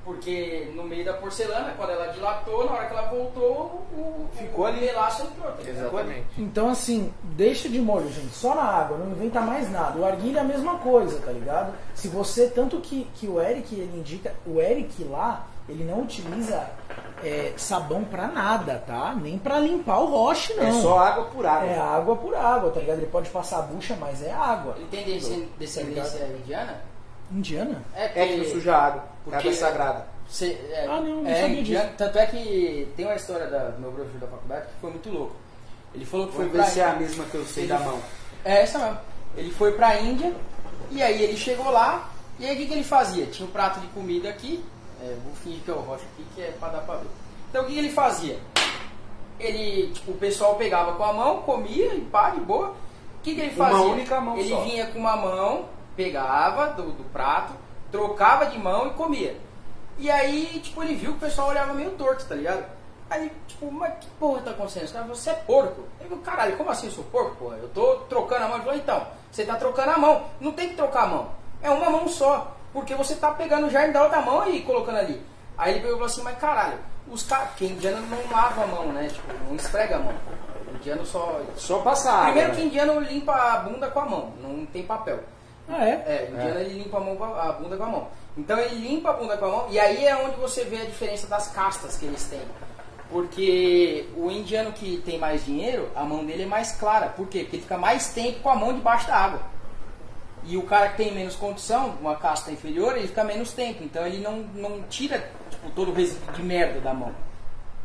[0.07, 4.65] Porque no meio da porcelana, quando ela dilatou, na hora que ela voltou, o, Ficou
[4.65, 4.81] o ali.
[4.81, 5.51] melaço entrou.
[5.51, 5.69] tá?
[5.69, 6.27] Exatamente.
[6.39, 8.33] Então, assim, deixa de molho, gente.
[8.33, 9.99] Só na água, não inventa mais nada.
[9.99, 11.74] O arguilha é a mesma coisa, tá ligado?
[11.93, 16.65] Se você, tanto que, que o Eric, ele indica, o Eric lá, ele não utiliza
[17.24, 19.12] é, sabão pra nada, tá?
[19.20, 20.62] Nem pra limpar o roche, não.
[20.69, 21.69] É só água por água.
[21.69, 22.99] É água por água, tá ligado?
[22.99, 24.74] Ele pode passar a bucha, mas é água.
[24.77, 26.81] Ele tem descen- descendência indiana?
[27.31, 27.82] Indiana?
[27.94, 29.05] É que não suja água.
[29.24, 30.07] Porque- Água sagrada.
[30.28, 31.85] Cê, é, Ah, não, não é, sabia disso.
[31.97, 35.09] Tanto é que tem uma história da- do meu professor da faculdade que foi muito
[35.11, 35.36] louco.
[35.94, 37.78] Ele falou que foi Vamos pra ver se é a mesma que eu sei da
[37.78, 38.01] mão.
[38.44, 38.98] É essa mesmo.
[39.36, 40.32] Ele foi pra Índia
[40.90, 43.27] e aí ele chegou lá e aí o que, que ele fazia?
[43.27, 44.65] Tinha um prato de comida aqui,
[45.03, 47.07] é, vou fingir que é o rocha aqui que é pra dar pra ver.
[47.51, 48.39] Então o que, que ele fazia?
[49.39, 52.69] Ele, tipo, o pessoal pegava com a mão, comia e pá, de boa.
[52.69, 53.86] O que, que ele Uma fazia?
[53.86, 54.61] única mão ele só.
[54.62, 55.66] vinha com uma mão,
[55.97, 57.55] pegava do, do prato,
[57.90, 59.36] trocava de mão e comia.
[59.98, 62.64] E aí, tipo, ele viu que o pessoal olhava meio torto, tá ligado?
[63.09, 64.89] Aí, tipo, mas que porra tá acontecendo?
[64.89, 65.82] Falaram, você é porco.
[66.01, 67.56] Ele falou, caralho, como assim eu sou porco, porra?
[67.56, 68.56] Eu tô trocando a mão.
[68.56, 70.24] Ele falou, então, você tá trocando a mão.
[70.40, 71.31] Não tem que trocar a mão.
[71.62, 72.56] É uma mão só.
[72.73, 75.23] Porque você tá pegando o jardim da outra mão e colocando ali.
[75.56, 76.78] Aí ele pegou e falou assim, mas caralho,
[77.09, 79.09] os caras, porque indiano não lava a mão, né?
[79.09, 80.14] Tipo, não esfrega a mão.
[80.74, 81.40] Indiano só.
[81.56, 82.24] Só passar.
[82.24, 82.56] Primeiro né?
[82.56, 85.20] que indiano limpa a bunda com a mão, não tem papel.
[85.68, 85.90] Ah, é?
[85.90, 88.09] É, o indiano ele limpa a, mão a bunda com a mão.
[88.36, 90.84] Então ele limpa a bunda com a mão e aí é onde você vê a
[90.84, 92.43] diferença das castas que eles têm.
[93.10, 97.09] Porque o indiano que tem mais dinheiro, a mão dele é mais clara.
[97.09, 97.40] Por quê?
[97.40, 99.40] Porque ele fica mais tempo com a mão debaixo da água.
[100.44, 103.82] E o cara que tem menos condição, uma casta inferior, ele fica menos tempo.
[103.82, 107.12] Então ele não, não tira tipo, todo o resíduo de merda da mão.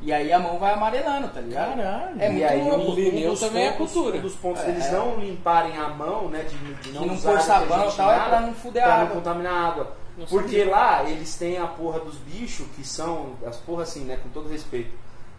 [0.02, 1.76] E aí a mão vai amarelando, tá ligado?
[1.78, 2.20] Caralho.
[2.22, 2.92] É E muito aí, louco.
[2.92, 4.18] um, Lineu um dos também é pontos, cultura.
[4.18, 4.66] um dos pontos É.
[4.66, 6.44] deles não limparem a mão, né?
[6.44, 8.86] De, de não não usar pôr sabão e tal, é nada, pra não fuder a
[8.86, 9.06] pra água.
[9.08, 9.92] não contaminar a água.
[10.18, 10.72] Não Porque sabia.
[10.72, 13.34] lá eles têm a porra dos bichos, que são.
[13.46, 14.18] As porra assim, né?
[14.24, 14.90] Com todo respeito.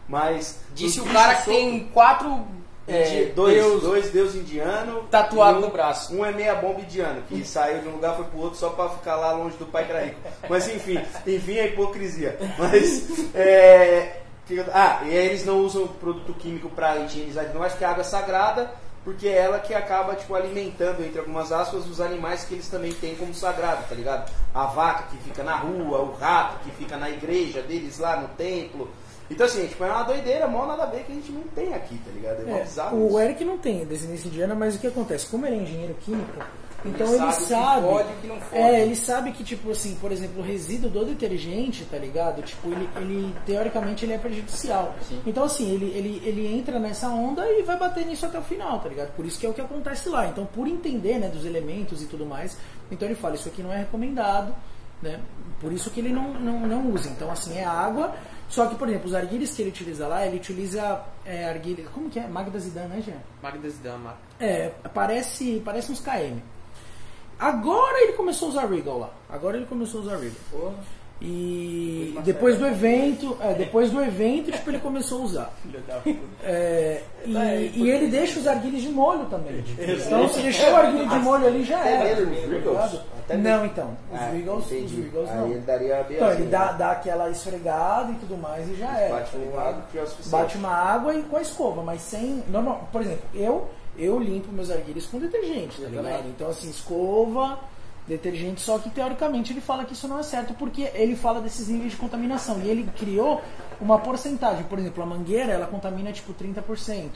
[0.09, 0.61] Mas.
[0.75, 2.45] Disse o cara que tem quatro
[2.89, 6.15] é, dois, deus dois deus indiano tatuado e um- no braço.
[6.17, 8.89] Um é meia bomba indiano, que saiu de um lugar foi pro outro só pra
[8.89, 10.21] ficar lá longe do pai rico.
[10.49, 12.39] Mas enfim, enfim a hipocrisia.
[12.59, 14.22] Mas é,
[14.73, 18.71] ah, e eles não usam produto químico pra higienizar acho que a água é sagrada
[19.05, 22.93] porque é ela que acaba, tipo, alimentando, entre algumas aspas, os animais que eles também
[22.93, 24.31] têm como sagrado, tá ligado?
[24.55, 28.29] A vaca que fica na rua, o rato que fica na igreja deles lá no
[28.29, 28.89] templo.
[29.29, 31.75] Então, assim, tipo, é uma doideira, mó nada a ver que a gente não tem
[31.75, 32.49] aqui, tá ligado?
[32.49, 33.19] É, É, o.
[33.19, 35.27] Eric não tem descendência indiana, mas o que acontece?
[35.27, 36.45] Como ele é engenheiro químico,
[36.85, 37.87] então Ele ele, sabe sabe.
[37.87, 38.57] pode o que não pode.
[38.57, 42.43] É, ele sabe que, tipo assim, por exemplo, o resíduo do detergente, tá ligado?
[42.43, 44.95] Tipo, ele, ele teoricamente ele é prejudicial.
[45.09, 45.23] Sim.
[45.27, 48.81] Então, assim, ele, ele, ele entra nessa onda e vai bater nisso até o final,
[48.81, 49.15] tá ligado?
[49.15, 50.27] Por isso que é o que acontece lá.
[50.27, 52.57] Então, por entender, né, dos elementos e tudo mais,
[52.91, 54.55] então ele fala, isso aqui não é recomendado,
[55.01, 55.21] né?
[55.61, 57.09] Por isso que ele não, não, não usa.
[57.11, 58.13] Então, assim, é água.
[58.49, 61.85] Só que, por exemplo, os arguilhos que ele utiliza lá, ele utiliza é, arguilha.
[61.95, 62.27] Como que é?
[62.27, 63.17] Magda Zidane, né, Jean?
[63.43, 64.15] Magdas Dama.
[64.39, 66.43] É, parece, parece uns KM.
[67.43, 69.11] Agora ele começou a usar Regal lá.
[69.29, 70.33] Agora ele começou a usar Regal.
[70.51, 70.75] Porra.
[71.25, 75.53] E depois do evento, é, depois do evento, tipo, ele começou a usar.
[76.45, 79.63] É, e, É, e ele deixa os arguilhos de molho também.
[79.79, 82.27] Então se deixou o arguilho de molho ali já Até era.
[82.27, 82.91] mesmo os Regals?
[82.93, 83.03] ligado?
[83.25, 83.97] Até Não, então.
[84.13, 84.71] Os Ah, Regals, os.
[84.91, 85.47] Regals Aí não.
[85.47, 86.75] ele daria bem Então, ele dá, né?
[86.79, 89.15] dá aquela esfregada e tudo mais e já era.
[89.15, 89.69] Bate tá uma ligado?
[89.69, 90.31] água que é o suficiente.
[90.31, 92.43] Bate uma água e com a escova, mas sem.
[92.49, 96.29] Normal, por exemplo, eu, eu limpo meus arguilhos com detergente, tá Eu ligado?
[96.29, 97.59] Então, assim, escova,
[98.07, 101.69] detergente, só que teoricamente ele fala que isso não é certo, porque ele fala desses
[101.69, 102.61] níveis de contaminação.
[102.61, 103.41] E ele criou
[103.81, 104.65] uma porcentagem.
[104.65, 107.11] Por exemplo, a mangueira ela contamina tipo 30%.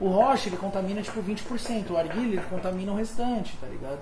[0.00, 1.90] O rocha ele contamina tipo 20%.
[1.90, 4.00] O arguilho ele contamina o restante, tá ligado?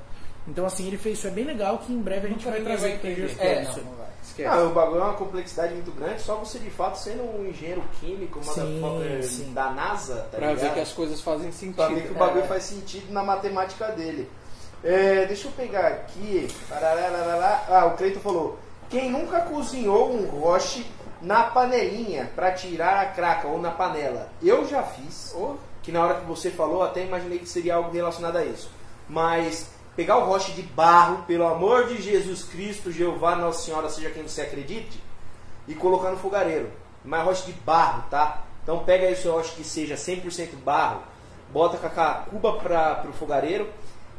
[0.48, 1.28] Então, assim, ele fez isso.
[1.28, 3.36] É bem legal que em breve a gente Nunca vai trazer entender.
[3.38, 4.08] É, não, não vai.
[4.22, 4.48] Esquece.
[4.48, 7.82] Ah, o bagulho é uma complexidade muito grande, só você de fato sendo um engenheiro
[8.00, 9.52] químico, uma Sim, sim.
[9.52, 10.74] da NASA, tá pra ver ligado?
[10.74, 11.76] que as coisas fazem sentido.
[11.76, 12.46] Pra ver que o bagulho É.
[12.46, 14.28] faz sentido na matemática dele.
[14.84, 16.46] É, deixa eu pegar aqui.
[16.70, 18.58] Ah, o Cleiton falou:
[18.88, 20.86] quem nunca cozinhou um roche
[21.20, 24.28] na panelinha pra tirar a craca ou na panela?
[24.42, 25.34] Eu já fiz.
[25.82, 28.70] Que na hora que você falou, até imaginei que seria algo relacionado a isso.
[29.08, 34.10] Mas pegar o roche de barro, pelo amor de Jesus Cristo, Jeová, Nossa Senhora, seja
[34.10, 35.02] quem você acredite,
[35.66, 36.70] e colocar no fogareiro.
[37.04, 38.44] Mas roche de barro, tá?
[38.62, 41.02] Então pega aí o seu roche que seja 100% barro,
[41.52, 43.68] bota com a cuba para pro fogareiro,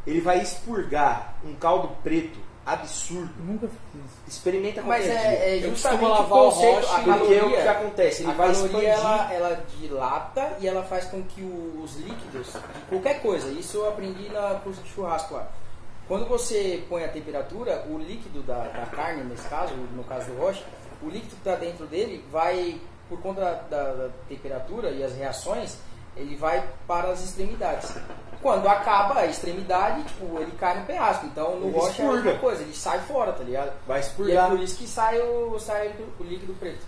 [0.06, 3.32] ele vai expurgar um caldo preto absurdo.
[3.40, 4.36] Nunca fiz.
[4.36, 7.46] Experimenta Mas qualquer é, é justamente o lavar o conceito, roche a Porque é o
[7.46, 8.90] que caloria, acontece, ele a vai caloria expandir.
[8.90, 12.54] ela, ela dilata e ela faz com que os líquidos,
[12.90, 15.48] qualquer coisa, isso eu aprendi na curso de churrasco lá.
[16.10, 20.38] Quando você põe a temperatura, o líquido da, da carne, nesse caso, no caso do
[20.42, 20.62] roche,
[21.02, 25.14] o líquido que está dentro dele vai, por conta da, da- da temperatura e as
[25.16, 25.78] reações,
[26.18, 27.94] ele vai para as extremidades.
[28.42, 31.26] Quando acaba a extremidade, tipo, ele cai no penhasco.
[31.28, 32.40] Então no Ele roche é a mesma expurga.
[32.40, 33.72] coisa, ele sai fora, tá ligado?
[33.86, 34.50] Vai E é expurgar.
[34.50, 36.86] por isso que sai o, sai o líquido preto.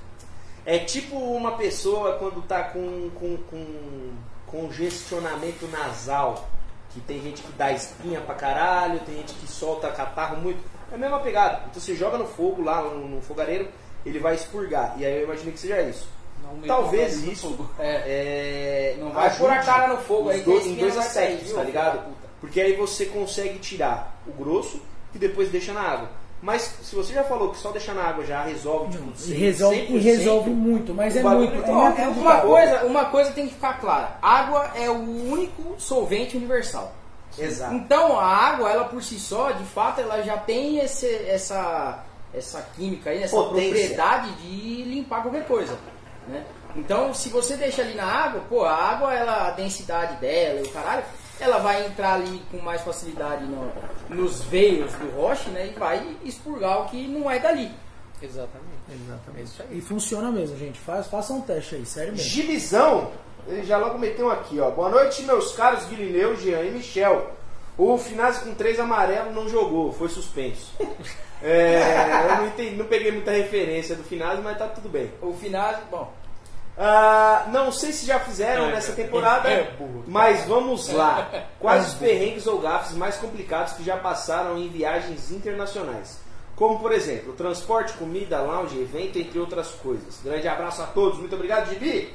[0.66, 4.12] É tipo uma pessoa quando tá com, com, com
[4.48, 6.48] congestionamento nasal.
[6.94, 10.60] Que tem gente que dá espinha pra caralho, tem gente que solta catarro muito.
[10.92, 11.62] É a mesma pegada.
[11.70, 13.68] Então você joga no fogo lá, no, no fogareiro,
[14.06, 14.96] ele vai expurgar.
[14.98, 16.08] E aí eu imaginei que seja isso.
[16.44, 17.70] Não Talvez isso fogo.
[17.80, 22.16] é, Não vai pôr a cara no fogo aí dois- em dois aspectos, tá ligado?
[22.42, 24.82] Porque aí você consegue tirar o grosso
[25.14, 26.10] e depois deixa na água.
[26.42, 29.38] Mas se você já falou que só deixar na água já resolve, tipo, E 100,
[29.38, 31.54] resolve, e 100%, resolve muito, mas é muito.
[31.64, 34.18] É é uma coisa, uma coisa tem que ficar clara.
[34.22, 35.00] Água é o
[35.30, 36.94] único solvente universal.
[37.38, 37.76] Exato.
[37.76, 42.04] Então a água, ela por si só, de fato, ela já tem esse, essa,
[42.34, 43.70] essa química aí, essa Potência.
[43.70, 45.78] propriedade de limpar qualquer coisa.
[46.28, 46.44] Né?
[46.76, 50.64] Então, se você deixa ali na água, pô, a água, ela, a densidade dela e
[50.64, 51.04] o caralho,
[51.42, 53.72] ela vai entrar ali com mais facilidade no-
[54.10, 55.68] nos veios do roche, né?
[55.76, 57.72] E vai expurgar o que não é dali.
[58.22, 58.78] Exatamente.
[58.90, 59.40] Exatamente.
[59.40, 59.78] É isso aí.
[59.78, 60.80] E funciona mesmo, gente.
[60.80, 62.28] Faz, façam um teste aí, sério mesmo.
[62.30, 63.12] Gilizão,
[63.48, 64.70] ele já logo meteu um aqui, ó.
[64.70, 67.32] Boa noite, meus caros Guilineu, Jean e Michel.
[67.78, 70.72] O Finazzi com três amarelo não jogou, foi suspenso.
[71.44, 75.12] É, eu não, entendi, não peguei muita referência do Finazzi, mas tá tudo bem.
[75.24, 76.14] O final, bom,
[76.84, 79.48] Ah, não sei se já fizeram nessa temporada,
[80.08, 81.30] mas vamos lá.
[81.60, 86.20] Quais os perrengues ou gafes mais complicados que já passaram em viagens internacionais?
[86.56, 90.22] Como, por exemplo, transporte, comida, lounge, evento, entre outras coisas.
[90.24, 91.20] Grande abraço a todos.
[91.20, 92.12] Muito obrigado, Gibi.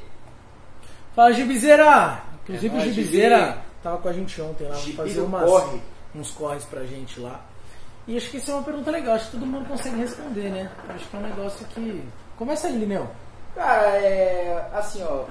[1.15, 2.23] Fala, Gibizeira!
[2.43, 3.59] Inclusive É o Gibizeira Gibi.
[3.85, 5.81] tava com a gente ontem lá, Gibi fazer umas, corre.
[6.13, 7.41] uns corres pra gente lá.
[8.09, 10.71] E acho que isso é uma pergunta legal, acho que todo mundo consegue responder, né?
[10.89, 12.03] Acho que é um negócio que.
[12.37, 13.09] Começa aí, Lineu.
[13.57, 14.69] Cara, é.
[14.75, 15.25] Assim, ó.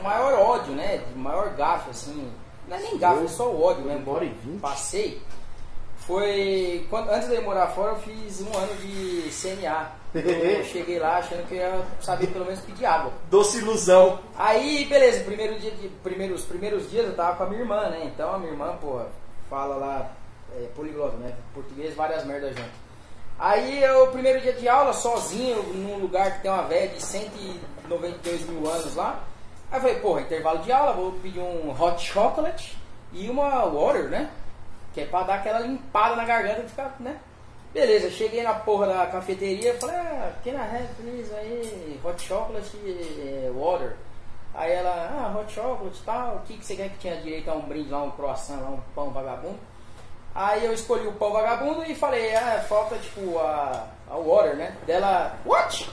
[0.00, 0.98] O maior ódio, né?
[0.98, 2.32] De maior gafe, assim.
[2.68, 4.02] Não é nem gafe, é só o ódio mesmo.
[4.02, 4.58] Uma hora e.
[4.60, 5.20] Passei.
[5.98, 6.86] Foi.
[6.88, 9.90] Quando, antes de eu morar fora, eu fiz um ano de CNA.
[10.14, 13.12] Eu cheguei lá achando que eu ia saber pelo menos pedir água.
[13.28, 14.20] Doce ilusão.
[14.36, 18.04] Aí, beleza, primeiro dia de, primeiros, primeiros dias eu tava com a minha irmã, né?
[18.04, 19.08] Então a minha irmã, porra,
[19.50, 20.12] fala lá,
[20.54, 21.34] é, poliglota, né?
[21.52, 22.83] Português, várias merdas junto.
[23.38, 28.48] Aí eu, primeiro dia de aula, sozinho, num lugar que tem uma velha de 192
[28.48, 29.24] mil anos lá.
[29.70, 32.78] Aí eu falei, porra, intervalo de aula, vou pedir um hot chocolate
[33.12, 34.30] e uma water, né?
[34.92, 37.18] Que é pra dar aquela limpada na garganta e ficar, né?
[37.72, 43.50] Beleza, cheguei na porra da cafeteria, falei, ah, I have please aí, hot chocolate e
[43.52, 43.96] water.
[44.54, 47.50] Aí ela, ah, hot chocolate e tal, o que, que você quer que tinha direito
[47.50, 49.58] a um brinde lá, um croissant lá, um pão vagabundo?
[50.34, 54.76] Aí eu escolhi o pão vagabundo e falei, ah, falta tipo a, a water, né?
[54.84, 55.88] Dela, what?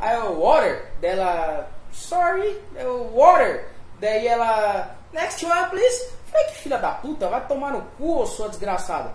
[0.00, 0.92] Aí eu, water?
[1.00, 3.68] Dela, sorry, eu, water.
[3.98, 6.12] Daí ela, next one please.
[6.30, 9.12] Falei, que filha da puta, vai tomar no cu, ô sua desgraçada.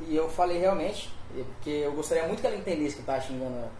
[0.00, 3.56] E eu falei realmente, porque eu gostaria muito que ela entendesse que eu tava xingando
[3.56, 3.70] ela.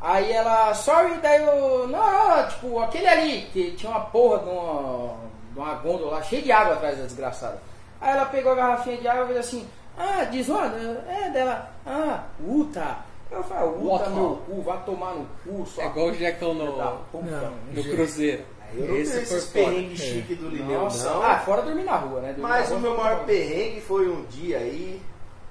[0.00, 5.16] Aí ela, sorry, daí eu, não, tipo, aquele ali, que tinha uma porra de uma,
[5.52, 7.60] de uma gôndola cheia de água atrás da desgraçada.
[8.00, 9.68] Aí ela pegou a garrafinha de água e fez assim,
[9.98, 10.76] ah, diz onde?
[11.08, 12.98] É dela, ah, Uta.
[13.30, 14.10] Eu falei, Uta, Uta.
[14.10, 16.76] meu cu, vai tomar no cu, sua É igual o da no.
[17.12, 17.52] Não.
[17.74, 18.44] no Cruzeiro.
[18.74, 19.52] Eu não Esse foi foda.
[19.52, 21.22] perrengues chique do Lineu, Nossa, não.
[21.22, 22.28] ah, fora dormir na rua, né?
[22.28, 25.00] Dormir Mas na o rua meu maior perrengue foi um dia aí,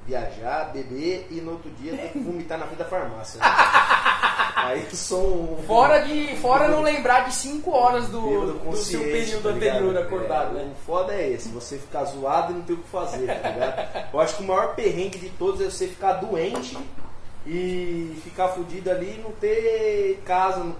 [0.05, 3.39] viajar, beber e no outro dia ter que vomitar na frente da farmácia.
[3.39, 3.45] né?
[4.55, 5.63] aí eu sou um.
[5.63, 6.35] Fora de.
[6.37, 10.71] Fora não lembrar de 5 horas do, do seu período tá anterior acordado, É, né?
[10.71, 14.07] O foda é esse, você ficar zoado e não ter o que fazer, tá ligado?
[14.13, 16.77] Eu acho que o maior perrengue de todos é você ficar doente
[17.45, 20.75] e ficar fudido ali e não ter casa, não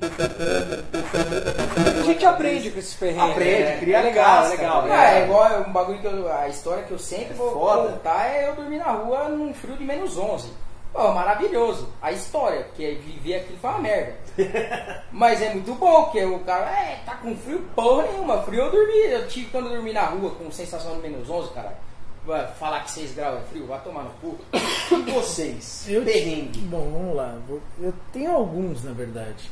[2.00, 3.32] A gente aprende com esses perrengues.
[3.32, 3.78] Aprende, né?
[3.78, 4.84] cria é legal, casca, é legal.
[4.88, 5.24] tá é é.
[5.26, 7.90] igual é um bagulho que eu, a história que eu sempre vou foda.
[7.90, 10.50] contar é eu dormir na rua num frio de menos 11.
[10.92, 11.90] Pô, maravilhoso.
[12.02, 14.16] A história, porque viver aquilo foi uma merda.
[15.12, 18.42] Mas é muito bom, porque o cara, é, tá com frio porra nenhuma.
[18.44, 21.50] Frio eu dormi, eu tive quando eu dormi na rua com sensação de menos 11,
[21.54, 21.78] cara.
[22.26, 24.38] Vai falar que 6 graus é frio, vai tomar no cu.
[24.54, 25.86] E vocês?
[25.90, 26.60] Eu perrengue.
[26.62, 27.38] Bom, vamos lá.
[27.48, 29.52] Vou- Eu tenho alguns, na verdade.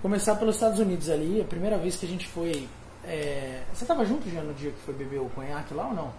[0.00, 2.66] Começar pelos Estados Unidos ali, a primeira vez que a gente foi.
[3.04, 6.10] é, Você tava junto já no dia que foi beber o conhaque lá ou não?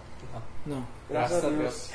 [0.64, 0.84] Não.
[1.10, 1.90] Graças a Deus.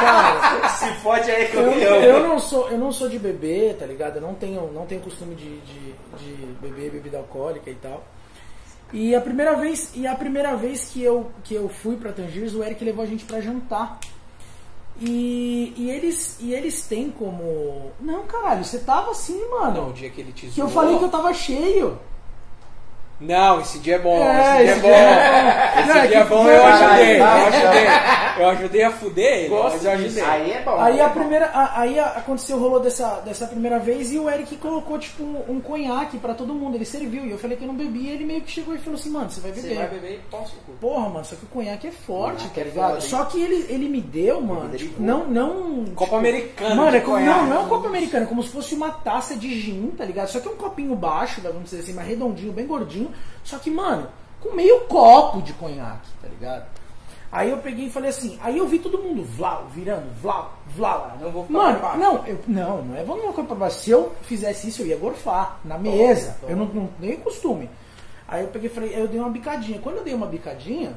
[0.00, 1.96] Cara, Se fode aí eu, campeão.
[1.96, 4.16] eu não sou, eu não sou de beber, tá ligado?
[4.16, 8.04] Eu não tenho, não tenho costume de, de, de beber bebida alcoólica e tal.
[8.92, 12.54] E a primeira vez, e a primeira vez que eu que eu fui pra Tangiers,
[12.54, 13.98] o Eric levou a gente pra jantar.
[15.00, 19.74] E, e eles e eles têm como Não, caralho, você tava assim, mano.
[19.74, 20.70] Não, o dia que ele te que eu zoou.
[20.70, 21.98] falei que eu tava cheio.
[23.18, 24.22] Não, esse dia é bom.
[24.22, 25.16] É, esse esse dia é dia bom.
[25.78, 27.20] É Esse dia é bom, foi- eu ajudei.
[27.20, 27.86] Eu ajudei.
[28.38, 30.22] Eu ajudei a fuder ele, Gosto mas eu ajudei.
[30.22, 30.78] Aí é bom.
[30.78, 31.14] Aí a é bom.
[31.14, 35.42] primeira, a- aí aconteceu, rolou dessa, dessa primeira vez e o Eric colocou tipo um,
[35.48, 38.24] um conhaque pra todo mundo, ele serviu e eu falei que eu não bebia, ele
[38.26, 39.76] meio que chegou e falou assim, mano, você vai Você beber.
[39.76, 40.72] vai beber e cu.
[40.78, 43.00] Porra, mano, só que o conhaque é forte, Conhaque tá é ligado?
[43.00, 45.84] só que ele, ele me deu, mano, tipo, não, não.
[45.94, 47.40] Copa tipo, americana Mano, de é como, conhaque.
[47.40, 50.04] não, não é um copo americano, é como se fosse uma taça de gin, tá
[50.04, 50.28] ligado?
[50.28, 53.05] Só que é um copinho baixo, vamos dizer assim, mais redondinho, bem gordinho.
[53.44, 54.08] Só que, mano,
[54.40, 56.66] com meio copo de conhaque, tá ligado?
[57.32, 61.12] Aí eu peguei e falei assim, aí eu vi todo mundo vlau, virando, vlau, vlau.
[61.20, 62.00] Não vou ficar Mano, pra baixo.
[62.00, 63.78] não, eu, não, não é vamos uma coisa pra baixo.
[63.78, 66.36] Se eu fizesse isso, eu ia gorfar na mesa.
[66.48, 67.68] Eu não, não tenho costume.
[68.28, 69.80] Aí eu peguei e falei, eu dei uma bicadinha.
[69.80, 70.94] Quando eu dei uma bicadinha,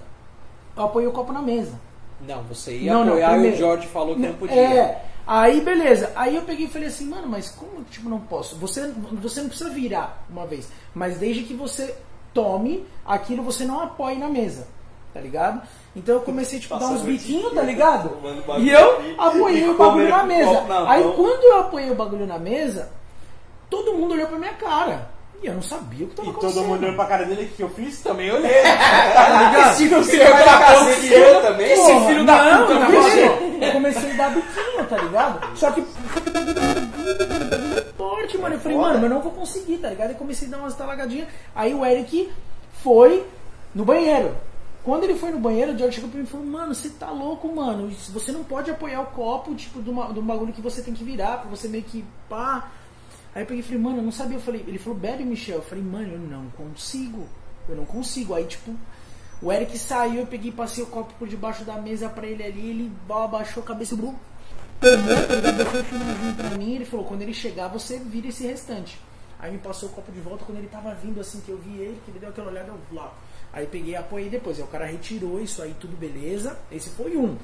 [0.77, 1.73] eu apoiei o copo na mesa.
[2.21, 4.55] Não, você ia Não, não, apoiar e primeiro- o George falou que não podia.
[4.55, 5.05] É.
[5.31, 6.11] Aí, beleza.
[6.15, 8.55] Aí eu peguei e falei assim, mano, mas como tipo não posso?
[8.55, 11.95] Você, você não precisa virar uma vez, mas desde que você
[12.33, 14.67] tome aquilo, você não apoie na mesa,
[15.13, 15.61] tá ligado?
[15.95, 18.09] Então eu comecei tipo, a dar uns biquinhos, tá ligado?
[18.59, 20.49] E eu apoiei o bagulho na mesa.
[20.89, 22.91] Aí quando eu apoiei o bagulho na mesa,
[23.69, 25.11] todo mundo olhou pra minha cara.
[25.41, 26.67] E eu não sabia o que tava E todo acontecendo.
[26.67, 28.01] mundo olhando pra cara dele, o que eu fiz?
[28.01, 28.51] Também olhei.
[29.13, 29.71] Tá ligado?
[29.71, 31.75] Esse filho da cacete também.
[31.75, 35.57] Porra, Esse filho da puta não, não eu comecei a dar biquinho, tá ligado?
[35.57, 35.81] Só que.
[37.97, 38.55] Forte, mano.
[38.55, 38.93] Eu falei, Foda.
[38.93, 40.11] mano, eu não vou conseguir, tá ligado?
[40.11, 41.27] E comecei a dar umas talagadinhas.
[41.55, 42.31] Aí o Eric
[42.83, 43.25] foi
[43.73, 44.35] no banheiro.
[44.83, 47.11] Quando ele foi no banheiro, o George chegou pra mim e falou, mano, você tá
[47.11, 47.91] louco, mano.
[48.09, 50.93] Você não pode apoiar o copo, tipo, de, uma, de um bagulho que você tem
[50.93, 52.69] que virar, pra você meio que pá.
[53.33, 54.37] Aí eu peguei e falei, mano, eu não sabia.
[54.37, 55.57] Eu falei, ele falou, bebe, Michel.
[55.57, 57.27] Eu falei, mano, eu não consigo.
[57.67, 58.33] Eu não consigo.
[58.33, 58.75] Aí, tipo,
[59.41, 62.43] o Eric saiu, eu peguei e passei o copo por debaixo da mesa pra ele
[62.43, 64.15] ali, ele abaixou a cabeça e brum,
[64.79, 68.99] pra mim, ele falou, quando ele chegar, você vira esse restante.
[69.39, 71.79] Aí me passou o copo de volta quando ele tava vindo assim, que eu vi
[71.79, 73.13] ele, que ele deu aquela olhada, eu lá.
[73.53, 74.57] Aí peguei e apoiei depois.
[74.57, 76.57] Aí o cara retirou isso aí, tudo beleza.
[76.69, 77.37] Esse foi um.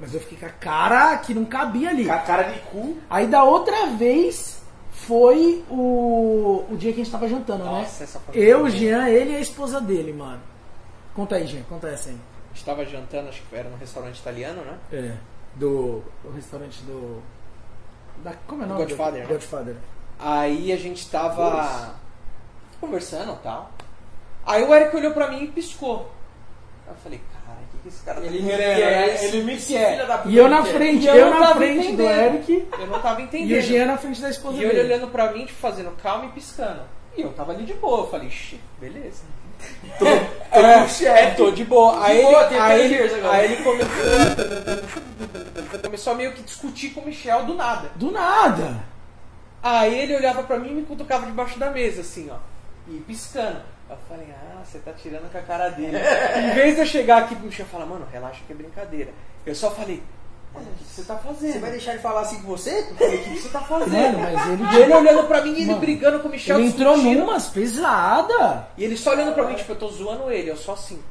[0.00, 2.06] Mas eu fiquei com a cara que não cabia ali.
[2.06, 2.96] Com a cara de cu.
[3.10, 4.63] Aí da outra vez
[4.94, 8.04] foi o, o dia que a gente tava jantando, Nossa, né?
[8.04, 10.40] essa foi Eu, o Jean, ele e a esposa dele, mano.
[11.14, 12.16] Conta aí, Jean, conta essa aí.
[12.50, 14.78] A gente tava jantando, acho que era num restaurante italiano, né?
[14.92, 15.16] É.
[15.56, 17.20] Do, do restaurante do.
[18.22, 18.80] Da, como é o nome?
[18.82, 19.34] Godfather, Do né?
[19.34, 19.76] Godfather.
[20.18, 21.96] Aí a gente tava
[22.80, 23.70] conversando e tal.
[24.46, 26.10] Aí o Eric olhou pra mim e piscou.
[26.86, 27.43] Aí eu falei, cara, o
[27.82, 30.06] que, esse cara tá Ele me quer, Ele me quer.
[30.26, 32.34] E eu na frente, E eu, eu na frente do entendendo.
[32.34, 33.60] Eric Eu não tava e o entendendo.
[33.62, 34.92] Jean na frente da esposa E ele dele.
[34.94, 36.80] olhando pra mim, tipo, fazendo calma e piscando.
[37.16, 38.00] E eu tava ali de boa.
[38.00, 39.22] Eu falei, "Xi, beleza.
[39.98, 40.18] Tô, É,
[40.52, 41.36] tô com o chefe.
[41.36, 42.04] Tô de boa.
[42.04, 43.94] Aí, boa, ele, aí, ele, aí ele começou,
[45.82, 47.90] começou a meio que discutir com o Michel do nada.
[47.94, 48.84] Do nada.
[49.62, 52.36] Aí ele olhava pra mim e me cutucava debaixo da mesa, assim, ó.
[52.88, 53.60] E piscando.
[53.94, 55.96] Eu falei, ah, você tá tirando com a cara dele.
[56.38, 59.10] em vez de eu chegar aqui pro Michel e falar, mano, relaxa que é brincadeira.
[59.46, 60.02] Eu só falei,
[60.52, 61.52] mano, o que, que você tá fazendo?
[61.52, 62.80] Você vai deixar ele falar assim com você?
[62.90, 64.18] Eu falei, o que, que você tá fazendo?
[64.18, 66.58] Mano, mas ele- E ele olhando pra mim e ele Mano, brigando com o Michel.
[66.58, 67.20] Ele entrou discutindo.
[67.20, 68.68] numas pesada.
[68.76, 71.02] E ele só olhando pra mim, tipo, eu tô zoando ele, eu só assim.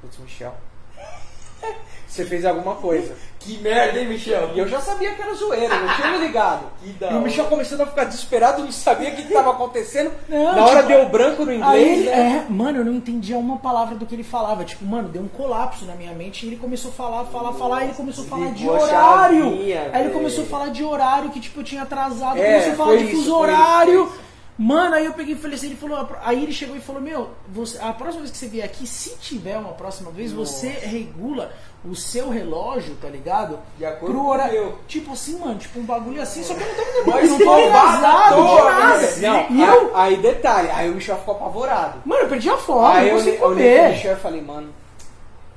[0.00, 0.54] Putz, Michel.
[2.06, 3.16] Você fez alguma coisa.
[3.44, 4.50] Que merda, hein, Michel?
[4.54, 6.64] E eu já sabia que era zoeira, não tinha me ligado.
[6.82, 7.20] Que da E o.
[7.20, 10.10] Michel começando a ficar desesperado, não sabia o que estava acontecendo.
[10.28, 12.46] Não, Na hora tipo, deu branco no Aí, inglês, ele- né?
[12.48, 14.64] é, mano, eu não entendia uma palavra do que ele falava.
[14.64, 17.78] Tipo, mano, deu um colapso na minha mente e ele começou a falar, falar, falar.
[17.78, 19.44] Aí ele começou a falar de horário.
[19.44, 22.38] chavinha, aí ele começou a falar de horário que, tipo, eu tinha atrasado.
[22.38, 24.06] É, começou a falar de fuso horário.
[24.06, 24.24] foi isso.
[24.56, 27.30] Mano, aí eu peguei e falei assim, ele falou, aí ele chegou e falou, meu,
[27.48, 31.50] você, a próxima vez que você vier aqui, se tiver uma próxima vez, você regula
[31.84, 33.58] o seu relógio, tá ligado?
[33.76, 34.52] De acordo Pro com o horário.
[34.54, 34.78] meu.
[34.88, 37.44] Tipo assim, mano, tipo um bagulho assim, só que eu não tô me Mas lembrando,
[37.44, 38.98] não tô atrasado de nada.
[39.00, 39.46] né?
[39.50, 42.00] Não, E eu, aí, aí detalhe, aí o Michel ficou apavorado.
[42.06, 43.90] mano, eu perdi a fome, aí eu eu, consegui eu olhei pro comer.
[43.96, 44.72] Michel e falei, mano,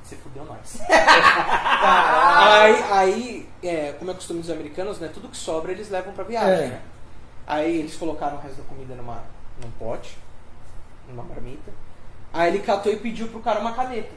[0.02, 0.78] você fudeu nós.
[1.80, 5.10] aí, aí é, como é costume dos americanos, né?
[5.12, 6.68] Tudo que sobra eles levam pra viagem, É.
[6.68, 6.80] né?
[7.46, 9.22] Aí eles colocaram o resto da comida numa,
[9.62, 10.18] num pote,
[11.08, 11.72] numa marmita.
[12.32, 14.10] Aí ele catou e pediu pro cara uma caneta.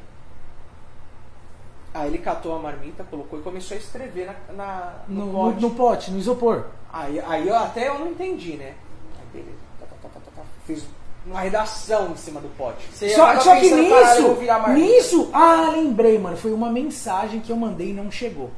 [1.94, 5.56] Aí ele catou a marmita, colocou e começou a escrever na, na- no, No, pote.
[5.62, 6.64] no, no pote, no isopor.
[6.92, 8.74] Aí, aí eu, até eu não entendi, né?
[9.20, 10.42] Aí beleza, tá, tá, tá, tá, tá, tá.
[10.66, 10.84] fiz
[11.26, 12.86] uma redação em cima do pote.
[12.94, 16.38] Você Só, só que pensando, "Caralho, eu vou nisso, virar marmita." nisso, ah, lembrei, mano,
[16.38, 18.50] foi uma mensagem que eu mandei e não chegou.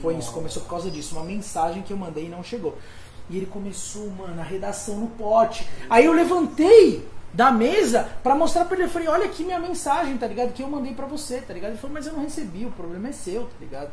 [0.00, 2.76] Foi isso, começou por causa disso, uma mensagem que eu mandei e não chegou.
[3.28, 5.68] E ele começou, mano, a redação no pote.
[5.90, 7.06] Aí eu levantei
[7.36, 10.54] da mesa pra mostrar pra ele, eu falei, olha aqui minha mensagem, tá ligado?
[10.54, 11.72] Que eu mandei pra você, tá ligado?
[11.72, 13.90] Ele falou, mas eu não recebi, o problema é seu, tá ligado?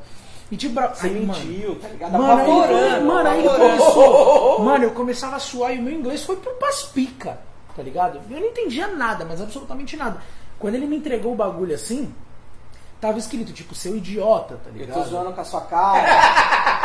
[0.50, 2.12] E tipo, Você aí, mano, mentiu, tá ligado?
[2.14, 4.60] Mano, aí, mano, aí começou.
[4.64, 7.38] Mano, eu começava a suar e o meu inglês foi pro paspica,
[7.76, 8.22] tá ligado?
[8.30, 10.22] Eu não entendia nada, mas absolutamente nada.
[10.58, 12.14] Quando ele me entregou o bagulho assim,
[13.04, 15.04] tava escrito, tipo, seu idiota, tá Eu ligado?
[15.04, 16.04] tô zoando com a sua cara.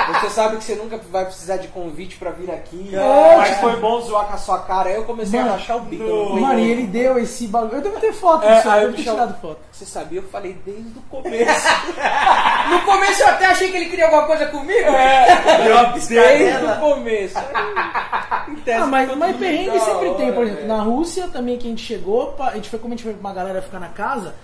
[0.21, 2.95] Você sabe que você nunca vai precisar de convite pra vir aqui.
[2.95, 4.89] É, mas tipo- foi bom zoar com a sua cara.
[4.89, 6.03] Aí eu comecei Mano, a rachar o bico.
[6.03, 7.75] eu Mano, e ele deu esse bagulho.
[7.77, 9.59] Eu devo ter foto É, disso, eu aí devo ter tirado foto.
[9.71, 10.21] Você sabia?
[10.21, 11.69] Eu falei desde o começo.
[12.71, 14.91] No começo eu até achei que ele queria alguma coisa comigo.
[15.65, 17.39] Deu uma desde o começo.
[17.39, 20.69] Ah, mas, mas tudo perrengue sempre hora, tem, por exemplo, velho.
[20.69, 23.21] na Rússia também que a gente chegou, a gente foi como a gente foi com
[23.21, 24.35] uma galera ficar na casa,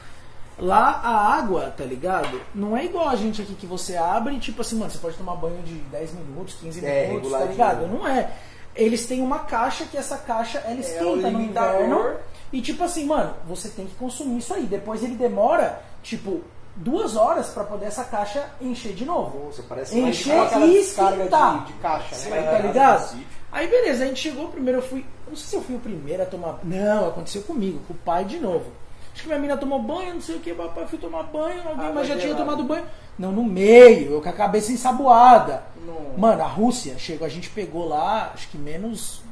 [0.58, 2.40] lá a água, tá ligado?
[2.54, 5.16] Não é igual a gente aqui que você abre e tipo assim, mano, você pode
[5.16, 7.86] tomar banho de 10 minutos, 15 É, minutos, tá ligado?
[7.86, 8.30] Não é.
[8.74, 11.74] Eles têm uma caixa que essa caixa ela o esquenta no limitador.
[11.82, 12.16] inverno.
[12.52, 14.64] E tipo assim, mano, você tem que consumir isso aí.
[14.64, 16.40] Depois ele demora, tipo,
[16.76, 19.46] duas horas pra poder essa caixa encher de novo.
[19.46, 21.64] Nossa, parece Encher e esquentar.
[21.64, 22.42] de, de caixa, né?
[22.42, 23.16] Tá ligado?
[23.52, 25.04] Aí beleza, a gente chegou primeiro, eu fui.
[25.28, 26.58] Não sei se eu fui o primeiro a tomar.
[26.64, 28.66] Não, aconteceu comigo, com o pai de novo.
[29.14, 31.84] Acho que minha mina tomou banho, não sei o que, papai fui tomar banho, alguém
[31.84, 32.84] Água mais já tinha tomado banho.
[33.16, 35.62] Não, no meio, eu com a cabeça ensaboada.
[35.86, 36.18] Não.
[36.18, 39.22] Mano, a Rússia chegou, a gente pegou lá, acho que menos.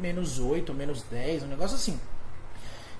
[0.00, 1.98] Menos 8, menos 10, um negócio assim.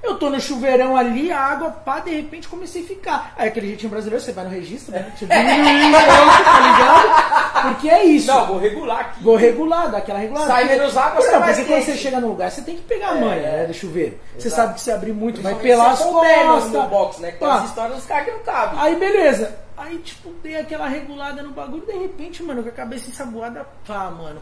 [0.02, 3.34] Eu tô no chuveirão ali, a água, pá, de repente comecei a ficar.
[3.36, 5.12] Aí aquele jeitinho brasileiro, você vai no registro, né?
[5.16, 7.62] Você diminui, tá ligado?
[7.74, 8.26] Porque é isso.
[8.28, 9.22] Não, vou regular aqui.
[9.24, 10.46] Vou regular, dar aquela regulada.
[10.46, 13.10] Sai menos água, Não, sai porque quando você chega no lugar, você tem que pegar
[13.10, 13.56] a É, manha, é.
[13.62, 14.18] né, do chuveiro.
[14.38, 14.62] Você Exato.
[14.62, 16.70] sabe que se abrir muito, vai pelar as costas.
[16.72, 17.32] no box, né?
[17.32, 17.56] Que Pá.
[17.58, 18.80] as histórias dos caras que não cabem.
[18.80, 19.58] Aí beleza.
[19.76, 24.10] Aí, tipo, dei aquela regulada no bagulho, de repente, mano, com a cabeça ensaboada, pá,
[24.10, 24.40] mano,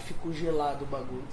[0.00, 1.24] ficou gelado o bagulho.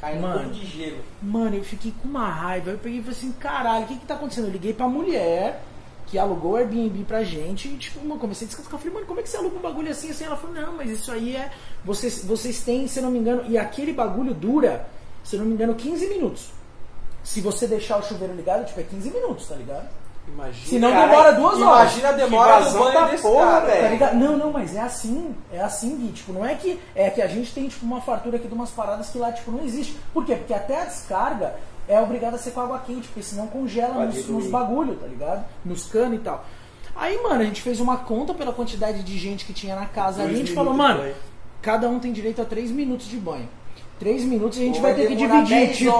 [0.00, 0.40] Caiu um Mano.
[0.40, 0.98] pouco de gelo.
[1.22, 2.70] Mano, eu fiquei com uma raiva.
[2.70, 4.46] Eu peguei e falei assim, caralho, o que que tá acontecendo?
[4.46, 5.62] Eu liguei pra mulher
[6.06, 8.74] que alugou o Airbnb pra gente e, tipo, mano, comecei a descascar.
[8.74, 10.10] Eu falei, mano, como é que você aluga um bagulho assim?
[10.10, 10.24] assim?
[10.24, 11.50] Ela falou, não, mas isso aí é...
[11.84, 13.44] Vocês, vocês têm, se eu não me engano...
[13.48, 14.86] E aquele bagulho dura
[15.26, 16.50] se eu não me engano, 15 minutos.
[17.24, 19.88] Se você deixar o chuveiro ligado, tipo, é 15 minutos, tá ligado?
[20.28, 20.66] Imagina.
[20.66, 21.92] Se não Cara, demora duas horas.
[21.92, 23.66] Imagina a demora do banho da desse porra, cara.
[23.66, 23.98] velho.
[23.98, 24.12] Tá?
[24.12, 25.34] Não, não, mas é assim.
[25.52, 26.12] É assim, Gui.
[26.12, 26.80] Tipo, não é que.
[26.94, 29.50] É que a gente tem, tipo, uma fartura aqui de umas paradas que lá, tipo,
[29.50, 29.96] não existe.
[30.12, 30.34] Por quê?
[30.34, 31.54] Porque até a descarga
[31.88, 35.06] é obrigada a ser com água quente, porque senão congela Pode nos, nos bagulho, tá
[35.06, 35.44] ligado?
[35.64, 36.44] Nos canos e tal.
[36.94, 40.22] Aí, mano, a gente fez uma conta pela quantidade de gente que tinha na casa
[40.22, 40.34] ali.
[40.34, 41.04] A gente falou, mano,
[41.60, 43.48] cada um tem direito a 3 minutos de banho.
[43.98, 45.90] 3 minutos a gente Ou vai ter que dividir, 10 tipo,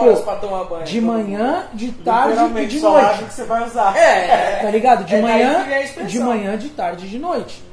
[0.69, 0.85] banho.
[0.85, 3.25] de manhã, de tarde e de só noite.
[3.25, 3.97] que você vai usar.
[3.97, 5.05] É, Tá ligado?
[5.05, 5.67] De É manhã,
[6.07, 7.65] de manhã, de tarde e de noite.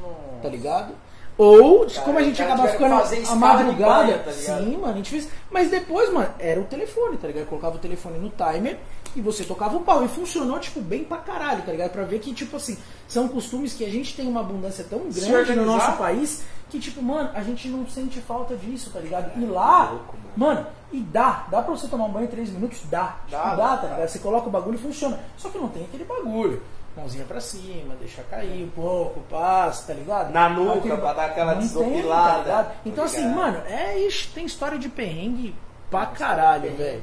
[0.42, 0.94] Tá ligado?
[1.38, 4.04] Ou, Cara, como a gente acaba ficando a madrugada.
[4.04, 5.28] banho, tá sim, mano, a gente fez.
[5.50, 7.44] Mas depois, mano, era o telefone, tá ligado?
[7.44, 8.78] Eu colocava o telefone no timer
[9.16, 10.04] e você tocava o pau.
[10.04, 11.92] E funcionou, tipo, bem pra caralho, tá ligado?
[11.92, 12.78] Pra ver que, tipo assim,
[13.08, 17.02] são costumes que a gente tem uma abundância tão grande no nosso país que, tipo,
[17.02, 19.32] mano, a gente não sente falta disso, tá ligado?
[19.40, 19.96] E lá,
[20.36, 21.46] mano, e dá.
[21.52, 22.80] Dá pra você tomar um banho em 3 minutos?
[22.90, 23.16] Dá.
[23.26, 24.08] Tipo, Dá, dá, dá, tá ligado?
[24.10, 25.20] Você coloca o bagulho e funciona.
[25.38, 26.62] Só que não tem aquele bagulho.
[26.96, 30.32] Mãozinha pra cima, deixa cair um pouco, passa, tá ligado?
[30.32, 32.44] Na nuca, Aquele- pra dar aquela tem, desopilada.
[32.44, 32.72] tá?
[32.86, 35.56] Então Tá assim, mano, é isso, tem história de perrengue
[35.90, 37.02] pra caralho, velho.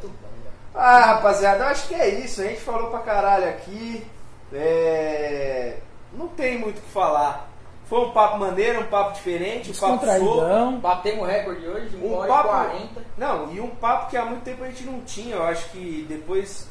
[0.74, 2.40] Ah, rapaziada, eu acho que é isso.
[2.40, 4.06] A gente falou pra caralho aqui.
[4.52, 5.76] É,
[6.12, 7.48] Não tem muito o que falar.
[7.86, 10.78] Foi um papo maneiro, um papo diferente, um papo solto.
[10.80, 12.48] Batemos o recorde hoje de 1 Um hora papo.
[12.48, 13.00] e 40.
[13.18, 15.34] Não, e um papo que há muito tempo a gente não tinha.
[15.36, 16.68] Eu acho que depois,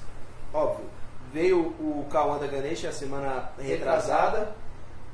[0.53, 0.85] óbvio,
[1.33, 4.55] veio o Cauã da Ganesha a semana retrasada.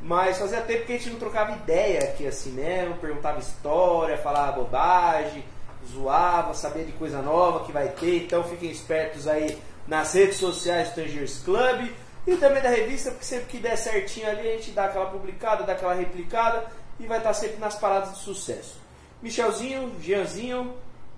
[0.02, 4.52] Mas fazia tempo que a gente não trocava ideia aqui assim mesmo, perguntava história, falava
[4.52, 5.44] bobagem,
[5.92, 9.58] zoava, sabia de coisa nova que vai ter, então fiquem espertos aí
[9.88, 11.90] nas redes sociais do Tangiers Club
[12.28, 15.64] e também da revista, porque sempre que der certinho ali a gente dá aquela publicada,
[15.64, 16.66] dá aquela replicada
[17.00, 18.80] e vai estar sempre nas paradas de sucesso.
[19.22, 20.74] Michelzinho, Jeanzinho,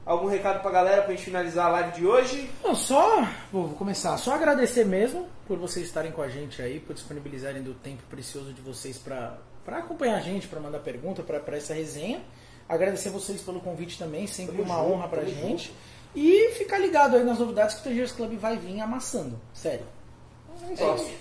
[0.06, 2.50] algum recado pra galera pra gente finalizar a live de hoje?
[2.64, 6.94] Não, só, vou, começar, só agradecer mesmo por vocês estarem com a gente aí, por
[6.94, 11.74] disponibilizarem do tempo precioso de vocês pra acompanhar a gente, pra mandar pergunta, pra essa
[11.74, 12.22] resenha.
[12.68, 15.74] Agradecer vocês pelo convite também, sempre Tamo uma junto, honra pra gente.
[16.16, 19.86] E ficar ligado aí nas novidades que o Tangers Club vai vir amassando, sério.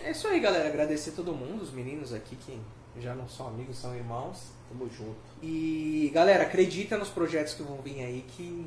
[0.02, 0.68] É, é isso aí, galera.
[0.68, 2.58] Agradecer todo mundo, os meninos aqui que
[2.98, 4.56] já não são amigos, são irmãos.
[4.68, 5.16] Tamo junto.
[5.42, 8.66] E, galera, acredita nos projetos que vão vir aí que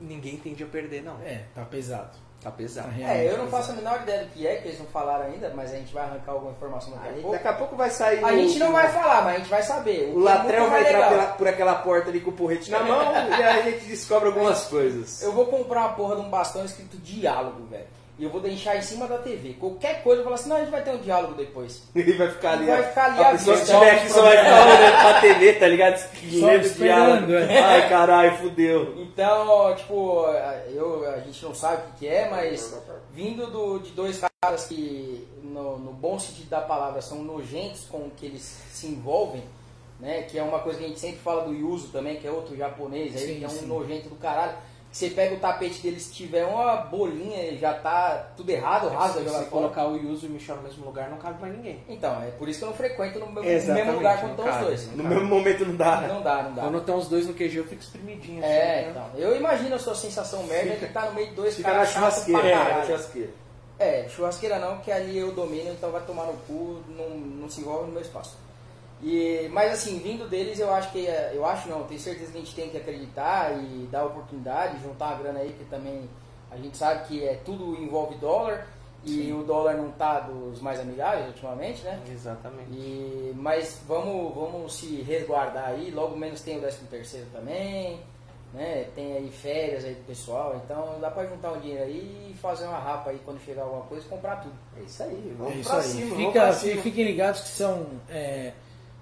[0.00, 1.20] ninguém tende a perder, não.
[1.22, 2.16] É, tá pesado.
[2.46, 2.88] Tá pesado.
[2.88, 5.24] Tá É, eu não faço a menor ideia do que é, que eles não falaram
[5.26, 7.30] ainda, mas a gente vai arrancar alguma informação daqui a pouco.
[7.32, 9.62] daqui a pouco vai sair A o- gente não vai falar, mas a gente vai
[9.64, 10.12] saber.
[10.14, 12.84] O é Latrel muito vai entrar pela- por aquela porta ali com o porrete na
[12.84, 15.20] mão e aí a gente descobre algumas coisas.
[15.22, 17.86] Eu vou comprar uma porra de um bastão escrito diálogo, velho.
[18.18, 19.54] E eu vou deixar em cima da TV.
[19.60, 21.82] Qualquer coisa eu vou falar assim, não, a gente vai ter um diálogo depois.
[21.94, 22.64] Ele vai ficar ali.
[22.66, 25.20] Vai ficar ali a a pessoa que vista, estiver aqui só vai ficar olhando pra
[25.20, 26.10] TV, tá ligado?
[26.32, 27.32] Lendo diálogo.
[27.34, 27.58] é.
[27.58, 28.94] Ai, caralho, fudeu.
[29.02, 30.24] Então, tipo,
[30.72, 32.74] eu, a gente não sabe o que que é, mas
[33.12, 37.98] vindo do- de dois caras que, no, no bom sentido da palavra, são nojentos com
[37.98, 39.42] o que eles se envolvem,
[40.00, 40.22] né?
[40.22, 42.56] Que é uma coisa que a gente sempre fala do Yuzo também, que é outro
[42.56, 43.66] japonês aí, Sim, que é um sim.
[43.66, 44.54] nojento do caralho.
[44.96, 49.24] Você pega o tapete dele, se tiver uma bolinha, já tá tudo errado, rasga, Se
[49.26, 49.50] joga você fora.
[49.50, 51.84] colocar o Yuzo e o Michel no mesmo lugar, não cabe mais ninguém.
[51.86, 54.48] Então, é por isso que eu não frequento no mesmo, no mesmo lugar quando estão
[54.50, 54.96] os dois.
[54.96, 56.00] No mesmo momento não dá.
[56.00, 56.62] Não dá, não dá.
[56.62, 58.38] Quando estão os dois no QG, eu fico espremidinho.
[58.42, 58.88] assim, É, né?
[58.90, 59.10] então.
[59.16, 61.90] Eu imagino a sua sensação merda de estar no meio de dois Fica na caras
[61.90, 62.56] chatos pra churrasqueira.
[62.58, 62.78] caralho.
[62.78, 63.30] na churrasqueira.
[63.78, 67.60] É, churrasqueira não, que ali eu domino, então vai tomar no cu, não, não se
[67.60, 68.34] envolve no meu espaço.
[69.02, 72.40] E, mas assim, vindo deles, eu acho que, eu acho não, tenho certeza que a
[72.40, 76.08] gente tem que acreditar e dar oportunidade, juntar uma grana aí, que também
[76.50, 78.66] a gente sabe que é tudo envolve dólar
[79.04, 82.00] e o dólar não tá dos mais amigáveis ultimamente, né?
[82.10, 82.70] Exatamente.
[82.72, 88.00] E, mas vamos, vamos se resguardar aí, logo menos tem o 13 terceiro também,
[88.54, 88.86] né?
[88.94, 92.64] Tem aí férias aí do pessoal, então dá pra juntar um dinheiro aí e fazer
[92.66, 94.54] uma rapa aí quando chegar alguma coisa e comprar tudo.
[94.76, 95.84] É isso aí, vamos É isso pra aí.
[95.84, 96.06] cima.
[96.10, 96.82] vamos Fica, pra cima.
[96.82, 98.52] fiquem ligados que são é,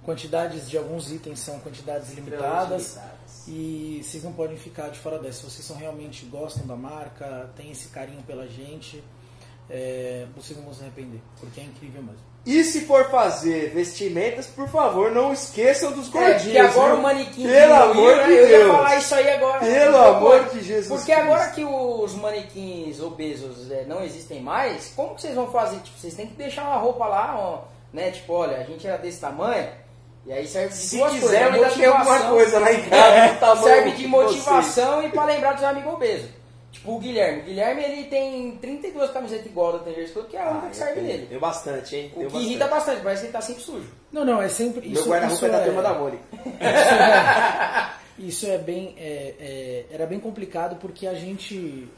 [0.04, 2.98] quantidades de alguns itens, são quantidades limitadas.
[3.46, 5.40] E vocês não podem ficar de fora dessa.
[5.40, 9.02] Se vocês são, realmente gostam da marca, têm esse carinho pela gente,
[9.68, 12.20] é, vocês não vão se arrepender, porque é incrível mesmo.
[12.46, 16.42] E se for fazer vestimentas, por favor, não esqueçam dos É, gordinhos.
[16.42, 16.98] porque agora viu?
[16.98, 18.72] o manequim Pelo diminuiu, amor de Eu ia Deus.
[18.76, 19.60] falar isso aí agora.
[19.60, 21.54] Pelo amor de Jesus Porque agora Cristo.
[21.54, 25.78] que os manequins obesos é, não existem mais, como que vocês vão fazer?
[25.80, 27.62] Tipo, vocês têm que deixar uma roupa lá, ó,
[27.94, 28.10] né?
[28.10, 29.70] Tipo, olha, a gente era desse tamanho,
[30.26, 31.54] e aí serve de Se duas quiser, coisas.
[31.64, 32.30] ainda tem alguma motivação.
[32.34, 33.34] coisa lá em casa.
[33.34, 34.08] do tamanho serve de vocês.
[34.10, 36.30] motivação e pra lembrar dos amigos obesos.
[36.72, 37.40] Tipo o Guilherme.
[37.40, 40.70] O Guilherme ele tem 32 camisetas igual da Tangers Club, que é a única Ah,
[40.70, 41.26] que serve nele.
[41.26, 42.06] Tem bastante, hein?
[42.06, 42.44] O Tem que bastante.
[42.46, 43.88] irrita bastante, parece que ele tá sempre sujo.
[44.10, 44.80] Não, não, é sempre.
[44.88, 46.22] Meu Isso, guarda-roupa é da é, turma da Mônica.
[48.18, 51.88] Isso é bem, é, é, era bem complicado porque a gente,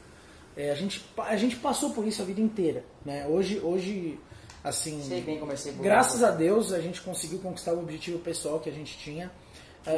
[0.55, 3.25] é, a gente, a gente passou por isso a vida inteira, né?
[3.27, 4.19] Hoje, hoje,
[4.63, 8.19] assim, Sei bem como é ser graças a Deus a gente conseguiu conquistar o objetivo
[8.19, 9.31] pessoal que a gente tinha.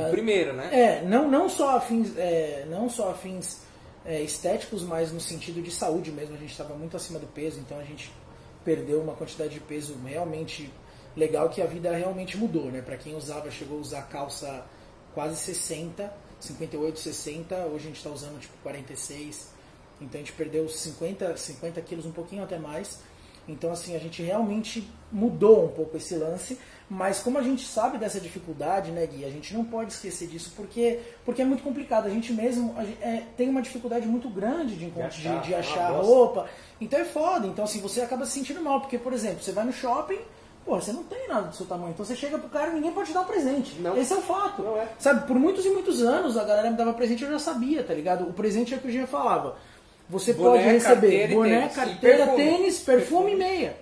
[0.07, 0.69] O primeiro, né?
[0.71, 3.61] É, não, não só a fins, é, não só a fins
[4.05, 6.35] é, estéticos, mas no sentido de saúde mesmo.
[6.35, 8.11] A gente estava muito acima do peso, então a gente
[8.63, 10.71] perdeu uma quantidade de peso realmente
[11.15, 12.81] legal que a vida realmente mudou, né?
[12.81, 14.65] Para quem usava, chegou a usar calça
[15.13, 19.49] quase 60, 58, 60, hoje a gente está usando tipo 46.
[20.01, 23.01] Então a gente perdeu 50, 50 quilos, um pouquinho até mais.
[23.47, 26.57] Então assim, a gente realmente mudou um pouco esse lance,
[26.89, 30.53] mas como a gente sabe dessa dificuldade, né, Gui, a gente não pode esquecer disso
[30.55, 32.07] porque, porque é muito complicado.
[32.07, 35.41] A gente mesmo a gente, é, tem uma dificuldade muito grande de, encontro, de, achar,
[35.41, 36.13] de achar uma bosta.
[36.13, 36.49] roupa.
[36.81, 37.47] Então é foda.
[37.47, 40.19] Então assim, você acaba se sentindo mal, porque, por exemplo, você vai no shopping,
[40.65, 41.91] pô, você não tem nada do seu tamanho.
[41.91, 43.79] Então você chega pro cara e ninguém pode te dar um presente.
[43.79, 43.95] Não.
[43.95, 44.63] Esse é o fato.
[44.77, 44.87] É.
[44.97, 47.83] Sabe, por muitos e muitos anos a galera me dava presente e eu já sabia,
[47.83, 48.27] tá ligado?
[48.27, 49.57] O presente é o que o Jean falava.
[50.09, 51.75] Você Boné, pode receber carteira boné, tênis.
[51.75, 52.37] carteira, perfume.
[52.43, 53.77] tênis, perfume e meia.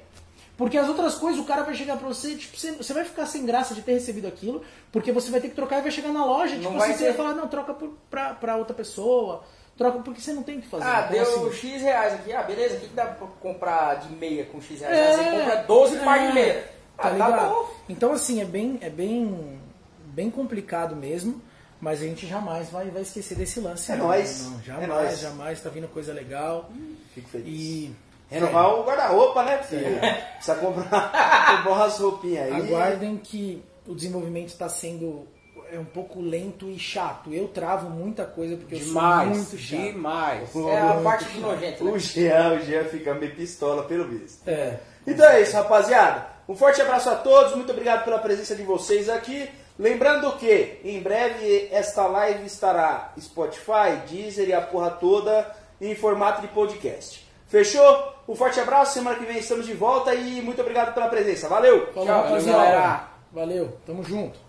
[0.58, 3.26] Porque as outras coisas, o cara vai chegar pra você, tipo, você, você vai ficar
[3.28, 6.12] sem graça de ter recebido aquilo, porque você vai ter que trocar e vai chegar
[6.12, 9.44] na loja, Não tipo assim, você vai falar, não, troca por, pra, pra outra pessoa,
[9.78, 10.84] troca porque você não tem o que fazer.
[10.86, 12.34] Ah, Então, deu assim, X reais aqui.
[12.34, 14.98] Ah, beleza, o que, que dá pra comprar de meia com X reais?
[14.98, 16.66] É, Ah, você compra 12 é, par de meia.
[16.98, 17.66] Ah, Tá tá, ligado?
[17.88, 19.60] Então assim, é bem, é bem,
[20.08, 21.40] bem complicado mesmo,
[21.80, 23.92] mas a gente jamais vai, vai esquecer desse lance.
[23.92, 24.46] É não, nóis.
[24.50, 25.20] não, É jamais, nóis.
[25.20, 26.70] jamais, tá vindo coisa legal.
[27.14, 27.48] Fico feliz.
[27.48, 27.96] E
[28.30, 29.58] Renovar o guarda-roupa, né?
[29.58, 29.78] Porque
[30.36, 30.84] precisa comprar,
[31.58, 32.62] comprar umas roupinhas aí.
[32.62, 35.26] aguardem que o desenvolvimento está sendo
[35.72, 37.34] é um pouco lento e chato.
[37.34, 39.80] Eu travo muita coisa porque eu sou Demais, muito chato.
[39.82, 40.56] demais.
[40.56, 41.92] É a parte do nojento, né?
[41.92, 44.48] O Jean, o Jean fica meio pistola, pelo visto.
[44.48, 44.78] É.
[45.06, 46.26] Então é isso, rapaziada.
[46.48, 49.50] Um forte abraço a todos, muito obrigado pela presença de vocês aqui.
[49.80, 56.42] Lembrando que em breve esta live estará Spotify, Deezer e a porra toda em formato
[56.42, 57.28] de podcast.
[57.48, 58.14] Fechou?
[58.28, 61.48] Um forte abraço, semana que vem estamos de volta e muito obrigado pela presença.
[61.48, 61.88] Valeu!
[61.94, 63.08] Falou, Tchau, rapaziada.
[63.32, 64.47] Valeu, tamo junto.